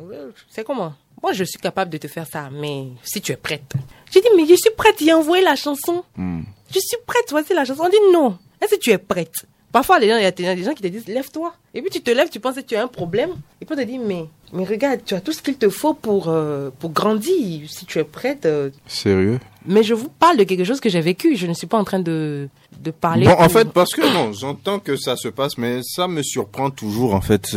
C'est 0.50 0.64
comment? 0.64 0.94
Moi, 1.22 1.32
je 1.34 1.44
suis 1.44 1.58
capable 1.58 1.90
de 1.90 1.98
te 1.98 2.08
faire 2.08 2.26
ça, 2.26 2.48
mais 2.50 2.86
si 3.02 3.20
tu 3.20 3.30
es 3.32 3.36
prête. 3.36 3.72
J'ai 4.10 4.20
dit, 4.22 4.28
mais 4.36 4.46
je 4.46 4.54
suis 4.54 4.70
prête, 4.76 4.96
j'ai 4.98 5.12
envoyé 5.12 5.44
la 5.44 5.54
chanson. 5.54 6.02
Mhm. 6.16 6.44
Je 6.72 6.78
suis 6.80 6.96
prête, 7.06 7.26
voici 7.30 7.52
la 7.52 7.64
chanson. 7.64 7.82
On 7.84 7.88
dit 7.90 7.96
non. 8.12 8.38
Est-ce 8.60 8.76
que 8.76 8.80
tu 8.80 8.90
es 8.90 8.98
prête? 8.98 9.34
Parfois, 9.72 9.98
les 10.00 10.08
gens, 10.08 10.16
il 10.16 10.22
y 10.22 10.26
a 10.26 10.30
des 10.32 10.62
gens 10.64 10.74
qui 10.74 10.82
te 10.82 10.88
disent, 10.88 11.06
lève-toi. 11.06 11.54
Et 11.74 11.80
puis 11.80 11.90
tu 11.90 12.00
te 12.02 12.10
lèves, 12.10 12.28
tu 12.28 12.40
penses 12.40 12.56
que 12.56 12.60
tu 12.60 12.74
as 12.74 12.82
un 12.82 12.88
problème. 12.88 13.30
Et 13.60 13.64
puis 13.64 13.76
on 13.76 13.80
te 13.80 13.86
dit, 13.86 13.98
mais, 14.00 14.24
mais 14.52 14.64
regarde, 14.64 15.00
tu 15.04 15.14
as 15.14 15.20
tout 15.20 15.32
ce 15.32 15.40
qu'il 15.42 15.56
te 15.56 15.68
faut 15.68 15.94
pour, 15.94 16.28
euh, 16.28 16.70
pour 16.80 16.90
grandir. 16.90 17.68
Si 17.70 17.86
tu 17.86 17.98
es 18.00 18.04
prête. 18.04 18.46
euh. 18.46 18.70
Sérieux? 18.86 19.38
Mais 19.66 19.82
je 19.82 19.94
vous 19.94 20.08
parle 20.08 20.38
de 20.38 20.44
quelque 20.44 20.64
chose 20.64 20.80
que 20.80 20.88
j'ai 20.88 21.00
vécu. 21.02 21.36
Je 21.36 21.46
ne 21.46 21.52
suis 21.54 21.66
pas 21.68 21.78
en 21.78 21.84
train 21.84 22.00
de, 22.00 22.48
de 22.80 22.90
parler. 22.90 23.26
Bon, 23.26 23.36
en 23.38 23.48
fait, 23.48 23.70
parce 23.70 23.92
que 23.92 24.00
non, 24.12 24.32
j'entends 24.32 24.78
que 24.80 24.96
ça 24.96 25.14
se 25.16 25.28
passe, 25.28 25.56
mais 25.58 25.80
ça 25.84 26.08
me 26.08 26.22
surprend 26.22 26.70
toujours 26.70 27.14
en 27.14 27.20
fait. 27.20 27.52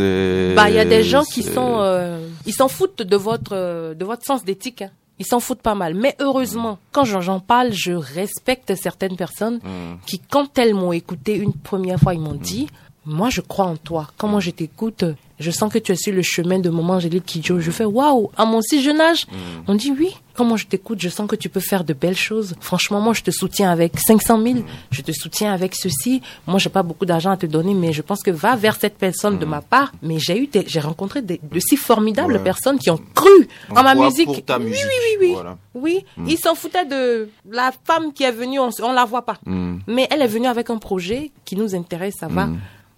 Bah, 0.55 0.69
il 0.69 0.75
y 0.75 0.79
a 0.79 0.85
des 0.85 1.01
gens 1.03 1.23
qui 1.23 1.41
sont, 1.41 1.77
euh, 1.79 2.27
ils 2.45 2.53
s'en 2.53 2.67
foutent 2.67 3.01
de 3.01 3.15
votre, 3.15 3.53
euh, 3.55 3.93
de 3.95 4.05
votre 4.05 4.23
sens 4.25 4.43
d'éthique. 4.43 4.81
hein. 4.83 4.91
Ils 5.19 5.25
s'en 5.25 5.39
foutent 5.39 5.61
pas 5.61 5.75
mal. 5.75 5.93
Mais 5.93 6.15
heureusement, 6.19 6.79
quand 6.91 7.05
j'en 7.05 7.21
j'en 7.21 7.39
parle, 7.39 7.71
je 7.71 7.91
respecte 7.93 8.73
certaines 8.75 9.15
personnes 9.15 9.57
Mm. 9.63 9.97
qui, 10.05 10.19
quand 10.19 10.57
elles 10.57 10.73
m'ont 10.73 10.91
écouté 10.91 11.35
une 11.35 11.53
première 11.53 11.99
fois, 11.99 12.13
ils 12.13 12.19
m'ont 12.19 12.33
dit, 12.33 12.67
moi, 13.05 13.29
je 13.29 13.41
crois 13.41 13.65
en 13.65 13.75
toi. 13.77 14.07
Quand 14.17 14.27
moi, 14.27 14.39
je 14.39 14.49
t'écoute, 14.51 15.03
je 15.39 15.51
sens 15.51 15.71
que 15.71 15.79
tu 15.79 15.91
es 15.91 15.95
sur 15.95 16.13
le 16.13 16.21
chemin 16.21 16.59
de 16.59 16.69
Maman 16.69 16.93
Angélique 16.95 17.25
Kidjo. 17.25 17.59
Je 17.59 17.71
fais, 17.71 17.85
waouh, 17.85 18.29
à 18.37 18.45
mon 18.45 18.61
si 18.61 18.81
jeune 18.83 19.01
âge. 19.01 19.25
On 19.67 19.75
dit 19.75 19.91
oui. 19.97 20.15
Quand 20.35 20.45
moi, 20.45 20.57
je 20.57 20.65
t'écoute, 20.65 20.99
je 20.99 21.09
sens 21.09 21.27
que 21.29 21.35
tu 21.35 21.47
peux 21.47 21.59
faire 21.59 21.83
de 21.83 21.93
belles 21.93 22.15
choses. 22.17 22.55
Franchement, 22.59 22.99
moi, 22.99 23.13
je 23.13 23.21
te 23.21 23.29
soutiens 23.29 23.69
avec 23.69 23.99
500 23.99 24.41
000. 24.41 24.59
Je 24.89 25.01
te 25.03 25.11
soutiens 25.11 25.53
avec 25.53 25.75
ceci. 25.75 26.21
Moi, 26.47 26.57
j'ai 26.57 26.69
pas 26.71 26.81
beaucoup 26.81 27.05
d'argent 27.05 27.29
à 27.29 27.37
te 27.37 27.45
donner, 27.45 27.75
mais 27.75 27.93
je 27.93 28.01
pense 28.01 28.23
que 28.23 28.31
va 28.31 28.55
vers 28.55 28.75
cette 28.79 28.97
personne 28.97 29.37
de 29.37 29.45
ma 29.45 29.61
part. 29.61 29.91
Mais 30.01 30.17
j'ai 30.17 30.39
eu, 30.41 30.49
j'ai 30.65 30.79
rencontré 30.79 31.21
des, 31.21 31.39
de 31.43 31.59
si 31.59 31.77
formidables 31.77 32.33
Ouais. 32.33 32.39
personnes 32.39 32.79
qui 32.79 32.89
ont 32.89 32.99
cru 33.13 33.29
On 33.69 33.75
en 33.75 33.83
ma 33.83 33.93
musique. 33.93 34.25
pour 34.25 34.43
ta 34.43 34.57
oui, 34.57 34.65
musique, 34.65 34.85
oui, 34.85 34.91
oui, 35.19 35.27
oui. 35.27 35.33
voilà. 35.33 35.57
Oui, 35.75 36.05
ils 36.27 36.37
s'en 36.39 36.55
foutaient 36.55 36.85
de 36.85 37.29
la 37.51 37.71
femme 37.85 38.11
qui 38.11 38.23
est 38.23 38.31
venue, 38.31 38.59
on, 38.59 38.69
on 38.81 38.91
la 38.91 39.05
voit 39.05 39.23
pas. 39.25 39.37
Mm. 39.45 39.77
Mais 39.87 40.07
elle 40.09 40.21
est 40.23 40.27
venue 40.27 40.47
avec 40.47 40.69
un 40.71 40.77
projet 40.77 41.31
qui 41.45 41.55
nous 41.55 41.75
intéresse, 41.75 42.15
ça 42.19 42.27
va. 42.27 42.49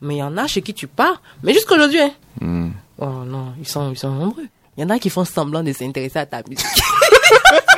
Mais 0.02 0.16
il 0.16 0.20
y 0.20 0.24
en 0.24 0.38
a 0.38 0.48
chez 0.48 0.62
qui 0.62 0.74
tu 0.74 0.88
pars. 0.88 1.22
Mais 1.44 1.54
jusqu'aujourd'hui, 1.54 2.00
hein. 2.00 2.12
Mm. 2.42 2.70
Oh 3.00 3.24
non, 3.26 3.54
ils 3.60 3.68
sont, 3.68 3.92
ils 3.92 3.98
sont 3.98 4.12
nombreux. 4.12 4.48
Il 4.78 4.82
y 4.82 4.84
en 4.84 4.90
a 4.90 5.00
qui 5.00 5.10
font 5.10 5.26
semblant 5.26 5.64
de 5.64 5.72
s'intéresser 5.72 6.20
à 6.20 6.26
ta 6.26 6.42
musique. 6.48 6.66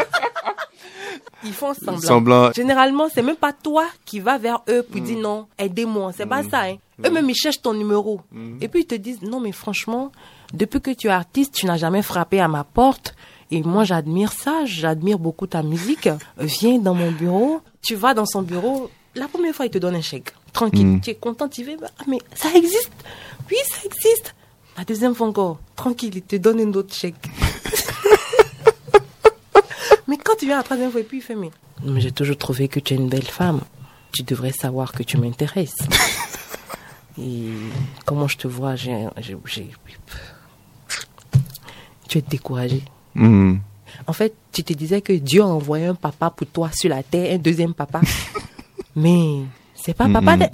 ils 1.43 1.53
font 1.53 1.73
semblant. 1.73 2.01
Semblant. 2.01 2.51
Généralement, 2.53 3.07
c'est 3.13 3.21
même 3.21 3.35
pas 3.35 3.53
toi 3.53 3.85
qui 4.05 4.19
vas 4.19 4.37
vers 4.37 4.61
eux 4.69 4.83
pour 4.83 5.01
dire 5.01 5.19
non, 5.19 5.47
aidez-moi. 5.57 6.11
C'est 6.15 6.25
pas 6.25 6.43
ça, 6.43 6.63
hein. 6.63 6.77
Eux-mêmes, 7.05 7.29
ils 7.29 7.35
cherchent 7.35 7.61
ton 7.61 7.73
numéro. 7.73 8.21
Et 8.61 8.67
puis, 8.67 8.81
ils 8.81 8.87
te 8.87 8.95
disent, 8.95 9.21
non, 9.21 9.39
mais 9.39 9.51
franchement, 9.51 10.11
depuis 10.53 10.81
que 10.81 10.91
tu 10.91 11.07
es 11.07 11.11
artiste, 11.11 11.53
tu 11.53 11.65
n'as 11.65 11.77
jamais 11.77 12.01
frappé 12.01 12.39
à 12.39 12.47
ma 12.47 12.63
porte. 12.63 13.15
Et 13.51 13.61
moi, 13.61 13.83
j'admire 13.83 14.31
ça. 14.31 14.65
J'admire 14.65 15.19
beaucoup 15.19 15.47
ta 15.47 15.61
musique. 15.61 16.09
Viens 16.37 16.79
dans 16.79 16.95
mon 16.95 17.11
bureau. 17.11 17.61
Tu 17.81 17.95
vas 17.95 18.13
dans 18.13 18.25
son 18.25 18.41
bureau. 18.41 18.89
La 19.15 19.27
première 19.27 19.53
fois, 19.53 19.65
il 19.65 19.71
te 19.71 19.77
donne 19.77 19.95
un 19.95 20.01
chèque. 20.01 20.33
Tranquille. 20.53 20.99
Tu 21.03 21.11
es 21.11 21.15
content, 21.15 21.47
tu 21.47 21.63
vas. 21.63 21.87
Ah, 21.99 22.03
mais 22.07 22.19
ça 22.33 22.49
existe. 22.55 22.91
Oui, 23.49 23.57
ça 23.69 23.79
existe. 23.85 24.35
La 24.77 24.83
deuxième 24.83 25.15
fois 25.15 25.27
encore. 25.27 25.59
Tranquille, 25.75 26.13
il 26.15 26.21
te 26.21 26.35
donne 26.35 26.59
un 26.59 26.71
autre 26.73 26.93
chèque. 26.93 27.15
mais 30.07 30.17
quand 30.17 30.35
tu 30.37 30.45
viens 30.45 30.57
la 30.57 30.63
troisième 30.63 30.91
fois, 30.91 31.01
et 31.01 31.03
puis 31.03 31.17
il 31.17 31.21
fait, 31.21 31.35
mais, 31.35 31.49
mais 31.83 31.99
j'ai 31.99 32.11
toujours 32.11 32.37
trouvé 32.37 32.67
que 32.67 32.79
tu 32.79 32.93
es 32.93 32.97
une 32.97 33.09
belle 33.09 33.25
femme. 33.25 33.61
Tu 34.13 34.21
devrais 34.23 34.51
savoir 34.51 34.91
que 34.91 35.03
tu 35.03 35.17
m'intéresses. 35.17 35.75
Et 37.19 37.49
comment 38.05 38.27
je 38.27 38.37
te 38.37 38.47
vois, 38.47 38.75
j'ai, 38.75 39.07
tu 42.07 42.17
es 42.19 42.21
découragé. 42.21 42.83
Mm. 43.15 43.55
En 44.05 44.13
fait, 44.13 44.35
tu 44.51 44.63
te 44.63 44.73
disais 44.73 45.01
que 45.01 45.13
Dieu 45.13 45.41
a 45.41 45.47
envoyé 45.47 45.87
un 45.87 45.95
papa 45.95 46.29
pour 46.29 46.45
toi 46.47 46.69
sur 46.71 46.89
la 46.91 47.01
terre, 47.01 47.33
un 47.33 47.39
deuxième 47.39 47.73
papa. 47.73 48.01
Mais 48.95 49.39
c'est 49.73 49.95
pas 49.95 50.07
papa. 50.07 50.37
de- 50.37 50.45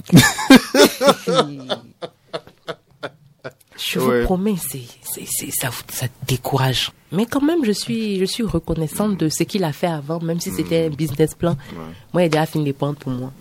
Je 3.93 3.99
vous 3.99 4.23
promets, 4.25 4.55
c'est, 4.57 4.81
ça, 5.51 5.69
ça 5.89 6.05
décourage. 6.27 6.91
Mais 7.11 7.25
quand 7.25 7.41
même, 7.41 7.63
je 7.63 7.71
suis, 7.71 8.17
je 8.19 8.25
suis 8.25 8.43
reconnaissante 8.43 9.17
de 9.19 9.29
ce 9.29 9.43
qu'il 9.43 9.63
a 9.63 9.71
fait 9.73 9.87
avant, 9.87 10.19
même 10.19 10.39
si 10.39 10.51
c'était 10.51 10.85
un 10.85 10.89
business 10.89 11.35
plan. 11.35 11.55
Moi, 12.13 12.23
il 12.23 12.25
a 12.25 12.29
déjà 12.29 12.45
fini 12.45 12.65
les 12.65 12.73
pentes 12.73 12.97
pour 12.99 13.11
moi. 13.11 13.31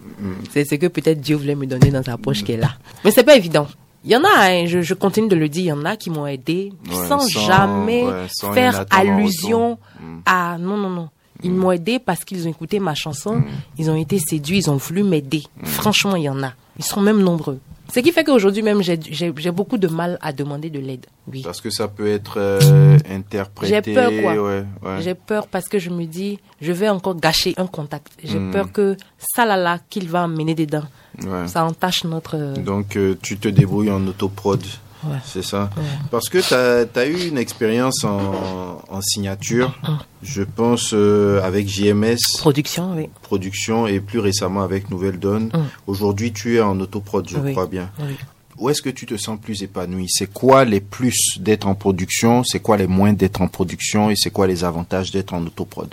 C'est 0.52 0.64
ce 0.64 0.74
que 0.76 0.86
peut-être 0.88 1.20
Dieu 1.20 1.36
voulait 1.36 1.54
me 1.54 1.66
donner 1.66 1.90
dans 1.90 2.02
sa 2.02 2.16
poche 2.18 2.44
qui 2.44 2.52
est 2.52 2.56
là. 2.58 2.72
Mais 3.04 3.10
c'est 3.10 3.24
pas 3.24 3.36
évident. 3.36 3.66
Il 4.04 4.10
y 4.10 4.16
en 4.16 4.24
a, 4.24 4.48
hein, 4.50 4.66
je, 4.66 4.82
je 4.82 4.94
continue 4.94 5.28
de 5.28 5.36
le 5.36 5.48
dire, 5.48 5.62
il 5.62 5.68
y 5.68 5.72
en 5.72 5.84
a 5.84 5.96
qui 5.96 6.10
m'ont 6.10 6.26
aidé 6.26 6.72
Ouais, 6.88 6.94
sans, 7.08 7.20
sans- 7.20 7.46
jamais 7.46 8.04
sans 8.32 8.52
faire 8.52 8.84
allusion. 8.90 9.78
Mm. 10.00 10.18
à... 10.26 10.58
Non, 10.58 10.76
non, 10.76 10.90
non. 10.90 11.08
Ils 11.44 11.52
m'ont 11.52 11.70
aidé 11.72 11.98
parce 11.98 12.24
qu'ils 12.24 12.46
ont 12.46 12.50
écouté 12.50 12.78
ma 12.80 12.94
chanson, 12.94 13.36
Mm. 13.36 13.44
ils 13.78 13.90
ont 13.90 13.96
été 13.96 14.18
séduits, 14.18 14.58
ils 14.58 14.70
ont 14.70 14.76
voulu 14.76 15.02
m'aider. 15.04 15.44
Franchement, 15.64 16.16
il 16.16 16.24
y 16.24 16.28
en 16.28 16.42
a. 16.42 16.52
Ils 16.78 16.84
sont 16.84 17.00
même 17.00 17.20
nombreux. 17.22 17.58
Ce 17.94 18.00
qui 18.00 18.10
fait 18.12 18.24
qu'aujourd'hui 18.24 18.62
même, 18.62 18.80
j'ai- 18.82 19.52
beaucoup 19.52 19.76
de 19.76 19.86
mal 19.88 20.18
à 20.22 20.32
demander 20.32 20.70
de 20.70 20.78
l'aide. 20.78 21.04
Oui. 21.30 21.42
Parce 21.44 21.60
que 21.60 21.68
ça 21.70 21.88
peut 21.88 22.08
être 22.08 22.38
euh, 22.38 22.96
interprété. 23.10 23.74
J'ai 23.84 23.94
peur, 23.94 24.10
quoi. 24.22 24.34
Ouais, 24.34 24.64
ouais. 24.82 25.02
J'ai 25.02 25.14
peur 25.14 25.46
parce 25.46 25.68
que 25.68 25.78
je 25.78 25.90
me 25.90 26.04
dis, 26.06 26.38
je 26.60 26.72
vais 26.72 26.88
encore 26.88 27.16
gâcher 27.16 27.54
un 27.58 27.66
contact. 27.66 28.08
J'ai 28.24 28.38
Mm. 28.38 28.50
peur 28.50 28.72
que 28.72 28.96
ça 29.18 29.44
là 29.44 29.56
là 29.56 29.78
qu'il 29.90 30.08
va 30.08 30.26
mener 30.26 30.54
dedans, 30.54 30.84
Ouais. 31.22 31.46
ça 31.48 31.64
entache 31.64 32.04
notre... 32.04 32.54
Donc 32.60 32.96
euh, 32.96 33.14
tu 33.20 33.36
te 33.36 33.48
débrouilles 33.48 33.90
en 33.90 34.06
autoprod. 34.06 34.62
Ouais. 35.04 35.16
C'est 35.24 35.42
ça. 35.42 35.70
Parce 36.10 36.28
que 36.28 36.38
tu 36.38 36.98
as, 36.98 37.06
eu 37.06 37.28
une 37.28 37.38
expérience 37.38 38.04
en, 38.04 38.80
en 38.88 39.00
signature, 39.00 39.76
Hum. 39.86 39.98
je 40.22 40.42
pense, 40.42 40.90
euh, 40.94 41.42
avec 41.42 41.68
JMS 41.68 42.16
Production, 42.38 42.94
oui. 42.96 43.08
Production 43.22 43.86
et 43.86 44.00
plus 44.00 44.18
récemment 44.20 44.62
avec 44.62 44.90
Nouvelle 44.90 45.18
Donne. 45.18 45.50
Hum. 45.54 45.66
Aujourd'hui, 45.86 46.32
tu 46.32 46.56
es 46.56 46.60
en 46.60 46.78
autoprod, 46.80 47.28
je 47.28 47.38
Oui. 47.38 47.52
crois 47.52 47.66
bien. 47.66 47.90
oui. 48.00 48.14
Où 48.58 48.68
est-ce 48.70 48.82
que 48.82 48.90
tu 48.90 49.06
te 49.06 49.16
sens 49.16 49.40
plus 49.40 49.62
épanoui 49.62 50.06
C'est 50.08 50.32
quoi 50.32 50.64
les 50.64 50.80
plus 50.80 51.38
d'être 51.40 51.66
en 51.66 51.74
production? 51.74 52.44
C'est 52.44 52.60
quoi 52.60 52.76
les 52.76 52.86
moins 52.86 53.12
d'être 53.12 53.40
en 53.40 53.48
production? 53.48 54.08
Et 54.10 54.14
c'est 54.14 54.30
quoi 54.30 54.46
les 54.46 54.62
avantages 54.62 55.10
d'être 55.10 55.32
en 55.34 55.44
autoprod? 55.44 55.92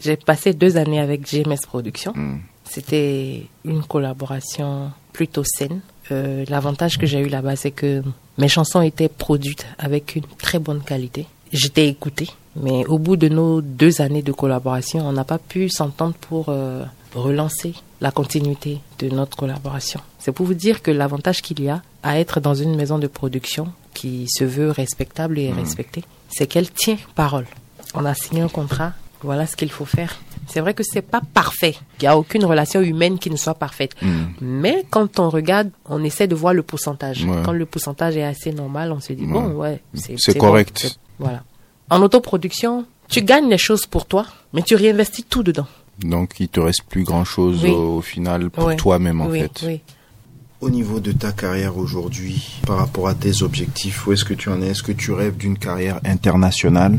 J'ai 0.00 0.16
passé 0.16 0.54
deux 0.54 0.78
années 0.78 1.00
avec 1.00 1.28
GMS 1.30 1.58
Productions. 1.66 2.12
Mm. 2.14 2.38
C'était 2.64 3.46
une 3.66 3.82
collaboration 3.82 4.92
plutôt 5.12 5.42
saine. 5.44 5.80
Euh, 6.12 6.44
L'avantage 6.48 6.98
que 6.98 7.06
j'ai 7.06 7.20
eu 7.20 7.28
là-bas, 7.28 7.56
c'est 7.56 7.70
que 7.70 8.02
mes 8.38 8.48
chansons 8.48 8.82
étaient 8.82 9.08
produites 9.08 9.66
avec 9.78 10.16
une 10.16 10.24
très 10.38 10.58
bonne 10.58 10.82
qualité. 10.82 11.26
J'étais 11.52 11.88
écoutée, 11.88 12.28
mais 12.56 12.84
au 12.86 12.98
bout 12.98 13.16
de 13.16 13.28
nos 13.28 13.60
deux 13.60 14.00
années 14.00 14.22
de 14.22 14.32
collaboration, 14.32 15.06
on 15.06 15.12
n'a 15.12 15.24
pas 15.24 15.38
pu 15.38 15.68
s'entendre 15.68 16.14
pour 16.14 16.46
euh, 16.48 16.84
relancer 17.14 17.74
la 18.00 18.10
continuité 18.10 18.78
de 18.98 19.08
notre 19.08 19.36
collaboration. 19.36 20.00
C'est 20.18 20.32
pour 20.32 20.46
vous 20.46 20.54
dire 20.54 20.82
que 20.82 20.90
l'avantage 20.90 21.40
qu'il 21.42 21.62
y 21.62 21.68
a 21.68 21.82
à 22.02 22.18
être 22.18 22.40
dans 22.40 22.54
une 22.54 22.76
maison 22.76 22.98
de 22.98 23.06
production 23.06 23.68
qui 23.94 24.26
se 24.28 24.44
veut 24.44 24.70
respectable 24.70 25.38
et 25.38 25.50
respectée, 25.52 26.04
c'est 26.28 26.46
qu'elle 26.46 26.70
tient 26.70 26.98
parole. 27.14 27.46
On 27.94 28.04
a 28.04 28.14
signé 28.14 28.42
un 28.42 28.48
contrat, 28.48 28.92
voilà 29.22 29.46
ce 29.46 29.56
qu'il 29.56 29.70
faut 29.70 29.86
faire. 29.86 30.16
C'est 30.46 30.60
vrai 30.60 30.74
que 30.74 30.82
c'est 30.84 31.02
pas 31.02 31.20
parfait. 31.34 31.76
Il 32.00 32.04
y 32.04 32.06
a 32.06 32.16
aucune 32.16 32.44
relation 32.44 32.80
humaine 32.80 33.18
qui 33.18 33.30
ne 33.30 33.36
soit 33.36 33.54
parfaite. 33.54 33.94
Mais 34.40 34.84
quand 34.90 35.18
on 35.18 35.28
regarde, 35.28 35.70
on 35.86 36.02
essaie 36.04 36.26
de 36.28 36.34
voir 36.34 36.54
le 36.54 36.62
pourcentage. 36.62 37.24
Ouais. 37.24 37.42
Quand 37.44 37.52
le 37.52 37.66
pourcentage 37.66 38.16
est 38.16 38.22
assez 38.24 38.52
normal, 38.52 38.92
on 38.92 39.00
se 39.00 39.12
dit 39.12 39.26
bon, 39.26 39.48
ouais, 39.54 39.80
c'est 39.94 40.16
bon, 40.34 40.40
correct. 40.40 40.98
voilà. 41.18 41.42
En 41.90 42.00
autoproduction, 42.02 42.84
tu 43.08 43.22
gagnes 43.22 43.48
les 43.48 43.58
choses 43.58 43.86
pour 43.86 44.06
toi, 44.06 44.26
mais 44.52 44.62
tu 44.62 44.74
réinvestis 44.74 45.24
tout 45.24 45.42
dedans. 45.42 45.66
Donc, 46.00 46.34
il 46.40 46.48
te 46.48 46.60
reste 46.60 46.82
plus 46.88 47.04
grand 47.04 47.24
chose 47.24 47.60
Oui. 47.64 47.70
au, 47.70 47.96
au 47.98 48.00
final 48.02 48.50
pour 48.50 48.64
Ouais. 48.64 48.76
toi-même, 48.76 49.20
en 49.20 49.28
oui, 49.28 49.40
fait. 49.40 49.62
Oui. 49.66 49.80
Au 50.60 50.70
niveau 50.70 51.00
de 51.00 51.12
ta 51.12 51.32
carrière 51.32 51.76
aujourd'hui, 51.78 52.60
par 52.66 52.78
rapport 52.78 53.08
à 53.08 53.14
tes 53.14 53.42
objectifs, 53.42 54.06
Où 54.06 54.12
est-ce 54.12 54.24
que 54.24 54.34
tu 54.34 54.48
en 54.48 54.60
es? 54.62 54.68
Est-ce 54.68 54.82
que 54.82 54.92
tu 54.92 55.12
rêves 55.12 55.36
d'une 55.36 55.56
carrière 55.58 56.00
internationale 56.04 56.98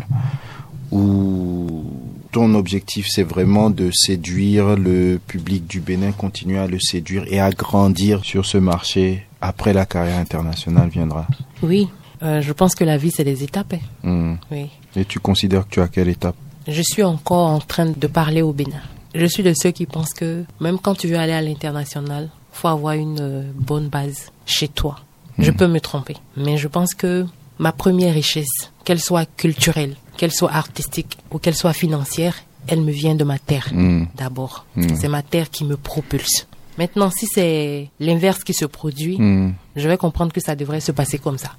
ou 0.91 1.83
ton 2.31 2.53
objectif 2.55 3.07
c'est 3.09 3.23
vraiment 3.23 3.69
de 3.69 3.89
séduire 3.91 4.75
le 4.75 5.19
public 5.27 5.67
du 5.67 5.79
Bénin, 5.79 6.11
continuer 6.11 6.57
à 6.59 6.67
le 6.67 6.79
séduire 6.79 7.23
et 7.27 7.39
à 7.39 7.49
grandir 7.51 8.23
sur 8.25 8.45
ce 8.45 8.57
marché 8.57 9.25
après 9.41 9.73
la 9.73 9.85
carrière 9.85 10.17
internationale 10.17 10.89
viendra 10.89 11.27
Oui, 11.61 11.87
euh, 12.23 12.41
je 12.41 12.53
pense 12.53 12.73
que 12.75 12.83
la 12.83 12.97
vie, 12.97 13.11
c'est 13.11 13.23
des 13.23 13.43
étapes. 13.43 13.73
hein. 14.03 14.09
Hmm. 14.09 14.35
Oui. 14.51 14.67
Et 14.95 15.05
tu 15.05 15.19
considères 15.19 15.65
que 15.65 15.69
tu 15.71 15.79
es 15.79 15.83
à 15.83 15.87
quelle 15.87 16.09
étape? 16.09 16.35
Je 16.67 16.81
suis 16.81 17.03
encore 17.03 17.47
en 17.47 17.59
train 17.59 17.85
de 17.85 18.07
parler 18.07 18.41
au 18.41 18.51
Bénin. 18.53 18.81
Je 19.15 19.25
suis 19.25 19.43
de 19.43 19.53
ceux 19.55 19.71
qui 19.71 19.85
pensent 19.85 20.13
que 20.13 20.43
même 20.59 20.79
quand 20.79 20.95
tu 20.95 21.07
veux 21.07 21.17
aller 21.17 21.31
à 21.33 21.41
l'international, 21.41 22.29
faut 22.51 22.67
avoir 22.67 22.93
une 22.95 23.19
euh, 23.21 23.43
bonne 23.55 23.87
base 23.89 24.31
chez 24.45 24.67
toi. 24.67 24.97
Je 25.37 25.51
peux 25.51 25.67
me 25.67 25.79
tromper, 25.79 26.15
mais 26.35 26.57
je 26.57 26.67
pense 26.67 26.95
que 26.95 27.25
ma 27.59 27.71
première 27.71 28.13
richesse, 28.15 28.71
qu'elle 28.83 28.99
soit 28.99 29.27
culturelle, 29.37 29.95
qu'elle 30.17 30.31
soit 30.33 30.51
artistique 30.53 31.17
ou 31.31 31.37
qu'elle 31.39 31.55
soit 31.55 31.73
financière, 31.73 32.35
elle 32.67 32.81
me 32.81 32.91
vient 32.91 33.15
de 33.15 33.23
ma 33.23 33.39
terre 33.39 33.69
Hmm. 33.73 34.05
d'abord. 34.17 34.65
Mm. 34.75 34.87
C'est 34.99 35.07
ma 35.07 35.21
terre 35.21 35.49
qui 35.49 35.63
me 35.63 35.77
propulse. 35.77 36.47
Maintenant, 36.77 37.09
si 37.09 37.25
c'est 37.27 37.89
l'inverse 37.99 38.43
qui 38.43 38.53
se 38.53 38.65
produit, 38.65 39.17
Hmm. 39.17 39.53
je 39.75 39.87
vais 39.87 39.97
comprendre 39.97 40.33
que 40.33 40.41
ça 40.41 40.55
devrait 40.55 40.81
se 40.81 40.91
passer 40.91 41.17
comme 41.17 41.37
ça. 41.37 41.51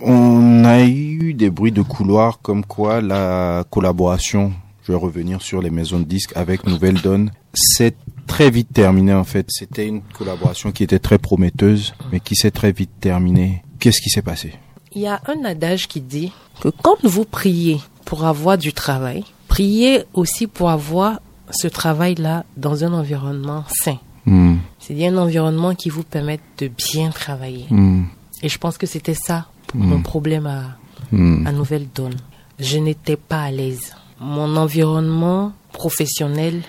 On 0.00 0.64
a 0.64 0.82
eu 0.84 1.32
des 1.34 1.50
bruits 1.50 1.72
de 1.72 1.82
couloir 1.82 2.40
comme 2.42 2.64
quoi 2.64 3.00
la 3.00 3.64
collaboration, 3.70 4.52
je 4.82 4.92
vais 4.92 4.98
revenir 4.98 5.40
sur 5.40 5.62
les 5.62 5.70
maisons 5.70 6.00
de 6.00 6.04
disques 6.04 6.32
avec 6.34 6.66
Nouvelle 6.66 7.00
Donne, 7.00 7.30
s'est 7.54 7.94
très 8.26 8.50
vite 8.50 8.72
terminée 8.72 9.14
en 9.14 9.24
fait. 9.24 9.46
C'était 9.48 9.86
une 9.86 10.02
collaboration 10.02 10.72
qui 10.72 10.82
était 10.82 10.98
très 10.98 11.16
prometteuse, 11.18 11.94
mais 12.12 12.20
qui 12.20 12.34
s'est 12.34 12.50
très 12.50 12.72
vite 12.72 12.90
terminée. 13.00 13.62
Qu'est-ce 13.78 14.02
qui 14.02 14.10
s'est 14.10 14.20
passé? 14.22 14.52
Il 14.92 15.00
y 15.02 15.06
a 15.06 15.20
un 15.28 15.44
adage 15.44 15.88
qui 15.88 16.00
dit 16.02 16.32
que 16.60 16.68
quand 16.68 16.96
vous 17.04 17.24
priez 17.24 17.78
pour 18.06 18.24
avoir 18.24 18.56
du 18.56 18.72
travail, 18.72 19.22
priez 19.48 20.04
aussi 20.14 20.46
pour 20.46 20.70
avoir 20.70 21.20
ce 21.50 21.68
travail-là 21.68 22.44
dans 22.56 22.82
un 22.84 22.92
environnement 22.94 23.64
sain. 23.84 23.98
Hmm, 24.24 24.56
C'est-à-dire 24.80 25.12
un 25.12 25.18
environnement 25.18 25.74
qui 25.74 25.90
vous 25.90 26.02
permette 26.02 26.40
de 26.58 26.68
bien 26.68 27.10
travailler. 27.10 27.66
hmm, 27.70 28.04
Et 28.42 28.48
je 28.48 28.58
pense 28.58 28.78
que 28.78 28.86
c'était 28.86 29.14
ça 29.14 29.46
mon 29.74 30.00
problème 30.00 30.46
à, 30.46 30.76
hmm, 31.12 31.46
à 31.46 31.52
Nouvelle 31.52 31.86
Donne. 31.94 32.16
Je 32.58 32.78
n'étais 32.78 33.16
pas 33.16 33.42
à 33.42 33.50
l'aise. 33.50 33.94
Mon 34.20 34.56
environnement 34.56 35.52
professionnel 35.72 36.62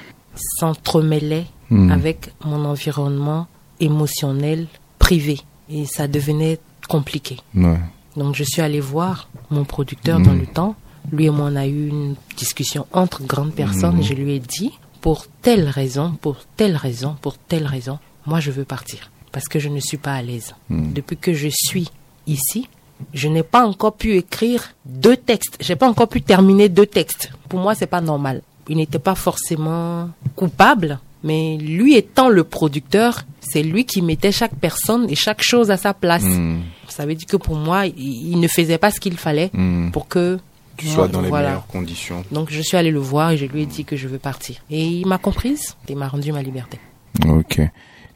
s'entremêlait 0.59 1.45
Hmm. 1.69 1.91
avec 1.91 2.31
mon 2.45 2.63
environnement 2.63 3.47
émotionnel 3.81 4.67
privé. 4.99 5.41
Et 5.69 5.83
ça 5.85 6.07
devenait 6.07 6.59
compliqué. 6.87 7.35
ouais. 7.55 7.77
Donc 8.15 8.35
je 8.35 8.45
suis 8.45 8.61
allée 8.61 8.79
voir 8.79 9.27
mon 9.51 9.65
producteur 9.65 10.21
dans 10.21 10.31
le 10.33 10.45
temps. 10.47 10.75
Lui 11.11 11.25
et 11.25 11.29
moi, 11.29 11.49
on 11.51 11.55
a 11.55 11.65
eu 11.67 11.87
une 11.87 12.15
discussion 12.35 12.85
entre 12.91 13.23
grandes 13.23 13.53
personnes. 13.53 14.03
Je 14.03 14.13
lui 14.13 14.33
ai 14.33 14.39
dit, 14.39 14.71
pour 15.01 15.25
telle 15.41 15.69
raison, 15.69 16.17
pour 16.21 16.37
telle 16.57 16.75
raison, 16.75 17.15
pour 17.21 17.37
telle 17.37 17.65
raison, 17.65 17.99
moi 18.25 18.39
je 18.39 18.51
veux 18.51 18.65
partir. 18.65 19.11
Parce 19.31 19.45
que 19.47 19.59
je 19.59 19.69
ne 19.69 19.79
suis 19.79 19.97
pas 19.97 20.13
à 20.13 20.21
l'aise. 20.21 20.55
Depuis 20.69 21.17
que 21.17 21.33
je 21.33 21.49
suis 21.51 21.89
ici, 22.25 22.67
je 23.13 23.27
n'ai 23.27 23.43
pas 23.43 23.65
encore 23.65 23.95
pu 23.95 24.15
écrire 24.17 24.73
deux 24.85 25.15
textes. 25.17 25.57
J'ai 25.61 25.75
pas 25.75 25.87
encore 25.87 26.07
pu 26.09 26.21
terminer 26.21 26.67
deux 26.69 26.85
textes. 26.87 27.31
Pour 27.47 27.59
moi, 27.59 27.75
c'est 27.75 27.87
pas 27.87 28.01
normal. 28.01 28.41
Il 28.69 28.77
n'était 28.77 28.99
pas 28.99 29.15
forcément 29.15 30.09
coupable, 30.35 30.99
mais 31.23 31.57
lui 31.57 31.95
étant 31.95 32.27
le 32.29 32.43
producteur, 32.43 33.23
c'est 33.39 33.63
lui 33.63 33.85
qui 33.85 34.01
mettait 34.01 34.31
chaque 34.31 34.55
personne 34.55 35.09
et 35.09 35.15
chaque 35.15 35.41
chose 35.41 35.71
à 35.71 35.77
sa 35.77 35.93
place. 35.93 36.23
Hmm, 36.23 36.59
Ça 36.89 37.05
veut 37.05 37.15
dire 37.15 37.27
que 37.27 37.37
pour 37.37 37.55
moi, 37.55 37.85
il, 37.85 38.39
ne 38.39 38.47
faisait 38.47 38.77
pas 38.77 38.91
ce 38.91 38.99
qu'il 38.99 39.17
fallait 39.17 39.51
pour 39.93 40.07
que 40.07 40.37
Tu 40.77 40.87
sois 40.87 41.07
dans 41.07 41.21
les 41.21 41.29
voilà. 41.29 41.49
meilleures 41.49 41.67
conditions. 41.67 42.23
Donc 42.31 42.49
je 42.51 42.61
suis 42.61 42.77
allée 42.77 42.91
le 42.91 42.99
voir 42.99 43.31
et 43.31 43.37
je 43.37 43.45
lui 43.45 43.63
ai 43.63 43.65
dit 43.65 43.83
que 43.83 43.95
je 43.95 44.07
veux 44.07 44.19
partir. 44.19 44.57
Et 44.69 44.85
il 44.85 45.07
m'a 45.07 45.17
comprise 45.17 45.75
et 45.87 45.95
m'a 45.95 46.07
rendu 46.07 46.31
ma 46.31 46.41
liberté. 46.41 46.79
Ok. 47.27 47.59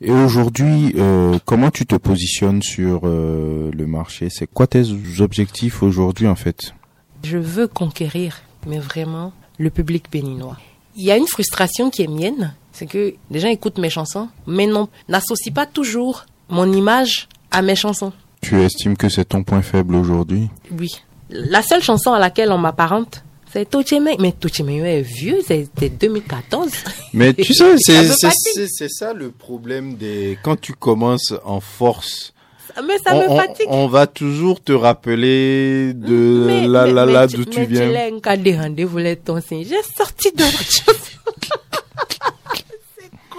Et 0.03 0.12
aujourd'hui, 0.12 0.93
euh, 0.97 1.38
comment 1.45 1.70
tu 1.70 1.86
te 1.86 1.95
positionnes 1.95 2.64
sur 2.64 3.01
euh, 3.03 3.70
le 3.72 3.86
marché? 3.86 4.30
C'est 4.32 4.47
quoi 4.47 4.66
tes 4.66 4.84
objectifs 5.20 5.84
aujourd'hui 5.84 6.28
en 6.28 6.36
fait? 6.36 6.74
Je 7.24 7.38
veux 7.38 7.68
conquérir, 7.68 8.41
mais 8.66 8.80
vraiment, 8.80 9.32
le 9.59 9.70
public 9.70 10.05
béninois. 10.12 10.57
Il 10.95 11.03
y 11.03 11.12
a 11.12 11.18
une 11.18 11.28
frustration 11.28 11.91
qui 11.91 12.01
est 12.01 12.07
mienne, 12.07 12.55
c'est 12.72 12.88
que 12.88 13.14
les 13.30 13.39
gens 13.39 13.49
écoutent 13.49 13.78
mes 13.78 13.91
chansons, 13.91 14.28
mais 14.47 14.66
non, 14.66 14.89
n'associent 15.07 15.53
pas 15.53 15.68
toujours 15.68 16.26
mon 16.49 16.72
image 16.74 17.30
à 17.51 17.62
mes 17.62 17.76
chansons. 17.76 18.12
Tu 18.41 18.59
estimes 18.59 18.97
que 18.97 19.07
c'est 19.07 19.26
ton 19.26 19.43
point 19.43 19.62
faible 19.62 19.93
aujourd'hui? 19.93 20.49
Oui. 20.72 20.89
La 21.32 21.62
seule 21.62 21.82
chanson 21.82 22.12
à 22.14 22.20
laquelle 22.20 22.52
on 22.52 22.58
m'apparente, 22.58 23.24
c'est 23.52 23.70
Tocheme. 23.70 24.10
Mais 24.20 24.32
Tocheme 24.34 24.70
est 24.86 25.02
vieux, 25.02 25.40
c'était 25.48 25.90
2014. 25.90 26.70
Mais 27.14 27.34
tu 27.36 27.54
sais, 27.54 27.78
c'est 27.78 28.06
c'est- 28.14 28.30
c'est- 28.54 28.68
c'est 28.70 28.90
ça 28.90 29.14
le 29.14 29.32
problème 29.32 29.96
des 29.96 30.38
quand 30.44 30.60
tu 30.60 30.74
commences 30.74 31.34
en 31.46 31.60
force. 31.62 32.34
Mais 32.88 32.98
ça 33.06 33.14
on, 33.16 33.20
me 33.22 33.30
on- 33.30 33.38
fatigue. 33.38 33.66
on 33.70 33.88
va 33.88 34.08
toujours 34.08 34.64
te 34.64 34.72
rappeler 34.72 35.92
de 35.94 36.44
Mais- 36.48 36.68
là 36.68 36.86
mais- 36.86 36.94
là 36.94 37.06
mais 37.06 37.12
là 37.14 37.28
tu- 37.28 37.36
d'où 37.38 37.46
tu 37.46 37.60
mais 37.60 37.66
viens. 37.66 37.92
l'as 37.92 38.08
encadré, 38.14 38.56
rendez-vous 38.58 38.98
les 38.98 39.18
tons, 39.18 39.42
c'est- 39.46 39.64
J'ai 39.64 39.82
sorti 39.98 40.32
de 40.34 40.44
autre 40.44 40.64
chose. 40.72 40.96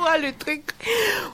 Quoi 0.02 0.18
le 0.18 0.32
truc 0.38 0.62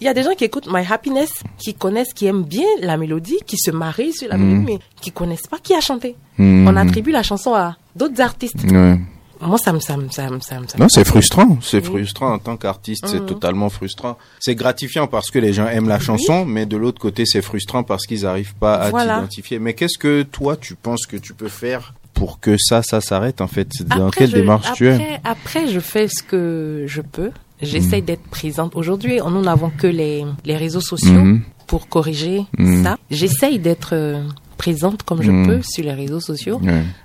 Il 0.01 0.05
y 0.05 0.09
a 0.09 0.15
des 0.15 0.23
gens 0.23 0.35
qui 0.37 0.45
écoutent 0.45 0.69
My 0.71 0.85
Happiness, 0.89 1.31
qui 1.59 1.75
connaissent, 1.75 2.13
qui 2.13 2.27
aiment 2.27 2.45
bien 2.45 2.67
la 2.81 2.97
mélodie, 2.97 3.39
qui 3.47 3.57
se 3.59 3.71
marient 3.71 4.13
sur 4.13 4.29
la 4.29 4.37
mélodie, 4.37 4.65
mais 4.67 4.79
qui 5.01 5.11
connaissent 5.13 5.47
pas 5.49 5.59
qui 5.63 5.75
a 5.75 5.81
chanté. 5.81 6.17
Mhm. 6.39 6.69
On 6.69 6.77
attribue 6.77 7.11
la 7.13 7.23
chanson 7.23 7.55
à 7.55 7.77
d'autres 7.97 8.21
artistes. 8.21 8.63
Ouais. 8.71 8.99
Moi, 9.41 9.57
ça 9.57 9.73
me, 9.73 9.79
ça 9.79 9.97
me, 9.97 10.09
ça 10.11 10.29
me, 10.31 10.41
ça 10.41 10.59
me, 10.59 10.67
ça 10.67 10.77
me- 10.77 10.83
Non, 10.83 10.89
c'est 10.89 11.05
frustrant. 11.07 11.59
C'est 11.63 11.79
Oui. 11.79 11.85
frustrant 11.85 12.33
en 12.33 12.39
tant 12.41 12.57
qu'artiste. 12.57 13.07
C'est 13.07 13.21
Mhm. 13.21 13.27
totalement 13.27 13.69
frustrant. 13.71 14.19
C'est 14.41 14.57
gratifiant 14.57 15.07
parce 15.07 15.31
que 15.31 15.39
les 15.39 15.53
gens 15.53 15.69
aiment 15.69 15.87
la 15.89 16.01
chanson, 16.01 16.45
mais 16.45 16.67
de 16.67 16.77
l'autre 16.77 17.01
côté, 17.01 17.25
c'est 17.25 17.41
frustrant 17.43 17.85
parce 17.85 18.05
qu'ils 18.05 18.23
n'arrivent 18.23 18.57
pas 18.57 18.75
à 18.75 18.91
Voilà. 18.91 19.15
t'identifier. 19.15 19.61
Mais 19.61 19.75
qu'est-ce 19.75 19.97
que 19.97 20.23
toi, 20.25 20.57
tu 20.57 20.75
penses 20.75 21.07
que 21.07 21.17
tu 21.17 21.35
peux 21.35 21.49
faire 21.49 21.95
pour 22.15 22.41
que 22.41 22.57
ça, 22.59 22.83
ça 22.83 23.01
s'arrête 23.01 23.41
en 23.41 23.47
fait? 23.47 23.69
Dans 23.85 24.09
Après, 24.09 24.23
quelle 24.23 24.31
je- 24.31 24.37
démarche 24.39 24.73
tu 24.75 24.89
es? 24.89 25.21
Après, 25.23 25.69
je 25.69 25.79
fais 25.79 26.09
ce 26.09 26.25
que 26.25 26.83
je 26.89 27.01
peux. 27.01 27.31
J'essaye 27.63 28.03
d'être 28.03 28.23
présente. 28.31 28.77
Aujourd'hui, 28.77 29.19
nous 29.19 29.43
n'avons 29.43 29.71
que 29.71 29.87
les, 29.87 30.25
les 30.45 30.57
réseaux 30.57 30.81
sociaux 30.81 31.13
Mhm. 31.25 31.43
pour 31.67 31.89
corriger 31.89 32.43
Mhm. 32.59 32.83
ça. 32.85 32.99
J'essaye 33.11 33.59
d'être 33.59 33.91
euh, 33.95 34.23
présente 34.57 35.03
comme 35.03 35.23
je 35.23 35.31
peux 35.47 35.61
sur 35.63 35.85
les 35.85 35.93
réseaux 35.95 36.21
sociaux. 36.21 36.61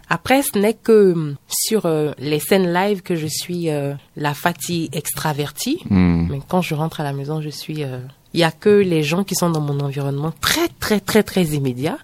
Après, 0.09 0.41
ce 0.43 0.57
n'est 0.57 0.73
que 0.75 1.13
hum, 1.13 1.35
sur 1.49 1.85
euh, 1.85 2.11
les 2.19 2.39
scènes 2.39 2.71
live 2.73 3.01
que 3.01 3.15
je 3.15 3.27
suis 3.27 3.69
euh, 3.69 3.93
la 4.15 4.33
Fatih 4.33 4.89
extravertie. 4.93 5.79
Mais 5.89 6.39
quand 6.47 6.61
je 6.61 6.75
rentre 6.75 7.01
à 7.01 7.03
la 7.03 7.13
maison, 7.13 7.41
je 7.41 7.49
suis... 7.49 7.83
euh, 7.83 7.99
Il 8.35 8.39
y 8.39 8.43
a 8.43 8.51
que 8.51 8.69
les 8.69 9.03
gens 9.03 9.23
qui 9.23 9.35
sont 9.35 9.51
dans 9.51 9.61
mon 9.61 9.79
environnement 9.79 10.33
très, 10.41 10.67
très, 10.79 10.99
très, 10.99 11.21
très 11.23 11.43
immédiat 11.59 11.97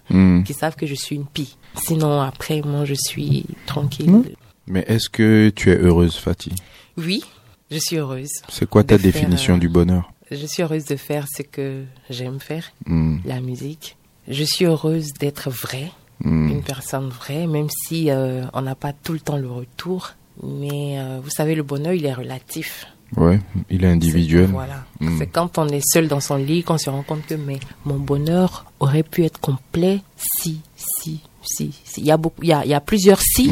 qui 0.46 0.54
savent 0.54 0.76
que 0.76 0.86
je 0.86 0.94
suis 0.94 1.16
une 1.16 1.26
pie. 1.26 1.56
Sinon, 1.86 2.20
après, 2.20 2.62
moi, 2.62 2.84
je 2.84 2.94
suis 2.94 3.46
tranquille. 3.66 4.22
Mais 4.68 4.84
est-ce 4.86 5.08
que 5.10 5.50
tu 5.54 5.70
es 5.72 5.76
heureuse, 5.76 6.16
Fatih? 6.16 6.52
Oui, 6.96 7.22
je 7.70 7.78
suis 7.78 7.96
heureuse. 7.96 8.30
C'est 8.48 8.68
quoi 8.68 8.82
ta 8.84 8.96
faire, 8.98 9.12
définition 9.12 9.54
euh, 9.54 9.58
du 9.58 9.68
bonheur 9.68 10.12
Je 10.30 10.46
suis 10.46 10.62
heureuse 10.62 10.84
de 10.86 10.96
faire 10.96 11.26
ce 11.34 11.42
que 11.42 11.84
j'aime 12.08 12.40
faire, 12.40 12.64
Mhm. 12.86 13.20
la 13.24 13.40
musique. 13.40 13.96
Je 14.28 14.44
suis 14.44 14.64
heureuse 14.66 15.12
d'être 15.18 15.50
vraie, 15.50 15.90
Mhm. 16.22 16.48
une 16.50 16.62
personne 16.62 17.08
vraie, 17.08 17.46
même 17.46 17.68
si 17.86 18.10
euh, 18.10 18.44
on 18.52 18.62
n'a 18.62 18.74
pas 18.74 18.92
tout 18.92 19.12
le 19.12 19.20
temps 19.20 19.36
le 19.38 19.50
retour. 19.50 20.12
Mais 20.42 20.98
euh, 20.98 21.20
vous 21.22 21.30
savez, 21.30 21.54
le 21.54 21.62
bonheur, 21.62 21.92
il 21.92 22.06
est 22.06 22.12
relatif. 22.14 22.86
Ouais, 23.16 23.40
il 23.68 23.82
est 23.84 23.88
individuel. 23.88 24.46
C'est- 24.46 24.52
Voilà. 24.52 24.84
Mm. 25.00 25.18
C'est 25.18 25.26
quand 25.26 25.58
on 25.58 25.66
est 25.68 25.82
seul 25.84 26.06
dans 26.06 26.20
son 26.20 26.36
lit 26.36 26.62
qu'on 26.62 26.78
se 26.78 26.88
rend 26.88 27.02
compte 27.02 27.26
que 27.26 27.34
mais 27.34 27.58
mon 27.84 27.98
bonheur 27.98 28.64
aurait 28.78 29.02
pu 29.02 29.24
être 29.24 29.40
complet 29.40 30.00
si, 30.16 30.60
si, 30.76 31.20
si. 31.42 31.72
si. 31.84 32.00
Il 32.02 32.06
y 32.06 32.12
a 32.12 32.16
beaucoup, 32.16 32.40
il 32.42 32.48
y 32.50 32.52
a, 32.52 32.64
il 32.64 32.70
y 32.70 32.74
a 32.74 32.80
plusieurs 32.80 33.20
si. 33.20 33.50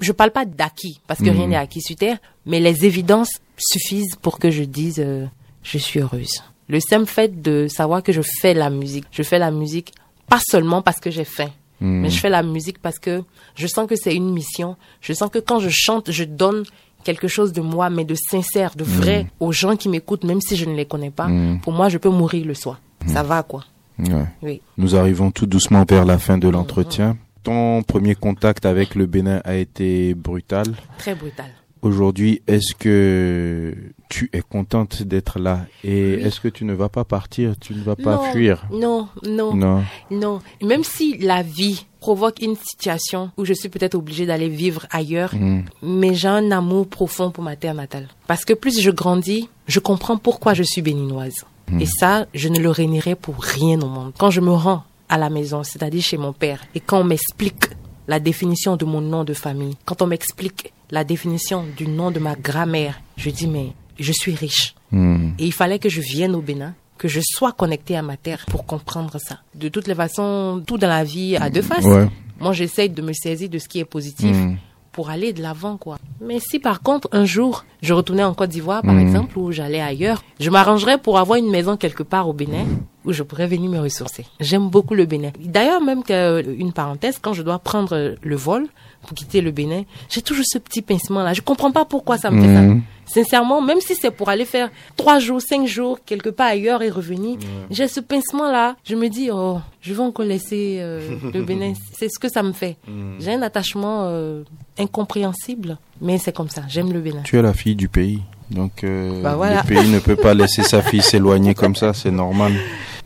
Je 0.00 0.12
parle 0.12 0.30
pas 0.30 0.44
d'acquis 0.44 1.00
parce 1.08 1.18
que 1.20 1.28
rien 1.28 1.48
n'est 1.48 1.56
acquis 1.56 1.82
sur 1.82 1.96
terre, 1.96 2.18
mais 2.48 2.58
les 2.58 2.84
évidences 2.84 3.30
suffisent 3.56 4.16
pour 4.20 4.38
que 4.40 4.50
je 4.50 4.64
dise 4.64 4.98
euh, 4.98 5.26
je 5.62 5.78
suis 5.78 6.00
heureuse. 6.00 6.42
Le 6.68 6.80
simple 6.80 7.06
fait 7.06 7.40
de 7.40 7.66
savoir 7.68 8.02
que 8.02 8.12
je 8.12 8.22
fais 8.40 8.54
la 8.54 8.70
musique, 8.70 9.04
je 9.12 9.22
fais 9.22 9.38
la 9.38 9.50
musique 9.52 9.92
pas 10.28 10.40
seulement 10.50 10.82
parce 10.82 10.98
que 11.00 11.10
j'ai 11.10 11.24
faim, 11.24 11.50
Mhm. 11.80 12.00
mais 12.00 12.10
je 12.10 12.18
fais 12.18 12.28
la 12.28 12.42
musique 12.42 12.78
parce 12.82 12.98
que 12.98 13.22
je 13.54 13.66
sens 13.68 13.86
que 13.86 13.94
c'est 13.96 14.14
une 14.14 14.32
mission. 14.32 14.76
Je 15.00 15.12
sens 15.12 15.30
que 15.30 15.38
quand 15.38 15.60
je 15.60 15.68
chante, 15.70 16.10
je 16.10 16.24
donne 16.24 16.64
quelque 17.04 17.28
chose 17.28 17.52
de 17.52 17.60
moi, 17.60 17.88
mais 17.88 18.04
de 18.04 18.16
sincère, 18.30 18.74
de 18.74 18.82
vrai, 18.84 19.26
aux 19.40 19.52
gens 19.52 19.76
qui 19.76 19.88
m'écoutent, 19.88 20.24
même 20.24 20.40
si 20.40 20.56
je 20.56 20.64
ne 20.66 20.74
les 20.74 20.84
connais 20.86 21.10
pas, 21.12 21.28
Mm. 21.28 21.60
pour 21.60 21.72
moi, 21.72 21.88
je 21.88 21.96
peux 21.98 22.10
mourir 22.10 22.44
le 22.44 22.54
soir. 22.54 22.80
Ça 23.06 23.22
va, 23.22 23.42
quoi. 23.44 23.64
Ouais. 24.00 24.26
Oui. 24.42 24.60
Nous 24.76 24.96
arrivons 24.96 25.30
tout 25.30 25.46
doucement 25.46 25.84
vers 25.88 26.04
la 26.04 26.18
fin 26.18 26.36
de 26.36 26.48
l'entretien. 26.48 27.16
Ton 27.44 27.82
premier 27.82 28.14
contact 28.16 28.66
avec 28.66 28.94
le 28.96 29.06
Bénin 29.06 29.40
a 29.44 29.54
été 29.54 30.12
brutal? 30.14 30.66
Très 30.98 31.14
brutal. 31.14 31.46
Aujourd'hui, 31.88 32.42
est-ce 32.46 32.74
que 32.74 33.74
tu 34.10 34.28
es 34.34 34.42
contente 34.42 35.02
d'être 35.04 35.38
là 35.38 35.64
et 35.82 36.16
Oui. 36.16 36.22
est-ce 36.22 36.38
que 36.38 36.48
tu 36.48 36.66
ne 36.66 36.74
vas 36.74 36.90
pas 36.90 37.04
partir, 37.04 37.54
tu 37.58 37.72
ne 37.74 37.82
vas 37.82 37.96
pas 37.96 38.16
non, 38.16 38.22
fuir? 38.32 38.66
Non, 38.70 39.08
non, 39.26 39.54
Non. 39.54 39.82
non. 40.10 40.40
Même 40.62 40.84
si 40.84 41.16
la 41.16 41.42
vie 41.42 41.86
provoque 42.00 42.42
une 42.42 42.56
situation 42.56 43.30
où 43.38 43.46
je 43.46 43.54
suis 43.54 43.70
peut-être 43.70 43.94
obligée 43.94 44.26
d'aller 44.26 44.50
vivre 44.50 44.84
ailleurs, 44.90 45.34
Mm. 45.34 45.62
mais 45.82 46.12
j'ai 46.14 46.28
un 46.28 46.50
amour 46.50 46.86
profond 46.88 47.30
pour 47.30 47.42
ma 47.42 47.56
terre 47.56 47.72
natale. 47.74 48.08
Parce 48.26 48.44
que 48.44 48.52
plus 48.52 48.78
je 48.80 48.90
grandis, 48.90 49.48
je 49.66 49.80
comprends 49.80 50.18
pourquoi 50.18 50.52
je 50.52 50.62
suis 50.64 50.82
béninoise. 50.82 51.46
Et 51.80 51.86
ça, 51.86 52.26
je 52.34 52.48
ne 52.48 52.58
le 52.60 52.70
réunirai 52.70 53.14
pour 53.14 53.36
rien 53.42 53.80
au 53.80 53.88
monde. 53.88 54.12
Quand 54.18 54.30
je 54.30 54.40
me 54.42 54.52
rends 54.52 54.84
à 55.08 55.16
la 55.16 55.30
maison, 55.30 55.62
c'est-à-dire 55.64 56.02
chez 56.02 56.18
mon 56.18 56.34
père, 56.34 56.60
et 56.74 56.80
quand 56.80 57.00
on 57.00 57.04
m'explique 57.04 57.64
la 58.08 58.18
définition 58.18 58.76
de 58.76 58.84
mon 58.84 59.00
nom 59.00 59.22
de 59.22 59.34
famille, 59.34 59.76
quand 59.84 60.02
on 60.02 60.06
m'explique 60.06 60.72
la 60.90 61.04
définition 61.04 61.64
du 61.76 61.86
nom 61.86 62.10
de 62.10 62.18
ma 62.18 62.34
grand-mère, 62.34 63.00
je 63.16 63.30
dis, 63.30 63.46
mais 63.46 63.72
je 63.98 64.12
suis 64.12 64.34
riche. 64.34 64.74
Mm. 64.90 65.30
Et 65.38 65.46
il 65.46 65.52
fallait 65.52 65.78
que 65.78 65.88
je 65.90 66.00
vienne 66.00 66.34
au 66.34 66.40
Bénin, 66.40 66.74
que 66.96 67.06
je 67.06 67.20
sois 67.22 67.52
connectée 67.52 67.96
à 67.96 68.02
ma 68.02 68.16
terre 68.16 68.44
pour 68.50 68.64
comprendre 68.66 69.18
ça. 69.18 69.38
De 69.54 69.68
toutes 69.68 69.86
les 69.86 69.94
façons, 69.94 70.62
tout 70.66 70.78
dans 70.78 70.88
la 70.88 71.04
vie 71.04 71.36
a 71.36 71.50
deux 71.50 71.62
faces. 71.62 71.84
Ouais. 71.84 72.08
Moi, 72.40 72.52
j'essaye 72.54 72.88
de 72.90 73.02
me 73.02 73.12
saisir 73.12 73.48
de 73.48 73.58
ce 73.58 73.68
qui 73.68 73.78
est 73.80 73.84
positif 73.84 74.34
Mm. 74.36 74.56
pour 74.92 75.10
aller 75.10 75.32
de 75.32 75.42
l'avant, 75.42 75.76
quoi. 75.76 75.98
Mais 76.20 76.40
si 76.40 76.58
par 76.58 76.80
contre, 76.80 77.08
un 77.12 77.24
jour, 77.24 77.64
je 77.82 77.92
retournais 77.92 78.24
en 78.24 78.34
Côte 78.34 78.50
d'Ivoire, 78.50 78.82
par 78.82 78.94
Mm. 78.94 79.00
exemple, 79.06 79.38
ou 79.38 79.52
j'allais 79.52 79.80
ailleurs, 79.80 80.24
je 80.40 80.48
m'arrangerais 80.50 80.98
pour 80.98 81.18
avoir 81.18 81.38
une 81.38 81.50
maison 81.50 81.76
quelque 81.76 82.02
part 82.02 82.28
au 82.28 82.32
Bénin 82.32 82.64
où 83.04 83.12
je 83.12 83.22
pourrais 83.22 83.46
venir 83.46 83.70
me 83.70 83.78
ressourcer. 83.78 84.26
J'aime 84.40 84.68
beaucoup 84.68 84.94
le 84.94 85.06
Bénin. 85.06 85.30
D'ailleurs, 85.38 85.80
même 85.80 86.02
qu'une 86.02 86.72
parenthèse, 86.72 87.18
quand 87.20 87.32
je 87.32 87.42
dois 87.42 87.58
prendre 87.58 88.16
le 88.20 88.36
vol 88.36 88.66
pour 89.02 89.14
quitter 89.14 89.40
le 89.40 89.50
Bénin, 89.50 89.84
j'ai 90.08 90.22
toujours 90.22 90.44
ce 90.46 90.58
petit 90.58 90.82
pincement-là. 90.82 91.32
Je 91.32 91.40
comprends 91.40 91.70
pas 91.70 91.84
pourquoi 91.84 92.18
ça 92.18 92.30
me 92.30 92.40
fait 92.40 92.54
ça. 92.54 92.62
Mhm. 92.62 92.82
Sincèrement, 93.06 93.62
même 93.62 93.80
si 93.80 93.94
c'est 93.94 94.10
pour 94.10 94.28
aller 94.28 94.44
faire 94.44 94.68
trois 94.96 95.18
jours, 95.18 95.40
cinq 95.40 95.66
jours, 95.66 95.98
quelque 96.04 96.28
part 96.28 96.48
ailleurs 96.48 96.82
et 96.82 96.90
revenir, 96.90 97.38
j'ai 97.70 97.88
ce 97.88 98.00
pincement-là. 98.00 98.76
Je 98.84 98.96
me 98.96 99.08
dis, 99.08 99.30
oh, 99.32 99.58
je 99.80 99.94
vais 99.94 100.02
encore 100.02 100.26
laisser 100.26 100.78
euh, 100.80 101.16
le 101.32 101.42
Bénin. 101.42 101.72
C'est 101.94 102.08
ce 102.08 102.18
que 102.18 102.28
ça 102.28 102.42
me 102.42 102.52
fait. 102.52 102.76
J'ai 103.18 103.32
un 103.32 103.42
attachement 103.42 104.02
euh, 104.04 104.42
incompréhensible, 104.78 105.78
mais 106.00 106.18
c'est 106.18 106.32
comme 106.32 106.48
ça. 106.48 106.62
J'aime 106.68 106.92
le 106.92 107.00
Bénin. 107.00 107.22
Tu 107.22 107.38
es 107.38 107.42
la 107.42 107.52
fille 107.54 107.74
du 107.74 107.88
pays. 107.88 108.20
Donc 108.50 108.84
euh, 108.84 109.22
Bah 109.22 109.36
voilà. 109.36 109.62
le 109.62 109.68
pays 109.74 109.88
ne 109.90 109.98
peut 109.98 110.16
pas 110.16 110.34
laisser 110.34 110.62
sa 110.62 110.82
fille 110.82 111.02
s'éloigner 111.10 111.54
comme 111.54 111.76
ça, 111.76 111.92
c'est 111.92 112.10
normal. 112.10 112.52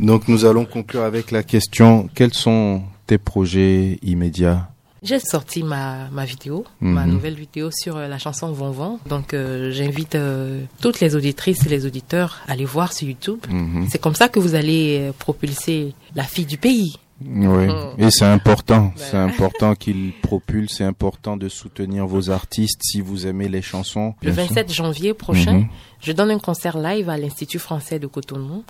Donc 0.01 0.29
nous 0.29 0.45
allons 0.45 0.65
conclure 0.65 1.03
avec 1.03 1.31
la 1.31 1.43
question 1.43 2.09
quels 2.15 2.35
sont 2.35 2.83
tes 3.07 3.19
projets 3.19 3.99
immédiats? 4.03 4.69
J'ai 5.05 5.19
sorti 5.19 5.65
ma, 5.65 6.09
ma 6.13 6.25
vidéo, 6.25 6.65
ma 6.81 7.05
Mhm. 7.07 7.13
nouvelle 7.13 7.35
vidéo 7.35 7.71
sur 7.73 7.97
euh, 7.97 8.07
la 8.07 8.19
chanson 8.19 8.53
Von 8.53 8.71
Von. 8.71 9.01
Donc 9.09 9.35
euh, 9.35 9.73
j'invite 9.73 10.15
euh, 10.15 10.61
toutes 10.81 11.01
les 11.01 11.17
auditrices 11.17 11.67
et 11.67 11.69
les 11.69 11.87
auditeurs 11.87 12.39
à 12.47 12.53
aller 12.53 12.65
voir 12.65 12.93
sur 12.93 13.09
YouTube. 13.09 13.41
Mhm. 13.51 13.89
C'est 13.91 14.01
comme 14.01 14.15
ça 14.15 14.29
que 14.29 14.39
vous 14.39 14.55
allez 14.55 15.09
euh, 15.09 15.13
propulser 15.19 15.95
la 16.15 16.23
fille 16.23 16.47
du 16.47 16.57
pays. 16.57 16.99
Oui, 17.21 17.67
Mhm. 17.67 17.95
et 17.99 18.11
c'est 18.11 18.25
important, 18.25 18.93
Voilà. 18.97 19.11
c'est 19.11 19.17
important 19.17 19.75
qu'il 19.77 20.13
propulse, 20.23 20.75
c'est 20.79 20.85
important 20.85 21.37
de 21.37 21.49
soutenir 21.49 22.07
vos 22.07 22.31
artistes 22.31 22.81
si 22.83 23.01
vous 23.01 23.27
aimez 23.29 23.49
les 23.49 23.63
chansons. 23.63 24.15
Le 24.23 24.33
bien 24.33 24.45
sûr. 24.47 24.55
27 24.55 24.73
janvier 24.73 25.15
prochain, 25.15 25.53
Mhm. 25.59 25.69
je 26.01 26.11
donne 26.13 26.33
un 26.33 26.39
concert 26.41 26.79
live 26.79 27.09
à 27.09 27.17
l'Institut 27.17 27.61
français 27.61 28.01
de 28.01 28.09
Cotonou, 28.09 28.65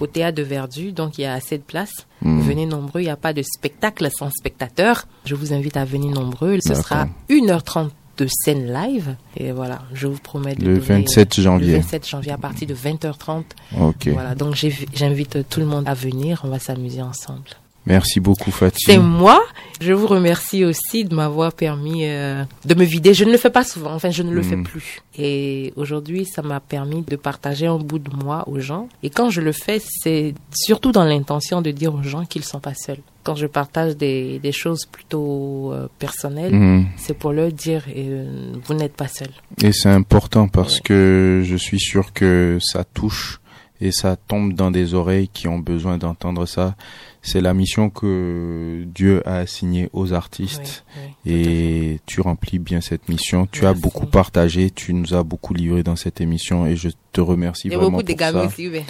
au 0.00 0.06
théâtre 0.08 0.36
de 0.38 0.42
Verdu, 0.42 0.90
donc 0.92 1.18
il 1.18 1.22
y 1.22 1.24
a 1.24 1.34
assez 1.34 1.56
de 1.58 1.62
place. 1.62 2.06
Mhm. 2.22 2.40
Venez 2.40 2.66
nombreux, 2.66 3.00
il 3.00 3.04
n'y 3.04 3.10
a 3.10 3.16
pas 3.16 3.32
de 3.32 3.42
spectacle 3.42 4.08
sans 4.10 4.30
spectateurs. 4.30 5.06
Je 5.24 5.36
vous 5.36 5.52
invite 5.52 5.76
à 5.76 5.84
venir 5.84 6.10
nombreux. 6.10 6.58
Ce 6.60 6.74
sera 6.74 7.06
1h30 7.28 7.90
de 8.18 8.26
scène 8.28 8.72
live. 8.72 9.14
Et 9.36 9.52
voilà, 9.52 9.82
je 9.94 10.06
vous 10.06 10.18
promets 10.18 10.54
de 10.54 10.60
Le 10.64 10.74
donner- 10.78 11.02
27 11.02 11.40
janvier. 11.40 11.72
Le 11.74 11.80
27 11.80 12.06
janvier 12.08 12.32
à 12.32 12.38
partir 12.38 12.68
de 12.68 12.74
20h30. 12.74 13.44
Ok. 13.80 14.08
Voilà, 14.08 14.34
donc 14.34 14.54
j'invite 14.94 15.48
tout 15.48 15.60
le 15.60 15.66
monde 15.66 15.88
à 15.88 15.94
venir, 15.94 16.42
on 16.44 16.48
va 16.48 16.58
s'amuser 16.58 17.00
ensemble. 17.02 17.42
Merci 17.88 18.20
beaucoup 18.20 18.50
Fatih. 18.50 18.84
C'est 18.86 18.98
moi. 18.98 19.40
Je 19.80 19.92
vous 19.92 20.06
remercie 20.08 20.64
aussi 20.64 21.04
de 21.04 21.14
m'avoir 21.14 21.52
permis 21.52 22.04
euh, 22.04 22.42
de 22.64 22.74
me 22.74 22.84
vider. 22.84 23.14
Je 23.14 23.24
ne 23.24 23.30
le 23.30 23.38
fais 23.38 23.48
pas 23.50 23.62
souvent, 23.64 23.92
enfin 23.94 24.10
je 24.10 24.22
ne 24.24 24.32
le 24.32 24.42
fais 24.42 24.56
Mhm. 24.56 24.64
plus. 24.64 25.00
Et 25.16 25.72
aujourd'hui, 25.76 26.24
ça 26.26 26.42
m'a 26.42 26.58
permis 26.60 27.02
de 27.02 27.14
partager 27.16 27.66
un 27.68 27.78
bout 27.78 28.00
de 28.00 28.10
moi 28.14 28.44
aux 28.48 28.58
gens. 28.58 28.88
Et 29.04 29.10
quand 29.10 29.30
je 29.30 29.40
le 29.40 29.52
fais, 29.52 29.80
c'est 29.80 30.34
surtout 30.52 30.90
dans 30.92 31.04
l'intention 31.04 31.62
de 31.62 31.70
dire 31.70 31.94
aux 31.94 32.02
gens 32.02 32.24
qu'ils 32.24 32.44
sont 32.44 32.58
pas 32.60 32.74
seuls. 32.74 32.98
Quand 33.22 33.36
je 33.36 33.46
partage 33.46 33.96
des, 33.96 34.38
des 34.40 34.52
choses 34.52 34.84
plutôt 34.84 35.72
euh, 35.72 35.86
personnelles, 35.98 36.52
Mhm. 36.54 36.86
c'est 36.96 37.14
pour 37.16 37.32
leur 37.32 37.52
dire 37.52 37.84
euh, 37.96 38.52
vous 38.64 38.74
n'êtes 38.74 38.94
pas 38.96 39.08
seuls. 39.08 39.30
Et 39.62 39.72
c'est 39.72 39.90
important 39.90 40.48
parce 40.48 40.80
que 40.80 41.42
je 41.44 41.56
suis 41.56 41.78
sûr 41.80 42.12
que 42.12 42.58
ça 42.60 42.82
touche 42.84 43.40
et 43.80 43.92
ça 43.92 44.16
tombe 44.16 44.52
dans 44.54 44.70
des 44.70 44.94
oreilles 44.94 45.28
qui 45.28 45.46
ont 45.48 45.58
besoin 45.58 45.98
d'entendre 45.98 46.46
ça. 46.46 46.74
C'est 47.22 47.40
la 47.40 47.52
mission 47.54 47.90
que 47.90 48.84
Dieu 48.86 49.22
a 49.28 49.36
assignée 49.38 49.88
aux 49.92 50.12
artistes 50.12 50.84
Oui, 50.96 51.02
oui, 51.26 51.32
et 51.32 52.00
tu 52.06 52.20
remplis 52.20 52.58
bien 52.58 52.80
cette 52.80 53.08
mission. 53.08 53.46
Tu 53.50 53.66
as 53.66 53.74
beaucoup 53.74 54.06
partagé, 54.06 54.70
tu 54.70 54.94
nous 54.94 55.14
as 55.14 55.22
beaucoup 55.22 55.52
livré 55.54 55.82
dans 55.82 55.96
cette 55.96 56.20
émission 56.20 56.66
et 56.66 56.76
je 56.76 56.88
te 57.12 57.20
remercie 57.20 57.68
Il 57.68 57.72
y 57.72 57.74
a 57.74 57.78
vraiment 57.78 57.98
beaucoup 57.98 58.12
de 58.12 58.12
pour 58.12 58.20
ça. 58.32 58.44
ici. 58.46 58.68
mais- 58.70 58.84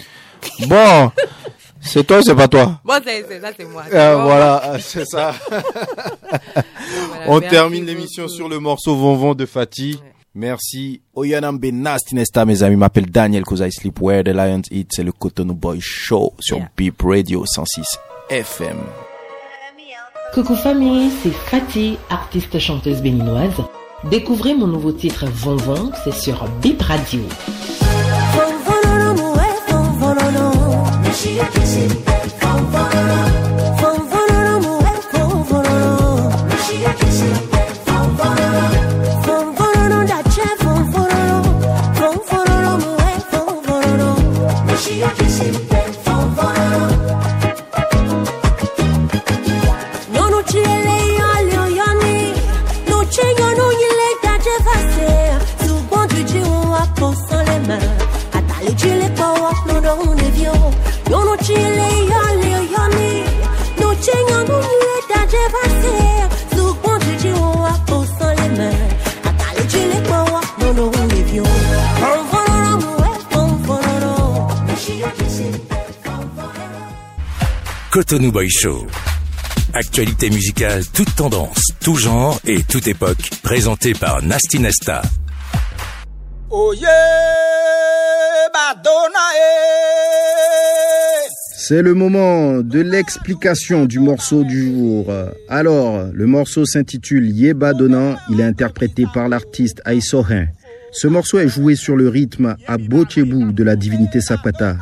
Bon, 0.67 1.11
c'est 1.81 2.05
toi, 2.07 2.19
ou 2.19 2.21
c'est 2.21 2.35
pas 2.35 2.47
toi? 2.47 2.79
Bon, 2.85 2.93
c'est 3.03 3.25
c'est- 3.27 3.41
ça, 3.41 3.49
c'est 3.57 3.65
moi. 3.65 3.83
Ah, 3.93 4.15
Bon, 4.15 4.23
voilà, 4.23 4.77
c'est 4.79 5.05
ça. 5.05 5.33
voilà, 5.49 7.25
On 7.27 7.39
termine 7.41 7.85
l'émission 7.85 8.27
sur 8.27 8.47
le 8.47 8.59
morceau 8.59 8.95
Vonvon 8.95 9.33
de 9.35 9.45
Fatih. 9.45 9.99
Ouais. 10.01 10.13
Merci. 10.39 11.01
Oyanambe 11.15 11.69
Nasty 11.73 12.15
Nesta, 12.15 12.45
mes 12.45 12.63
amis. 12.63 12.77
m'appelle 12.77 13.07
Daniel 13.07 13.43
cause 13.43 13.59
I 13.61 13.69
sleep 13.71 13.99
where 13.99 14.23
the 14.23 14.29
lions 14.29 14.61
eat. 14.71 14.87
C'est 14.93 15.03
le 15.03 15.11
Cotonou 15.11 15.53
Boy 15.53 15.79
Show 15.81 16.33
sur 16.39 16.57
Yeah. 16.57 16.69
Beep 16.77 17.01
Radio 17.01 17.43
106 17.45 17.85
FM. 18.29 18.77
Coucou 20.33 20.55
famille, 20.55 21.11
c'est 21.21 21.31
Fatih, 21.33 21.97
artiste 22.09 22.57
chanteuse 22.57 23.01
béninoise. 23.01 23.51
Découvrez 24.09 24.53
mon 24.53 24.67
nouveau 24.67 24.93
titre 24.93 25.25
Von 25.27 25.57
Von, 25.57 25.91
c'est 26.05 26.13
sur 26.13 26.47
Bip 26.61 26.81
Radio. 26.83 27.19
Cotonou 77.99 78.31
Boy 78.31 78.49
Show. 78.49 78.87
Actualité 79.73 80.29
musicale, 80.29 80.85
toute 80.93 81.13
tendance, 81.15 81.59
tout 81.83 81.97
genre 81.97 82.39
et 82.45 82.63
toute 82.63 82.87
époque, 82.87 83.29
présentée 83.43 83.93
par 83.93 84.21
Nasty 84.21 84.57
Nesta. 84.59 85.01
Oye, 86.49 86.85
Madonna, 88.53 89.19
eh. 89.35 90.38
C'est 91.69 91.83
le 91.83 91.93
moment 91.93 92.61
de 92.61 92.79
l'explication 92.79 93.85
du 93.85 93.99
morceau 93.99 94.43
du 94.43 94.73
jour. 94.73 95.13
Alors, 95.49 96.07
le 96.11 96.25
morceau 96.25 96.65
s'intitule 96.65 97.29
Yeba 97.29 97.75
Donnant. 97.75 98.15
Il 98.31 98.39
est 98.41 98.43
interprété 98.43 99.05
par 99.13 99.29
l'artiste 99.29 99.79
Aïsohin. 99.85 100.47
Ce 100.91 101.07
morceau 101.07 101.37
est 101.37 101.47
joué 101.47 101.75
sur 101.75 101.95
le 101.95 102.09
rythme 102.09 102.55
à 102.65 102.79
Bochebu 102.79 103.53
de 103.53 103.63
la 103.63 103.75
divinité 103.75 104.19
Sapata. 104.19 104.77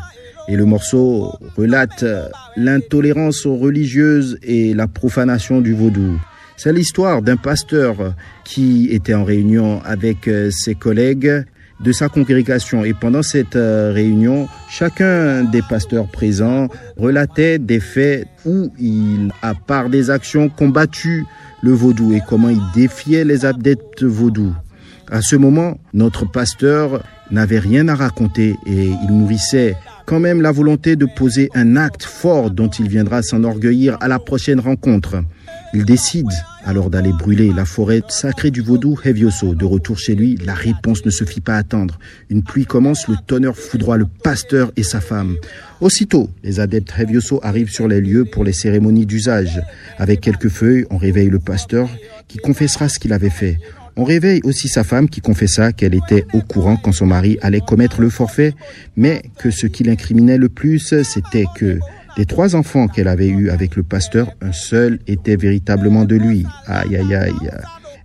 Et 0.47 0.55
le 0.55 0.63
morceau 0.63 1.33
relate 1.57 2.05
l'intolérance 2.55 3.45
religieuse 3.45 4.39
et 4.41 4.73
la 4.73 4.87
profanation 4.87 5.59
du 5.59 5.73
vaudou. 5.73 6.17
C'est 6.55 6.71
l'histoire 6.71 7.21
d'un 7.21 7.35
pasteur 7.35 8.15
qui 8.45 8.87
était 8.91 9.13
en 9.13 9.25
réunion 9.25 9.81
avec 9.83 10.29
ses 10.51 10.75
collègues 10.75 11.43
de 11.79 11.91
sa 11.91 12.09
congrégation. 12.09 12.83
Et 12.83 12.93
pendant 12.93 13.21
cette 13.21 13.55
euh, 13.55 13.91
réunion, 13.93 14.47
chacun 14.69 15.43
des 15.43 15.61
pasteurs 15.61 16.07
présents 16.07 16.67
relatait 16.97 17.59
des 17.59 17.79
faits 17.79 18.27
où 18.45 18.71
il, 18.79 19.31
à 19.41 19.53
part 19.53 19.89
des 19.89 20.09
actions, 20.09 20.49
combattu 20.49 21.25
le 21.61 21.71
vaudou 21.71 22.13
et 22.13 22.21
comment 22.27 22.49
il 22.49 22.61
défiait 22.75 23.23
les 23.23 23.45
adeptes 23.45 24.03
vaudous. 24.03 24.53
À 25.09 25.21
ce 25.21 25.35
moment, 25.35 25.79
notre 25.93 26.29
pasteur 26.29 27.03
n'avait 27.31 27.59
rien 27.59 27.87
à 27.87 27.95
raconter 27.95 28.55
et 28.65 28.91
il 29.03 29.17
nourrissait 29.17 29.75
quand 30.05 30.19
même 30.19 30.41
la 30.41 30.51
volonté 30.51 30.95
de 30.95 31.05
poser 31.05 31.49
un 31.53 31.75
acte 31.75 32.03
fort 32.03 32.51
dont 32.51 32.69
il 32.69 32.87
viendra 32.87 33.21
s'enorgueillir 33.21 33.97
à 33.99 34.07
la 34.07 34.19
prochaine 34.19 34.59
rencontre. 34.59 35.17
Il 35.73 35.85
décide 35.85 36.29
alors 36.63 36.89
d'aller 36.89 37.11
brûler 37.11 37.51
la 37.53 37.65
forêt 37.65 38.01
sacrée 38.07 38.51
du 38.51 38.61
vaudou 38.61 38.97
Hevioso. 39.03 39.53
De 39.53 39.65
retour 39.65 39.97
chez 39.97 40.15
lui, 40.15 40.37
la 40.45 40.53
réponse 40.53 41.05
ne 41.05 41.11
se 41.11 41.23
fit 41.23 41.41
pas 41.41 41.57
attendre. 41.57 41.99
Une 42.29 42.43
pluie 42.43 42.65
commence, 42.65 43.07
le 43.07 43.15
tonnerre 43.25 43.55
foudroie 43.55 43.97
le 43.97 44.05
pasteur 44.05 44.71
et 44.75 44.83
sa 44.83 45.01
femme. 45.01 45.35
Aussitôt, 45.81 46.29
les 46.43 46.59
adeptes 46.59 46.93
Hevioso 46.97 47.39
arrivent 47.43 47.71
sur 47.71 47.87
les 47.87 48.01
lieux 48.01 48.25
pour 48.25 48.43
les 48.43 48.53
cérémonies 48.53 49.05
d'usage. 49.05 49.61
Avec 49.97 50.21
quelques 50.21 50.49
feuilles, 50.49 50.85
on 50.89 50.97
réveille 50.97 51.29
le 51.29 51.39
pasteur 51.39 51.89
qui 52.27 52.37
confessera 52.37 52.89
ce 52.89 52.99
qu'il 52.99 53.13
avait 53.13 53.29
fait. 53.29 53.57
On 53.99 54.03
réveille 54.03 54.41
aussi 54.43 54.67
sa 54.67 54.83
femme 54.83 55.09
qui 55.09 55.21
confessa 55.21 55.73
qu'elle 55.73 55.95
était 55.95 56.25
au 56.33 56.41
courant 56.41 56.77
quand 56.77 56.91
son 56.91 57.07
mari 57.07 57.39
allait 57.41 57.61
commettre 57.61 57.99
le 57.99 58.11
forfait, 58.11 58.53
mais 58.95 59.23
que 59.39 59.49
ce 59.49 59.65
qui 59.65 59.83
l'incriminait 59.83 60.37
le 60.37 60.49
plus, 60.49 60.93
c'était 61.03 61.47
que 61.55 61.79
des 62.17 62.25
trois 62.25 62.55
enfants 62.55 62.87
qu'elle 62.87 63.07
avait 63.07 63.27
eus 63.27 63.51
avec 63.51 63.75
le 63.75 63.83
pasteur, 63.83 64.31
un 64.41 64.51
seul 64.51 64.99
était 65.05 65.35
véritablement 65.35 66.03
de 66.03 66.15
lui. 66.15 66.45
Aïe, 66.65 66.97
aïe, 66.97 67.13
aïe. 67.13 67.51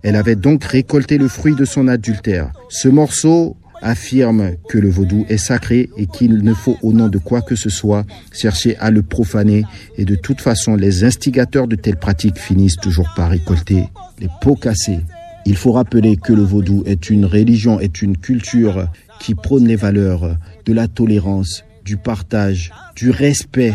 Elle 0.02 0.16
avait 0.16 0.36
donc 0.36 0.64
récolté 0.64 1.16
le 1.16 1.28
fruit 1.28 1.54
de 1.54 1.64
son 1.64 1.88
adultère. 1.88 2.52
Ce 2.68 2.88
morceau 2.88 3.56
affirme 3.80 4.52
que 4.68 4.78
le 4.78 4.90
vaudou 4.90 5.24
est 5.30 5.38
sacré 5.38 5.88
et 5.96 6.06
qu'il 6.06 6.44
ne 6.44 6.52
faut 6.52 6.76
au 6.82 6.92
nom 6.92 7.08
de 7.08 7.18
quoi 7.18 7.40
que 7.40 7.56
ce 7.56 7.70
soit 7.70 8.04
chercher 8.32 8.76
à 8.76 8.90
le 8.90 9.02
profaner 9.02 9.64
et 9.96 10.04
de 10.04 10.14
toute 10.14 10.40
façon 10.40 10.76
les 10.76 11.04
instigateurs 11.04 11.66
de 11.66 11.74
telles 11.74 11.96
pratiques 11.96 12.38
finissent 12.38 12.76
toujours 12.76 13.12
par 13.16 13.30
récolter 13.30 13.88
les 14.20 14.28
pots 14.40 14.56
cassés. 14.56 15.00
Il 15.46 15.56
faut 15.56 15.72
rappeler 15.72 16.16
que 16.16 16.32
le 16.32 16.42
vaudou 16.42 16.84
est 16.86 17.10
une 17.10 17.24
religion, 17.24 17.80
est 17.80 18.02
une 18.02 18.16
culture 18.16 18.88
qui 19.20 19.34
prône 19.34 19.66
les 19.66 19.76
valeurs 19.76 20.36
de 20.64 20.72
la 20.72 20.86
tolérance, 20.86 21.64
du 21.84 21.96
partage, 21.96 22.72
du 22.94 23.10
respect 23.10 23.74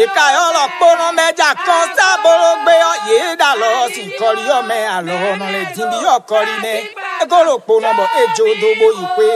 Ìka 0.00 0.24
yọ̀rọ̀ 0.36 0.66
kpọ́nà 0.76 1.06
mẹ́jà 1.18 1.50
kan 1.66 1.84
sábòrò 1.96 2.50
gbé 2.62 2.74
ọ 2.90 2.92
yéé 3.08 3.28
dà 3.40 3.50
lọ 3.60 3.68
sí 3.94 4.02
kọrí 4.20 4.44
ọmẹ 4.58 4.78
àlọ́ 4.96 5.16
ọ̀nà 5.30 5.46
lè 5.54 5.62
dín 5.74 5.86
bí 5.92 5.98
ọkọrí 6.16 6.54
mẹ́. 6.64 6.78
Egolo 7.22 7.54
kpọ́nà 7.64 7.90
bọ̀ 7.98 8.08
ejò 8.22 8.44
dogbo 8.62 8.86
ìpè. 9.04 9.28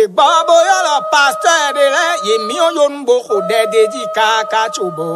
Ìgbọ́ 0.00 0.28
bóyá 0.48 0.76
lọ 0.86 0.94
pásítọ̀ 1.12 1.56
ẹ̀dẹ̀ 1.68 1.88
rẹ̀ 1.96 2.12
yèmí 2.28 2.54
oyonbo 2.66 3.14
kò 3.28 3.36
dẹ́dẹ́ 3.50 3.84
jí 3.92 4.02
káàká 4.16 4.62
tsobo 4.74 5.08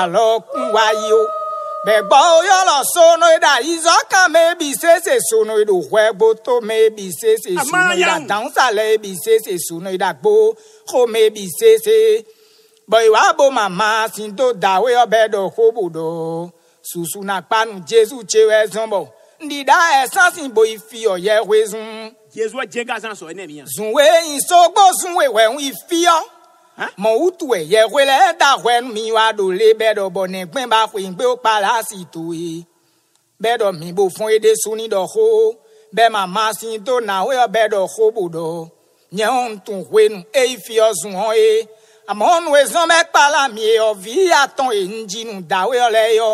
àlọ́ 0.00 0.28
kún 0.50 0.64
wáyé 0.74 1.10
o. 1.20 1.22
Bẹ̀gbọ́ 1.86 2.20
oyá 2.38 2.58
lọ 2.70 2.76
sóno 2.94 3.26
ìdá 3.36 3.52
ìzọ́kàn 3.72 4.26
mẹ́bi 4.34 4.68
sèse 4.82 5.14
sóno 5.28 5.52
ìdò 5.62 5.76
wẹ́gbó 5.94 6.28
tó 6.46 6.54
mẹ́bi 6.68 7.06
sèse 7.20 7.50
sóno 7.70 7.92
ìdá 8.02 8.14
dáhùnsálẹ̀ 8.30 8.88
ẹ̀bi 8.94 9.10
sèse 9.24 9.52
sóno 9.66 9.88
ìdá 9.96 10.10
gbó 10.20 10.32
kó 10.90 10.98
mẹ́bi 11.14 11.44
sèse 11.58 11.96
bɔyi 12.90 13.08
wa 13.14 13.32
bo 13.38 13.50
mama 13.50 14.08
si 14.14 14.24
do 14.38 14.46
da 14.62 14.80
we 14.82 14.90
ɔbɛ 15.02 15.30
do 15.32 15.48
hobo 15.56 15.88
do 15.88 16.06
susu 16.82 17.22
na 17.22 17.40
kpanu 17.40 17.74
jesu 17.88 18.16
tse 18.24 18.40
wɛ 18.50 18.58
zɔn 18.72 18.88
bɔ 18.92 19.00
ndida 19.44 19.76
ɛsan 20.02 20.32
si 20.34 20.48
bo 20.48 20.62
ifi 20.64 21.00
ɔyɛ 21.14 21.46
we 21.46 21.64
zun. 21.66 22.10
jesu 22.34 22.56
jẹ 22.72 22.84
gazan 22.88 23.12
sɔ 23.20 23.26
ɛnɛ 23.32 23.46
mi 23.46 23.54
yan. 23.58 23.66
zunwe 23.76 24.02
isogbo 24.36 24.82
zunwe 25.00 25.24
wɛhun 25.36 25.58
ifiɔ 25.70 26.16
mọ̀wútùwẹ̀ 27.04 27.62
yẹ̀wé 27.74 28.02
lẹ́dàwẹ́ 28.10 28.76
mi 28.94 29.04
wá 29.16 29.26
lòlé 29.38 29.68
bẹ́ẹ̀dọ̀ 29.80 30.08
bọ̀ 30.16 30.26
nẹ̀gbẹ́ 30.34 30.66
bá 30.72 30.80
pè 30.92 30.98
gbé 31.14 31.24
ó 31.24 31.36
pa 31.44 31.54
láàsì 31.64 31.98
tó 32.14 32.22
e 32.34 32.64
bẹ́ẹ̀dọ̀ 33.42 33.72
mi 33.80 33.88
bò 33.96 34.04
fún 34.14 34.28
edé 34.36 34.50
sunni 34.62 34.86
dọ̀ 34.94 35.06
kó 35.14 35.22
bẹ́ẹ̀ 35.96 36.10
màmá 36.14 36.44
sí 36.58 36.68
tó 36.86 36.94
nà 37.08 37.14
ó 37.22 37.30
yọ 37.38 37.44
bẹ́ẹ̀dọ̀ 37.54 37.86
kó 37.94 38.04
bò 38.16 38.22
dọ̀ 38.36 38.66
nyẹ́ 39.16 39.30
ń 39.50 39.58
tún 39.64 39.80
wé 39.92 40.02
nu 40.12 40.18
èyí 40.40 40.54
fi 40.64 40.74
ọ́ 40.86 40.90
hàn 41.18 41.34
é 41.36 41.79
amɔnu 42.10 42.50
ezɔn 42.62 42.86
mɛ 42.90 42.98
kpala 43.10 43.42
mi 43.54 43.62
e 43.62 43.74
yɔ 43.80 43.88
vi 44.02 44.14
atɔn 44.42 44.70
enjinu 44.80 45.34
dawe 45.50 45.76
lɛ 45.94 46.04
yɔ 46.18 46.30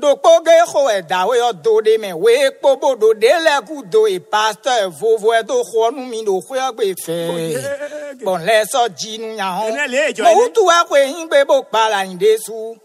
ɖokpoge 0.00 0.54
xɔ 0.70 0.82
edawe 0.98 1.34
yɔ 1.42 1.50
do 1.64 1.72
ɖe 1.84 1.94
mɛ 2.02 2.10
wee 2.22 2.50
kpo 2.58 2.70
bo 2.80 2.88
ɖo 3.00 3.08
ɖe 3.22 3.32
lɛ 3.46 3.54
ku 3.68 3.76
do 3.92 4.06
e 4.06 4.18
pastɔ 4.18 4.72
evovo 4.86 5.28
edo 5.38 5.62
xɔ 5.70 5.94
nu 5.94 6.02
mi 6.10 6.24
ɖo 6.26 6.34
xɔ 6.46 6.54
yɔgbe 6.62 6.84
e 6.90 6.94
fɛ 7.04 7.16
gbɔnlɛ 8.20 8.56
sɔ 8.72 8.82
dzinu 8.98 9.28
nyahɔn 9.38 9.72
mɔwutu 10.26 10.60
wa 10.68 10.80
e 10.82 10.86
ko 10.88 10.94
eyin 10.96 11.28
gbe 11.28 11.46
bo 11.46 11.62
kpala 11.62 12.04
yin 12.04 12.18
de 12.18 12.38
su. 12.38 12.76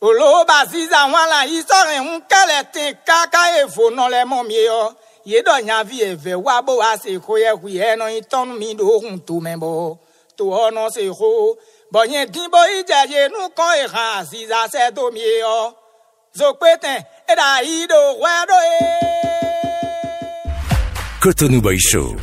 Olóba 0.00 0.64
zizan 0.70 1.12
wa 1.12 1.26
la 1.26 1.42
yi 1.42 1.60
sɔrin 1.60 2.02
ŋu 2.06 2.20
kɛlɛ 2.30 2.72
ten 2.72 2.94
kaka 3.04 3.42
evo 3.62 3.90
nɔ 3.90 4.04
lɛ 4.14 4.22
mɔ 4.30 4.46
mi 4.46 4.54
yɔ 4.54 4.94
yeɖɔ 5.26 5.54
nyavi 5.66 6.02
eve 6.10 6.34
wa 6.36 6.62
bo 6.62 6.76
wa 6.76 6.96
se 6.96 7.18
xɔ 7.18 7.34
yɛ 7.44 7.60
hui 7.60 7.72
ɛnɔ 7.72 8.14
yi 8.14 8.20
tɔnu 8.22 8.56
mi 8.58 8.74
ɖo 8.74 8.94
ohun 8.96 9.20
to 9.26 9.32
mɛ 9.40 9.58
bɔ 9.58 9.98
to 10.36 10.44
ɔnɔ 10.44 10.92
se 10.92 11.02
xɔ. 11.08 11.56
Bo 11.92 12.04
yi 12.04 12.82
jɛ 12.88 13.00
ye 13.10 13.28
nu 13.28 13.48
kɔn 13.58 13.74
e 13.82 13.86
hàn 13.94 14.26
sisan 14.26 14.68
sɛ 14.72 14.94
do 14.94 15.10
mi 15.10 15.20
yɔ 15.20 15.74
zokpeten 16.38 16.98
eda 17.32 17.62
yi 17.64 17.86
do 17.86 18.00
wɛ 18.22 18.46
do 18.48 18.58
ye. 18.70 18.80
Cotonou 21.20 21.60
Boy 21.60 21.76
Show. 21.76 22.16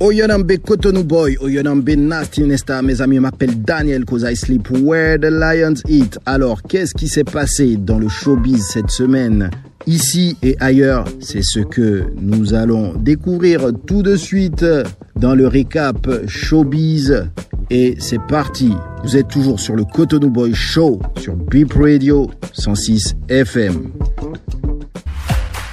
Oyonambe 0.00 0.58
Cotonou 0.58 1.04
Boy, 1.04 1.36
Oyonambe 1.40 1.96
Nasty 1.96 2.42
Nesta, 2.42 2.82
mes 2.82 3.00
amis, 3.00 3.16
je 3.16 3.20
m'appelle 3.20 3.62
Daniel 3.62 4.04
cause 4.04 4.24
I 4.24 4.34
sleep 4.34 4.68
where 4.70 5.16
the 5.16 5.30
lions 5.30 5.82
eat. 5.88 6.18
Alors, 6.26 6.62
qu'est-ce 6.62 6.92
qui 6.92 7.08
s'est 7.08 7.24
passé 7.24 7.76
dans 7.76 7.98
le 7.98 8.08
showbiz 8.10 8.62
cette 8.68 8.90
semaine? 8.90 9.50
Ici 9.86 10.36
et 10.42 10.56
ailleurs, 10.60 11.06
c'est 11.20 11.42
ce 11.42 11.60
que 11.60 12.12
nous 12.20 12.52
allons 12.52 12.92
découvrir 12.92 13.70
tout 13.86 14.02
de 14.02 14.16
suite 14.16 14.66
dans 15.14 15.34
le 15.34 15.46
récap 15.48 16.26
showbiz. 16.26 17.30
Et 17.70 17.96
c'est 17.98 18.20
parti. 18.28 18.72
Vous 19.02 19.16
êtes 19.16 19.28
toujours 19.28 19.58
sur 19.58 19.74
le 19.74 19.84
Cotonou 19.84 20.30
Boy 20.30 20.54
Show 20.54 21.00
sur 21.18 21.34
Beep 21.34 21.72
Radio 21.74 22.30
106 22.52 23.16
FM. 23.28 23.90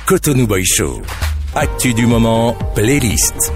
Cotonou 0.07 0.47
Boy 0.47 0.65
Show. 0.65 1.01
Actu 1.55 1.93
du 1.93 2.07
moment, 2.07 2.55
playlist. 2.73 3.53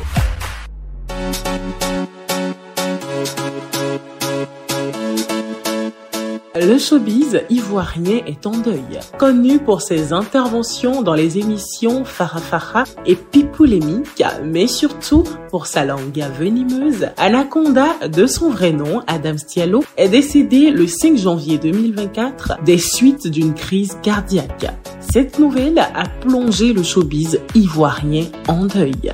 Le 6.59 6.79
showbiz 6.79 7.41
ivoirien 7.49 8.21
est 8.25 8.47
en 8.47 8.57
deuil. 8.57 8.99
Connu 9.19 9.59
pour 9.59 9.81
ses 9.81 10.11
interventions 10.11 11.03
dans 11.03 11.13
les 11.13 11.37
émissions 11.37 12.03
Farafara 12.03 12.85
et 13.05 13.15
Pipoulémique, 13.15 14.23
mais 14.43 14.65
surtout 14.65 15.23
pour 15.51 15.67
sa 15.67 15.85
langue 15.85 16.23
venimeuse, 16.39 17.09
Anaconda, 17.17 18.07
de 18.07 18.25
son 18.25 18.49
vrai 18.49 18.71
nom, 18.71 19.01
Adam 19.05 19.37
Stialo, 19.37 19.83
est 19.97 20.09
décédé 20.09 20.71
le 20.71 20.87
5 20.87 21.17
janvier 21.17 21.59
2024 21.59 22.63
des 22.63 22.79
suites 22.79 23.27
d'une 23.27 23.53
crise 23.53 23.97
cardiaque. 24.01 24.67
Cette 24.99 25.37
nouvelle 25.37 25.79
a 25.79 26.05
plongé 26.21 26.73
le 26.73 26.81
showbiz 26.81 27.39
ivoirien 27.53 28.25
en 28.47 28.65
deuil. 28.65 29.13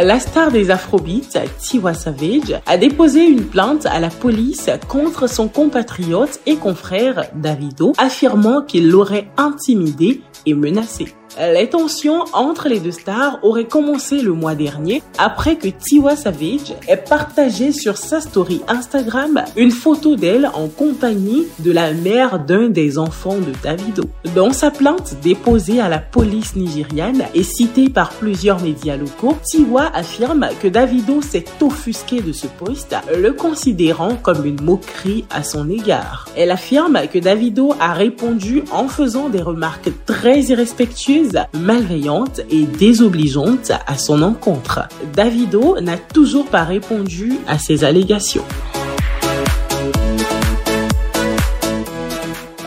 La 0.00 0.18
star 0.18 0.50
des 0.50 0.70
Afrobeats, 0.70 1.44
Tiwa 1.58 1.92
Savage, 1.92 2.58
a 2.64 2.78
déposé 2.78 3.26
une 3.26 3.44
plainte 3.44 3.84
à 3.84 4.00
la 4.00 4.08
police 4.08 4.70
contre 4.88 5.28
son 5.28 5.48
compatriote 5.48 6.40
et 6.46 6.56
confrère 6.56 7.26
Davido, 7.34 7.92
affirmant 7.98 8.62
qu'il 8.62 8.88
l'aurait 8.88 9.28
intimidé 9.36 10.22
et 10.46 10.54
menacé. 10.54 11.08
Les 11.38 11.68
tensions 11.68 12.24
entre 12.34 12.68
les 12.68 12.78
deux 12.78 12.90
stars 12.90 13.38
auraient 13.42 13.64
commencé 13.64 14.20
le 14.20 14.32
mois 14.32 14.54
dernier 14.54 15.02
après 15.16 15.56
que 15.56 15.68
Tiwa 15.68 16.14
Savage 16.14 16.74
ait 16.88 16.96
partagé 16.96 17.72
sur 17.72 17.96
sa 17.96 18.20
story 18.20 18.60
Instagram 18.68 19.42
une 19.56 19.70
photo 19.70 20.16
d'elle 20.16 20.50
en 20.54 20.68
compagnie 20.68 21.46
de 21.60 21.72
la 21.72 21.92
mère 21.94 22.38
d'un 22.38 22.68
des 22.68 22.98
enfants 22.98 23.38
de 23.38 23.52
Davido. 23.62 24.04
Dans 24.34 24.52
sa 24.52 24.70
plainte 24.70 25.16
déposée 25.22 25.80
à 25.80 25.88
la 25.88 25.98
police 25.98 26.54
nigériane 26.54 27.24
et 27.34 27.42
citée 27.42 27.88
par 27.88 28.10
plusieurs 28.10 28.60
médias 28.60 28.96
locaux, 28.96 29.36
Tiwa 29.42 29.90
affirme 29.94 30.48
que 30.60 30.68
Davido 30.68 31.22
s'est 31.22 31.44
offusqué 31.60 32.20
de 32.20 32.32
ce 32.32 32.46
post, 32.46 32.94
le 33.16 33.32
considérant 33.32 34.16
comme 34.16 34.44
une 34.44 34.62
moquerie 34.62 35.24
à 35.30 35.42
son 35.42 35.70
égard. 35.70 36.26
Elle 36.36 36.50
affirme 36.50 37.00
que 37.12 37.18
Davido 37.18 37.74
a 37.80 37.94
répondu 37.94 38.62
en 38.70 38.88
faisant 38.88 39.28
des 39.28 39.40
remarques 39.40 39.90
très 40.06 40.40
irrespectueuses, 40.42 41.21
malveillantes 41.52 42.40
et 42.50 42.64
désobligeantes 42.64 43.72
à 43.86 43.96
son 43.96 44.22
encontre. 44.22 44.80
Davido 45.14 45.80
n'a 45.80 45.96
toujours 45.96 46.46
pas 46.46 46.64
répondu 46.64 47.38
à 47.46 47.58
ces 47.58 47.84
allégations. 47.84 48.44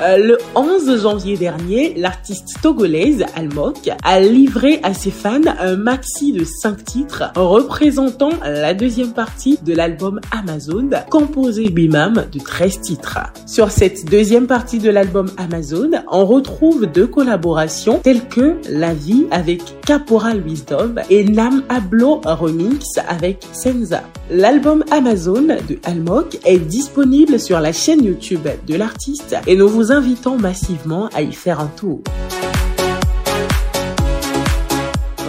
Euh, 0.06 0.18
le 0.18 0.38
11 0.56 1.02
janvier 1.02 1.36
dernier, 1.36 1.96
l'artiste 1.96 2.58
togolaise 2.62 3.26
Almok 3.36 3.90
a 4.04 4.20
livré 4.20 4.80
à 4.84 4.94
ses 4.94 5.10
fans 5.10 5.42
un 5.60 5.78
maxi 5.78 6.32
de 6.32 6.44
5 6.44 6.84
titres 6.84 7.24
représentant 7.36 8.30
la 8.44 8.76
deuxième 8.76 9.14
partie 9.14 9.58
de 9.64 9.74
l'album 9.74 10.20
Amazon 10.32 10.90
composé 11.10 11.64
lui-même 11.64 12.26
de 12.32 12.40
13 12.40 12.82
titres. 12.82 13.20
Sur 13.48 13.72
cette 13.72 14.06
deuxième 14.06 14.46
partie 14.46 14.78
de 14.78 14.92
l'album 14.92 15.28
Amazon, 15.38 15.90
on 16.12 16.26
retrouve 16.26 16.86
deux 16.86 17.08
collaborations 17.08 18.00
telles 18.00 18.28
que 18.28 18.58
La 18.70 18.94
vie 18.94 19.26
avec 19.32 19.62
Caporal 19.88 20.42
Wisdom 20.42 20.96
et 21.10 21.24
Nam 21.24 21.64
Ablo 21.70 22.22
Remix 22.26 22.86
avec 23.08 23.44
Senza. 23.54 24.04
L'album 24.30 24.84
Amazon 24.92 25.44
de 25.44 25.80
Almok 25.84 26.38
est 26.46 26.60
disponible 26.60 27.40
sur 27.40 27.60
la 27.60 27.72
chaîne 27.72 28.04
YouTube 28.04 28.48
de 28.68 28.76
l'artiste 28.76 29.36
et 29.48 29.56
nous 29.56 29.70
vous 29.70 29.92
invitons 29.96 30.38
massivement 30.38 31.08
à 31.16 31.22
y 31.22 31.32
faire 31.32 31.62
un 31.62 31.68
tour. 31.68 32.02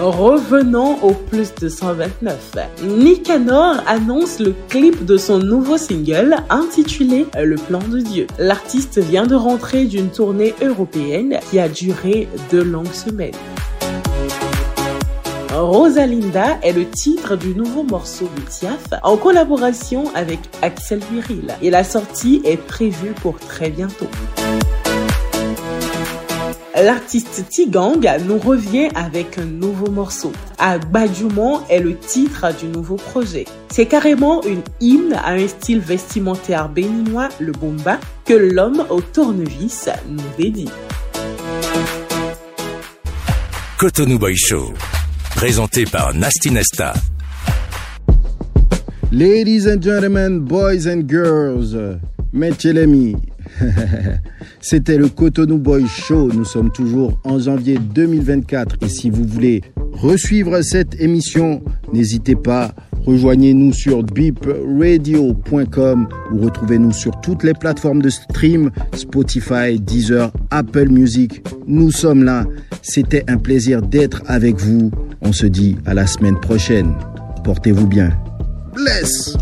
Revenons 0.02 0.98
au 1.02 1.12
plus 1.12 1.54
de 1.54 1.68
129. 1.68 2.56
Nicanor 2.82 3.76
annonce 3.86 4.40
le 4.40 4.54
clip 4.68 5.04
de 5.04 5.16
son 5.16 5.38
nouveau 5.38 5.78
single 5.78 6.36
intitulé 6.50 7.26
Le 7.40 7.54
plan 7.54 7.78
de 7.78 8.00
Dieu. 8.00 8.26
L'artiste 8.38 8.98
vient 8.98 9.26
de 9.26 9.36
rentrer 9.36 9.84
d'une 9.84 10.10
tournée 10.10 10.54
européenne 10.60 11.38
qui 11.48 11.60
a 11.60 11.68
duré 11.68 12.28
deux 12.50 12.64
longues 12.64 12.92
semaines. 12.92 13.34
Rosalinda 15.58 16.58
est 16.62 16.72
le 16.72 16.86
titre 16.88 17.34
du 17.34 17.54
nouveau 17.54 17.82
morceau 17.82 18.28
de 18.36 18.42
Tiaf 18.42 18.88
en 19.02 19.16
collaboration 19.16 20.04
avec 20.14 20.38
Axel 20.60 21.00
Viril 21.10 21.54
et 21.62 21.70
la 21.70 21.82
sortie 21.82 22.42
est 22.44 22.58
prévue 22.58 23.12
pour 23.22 23.38
très 23.38 23.70
bientôt. 23.70 24.08
L'artiste 26.74 27.48
Tigang 27.48 28.02
nous 28.26 28.38
revient 28.38 28.90
avec 28.94 29.38
un 29.38 29.46
nouveau 29.46 29.90
morceau. 29.90 30.30
Agbadjumon 30.58 31.62
est 31.70 31.80
le 31.80 31.96
titre 31.96 32.54
du 32.60 32.66
nouveau 32.66 32.96
projet. 32.96 33.46
C'est 33.70 33.86
carrément 33.86 34.42
une 34.42 34.62
hymne 34.80 35.14
à 35.14 35.30
un 35.30 35.48
style 35.48 35.80
vestimentaire 35.80 36.68
béninois, 36.68 37.30
le 37.40 37.52
bomba, 37.52 37.98
que 38.26 38.34
l'homme 38.34 38.84
au 38.90 39.00
tournevis 39.00 39.88
nous 40.06 40.22
dédie. 40.36 40.68
Cotonou 43.78 44.18
Boy 44.18 44.36
Show, 44.36 44.72
présenté 45.36 45.84
par 45.84 46.14
Nasty 46.14 46.50
Nesta. 46.50 46.94
Ladies 49.12 49.66
and 49.66 49.82
gentlemen, 49.82 50.40
boys 50.40 50.86
and 50.86 51.06
girls, 51.06 51.76
Metchelemi. 52.32 53.14
C'était 54.60 54.98
le 54.98 55.08
Cotonou 55.08 55.58
Boy 55.58 55.86
Show. 55.86 56.30
Nous 56.32 56.44
sommes 56.44 56.70
toujours 56.70 57.18
en 57.24 57.38
janvier 57.38 57.78
2024. 57.78 58.76
Et 58.82 58.88
si 58.88 59.10
vous 59.10 59.24
voulez 59.24 59.62
resuivre 59.92 60.60
cette 60.62 61.00
émission, 61.00 61.62
n'hésitez 61.92 62.36
pas. 62.36 62.74
Rejoignez-nous 63.06 63.72
sur 63.72 64.02
beepradio.com 64.02 66.08
ou 66.32 66.38
retrouvez-nous 66.38 66.92
sur 66.92 67.20
toutes 67.20 67.44
les 67.44 67.54
plateformes 67.54 68.02
de 68.02 68.10
stream, 68.10 68.70
Spotify, 68.94 69.78
Deezer, 69.78 70.32
Apple 70.50 70.88
Music. 70.88 71.46
Nous 71.68 71.92
sommes 71.92 72.24
là. 72.24 72.44
C'était 72.82 73.24
un 73.28 73.38
plaisir 73.38 73.80
d'être 73.80 74.22
avec 74.26 74.58
vous. 74.58 74.90
On 75.20 75.32
se 75.32 75.46
dit 75.46 75.76
à 75.86 75.94
la 75.94 76.06
semaine 76.06 76.38
prochaine. 76.40 76.94
Portez-vous 77.44 77.86
bien. 77.86 78.10
Bless! 78.74 79.36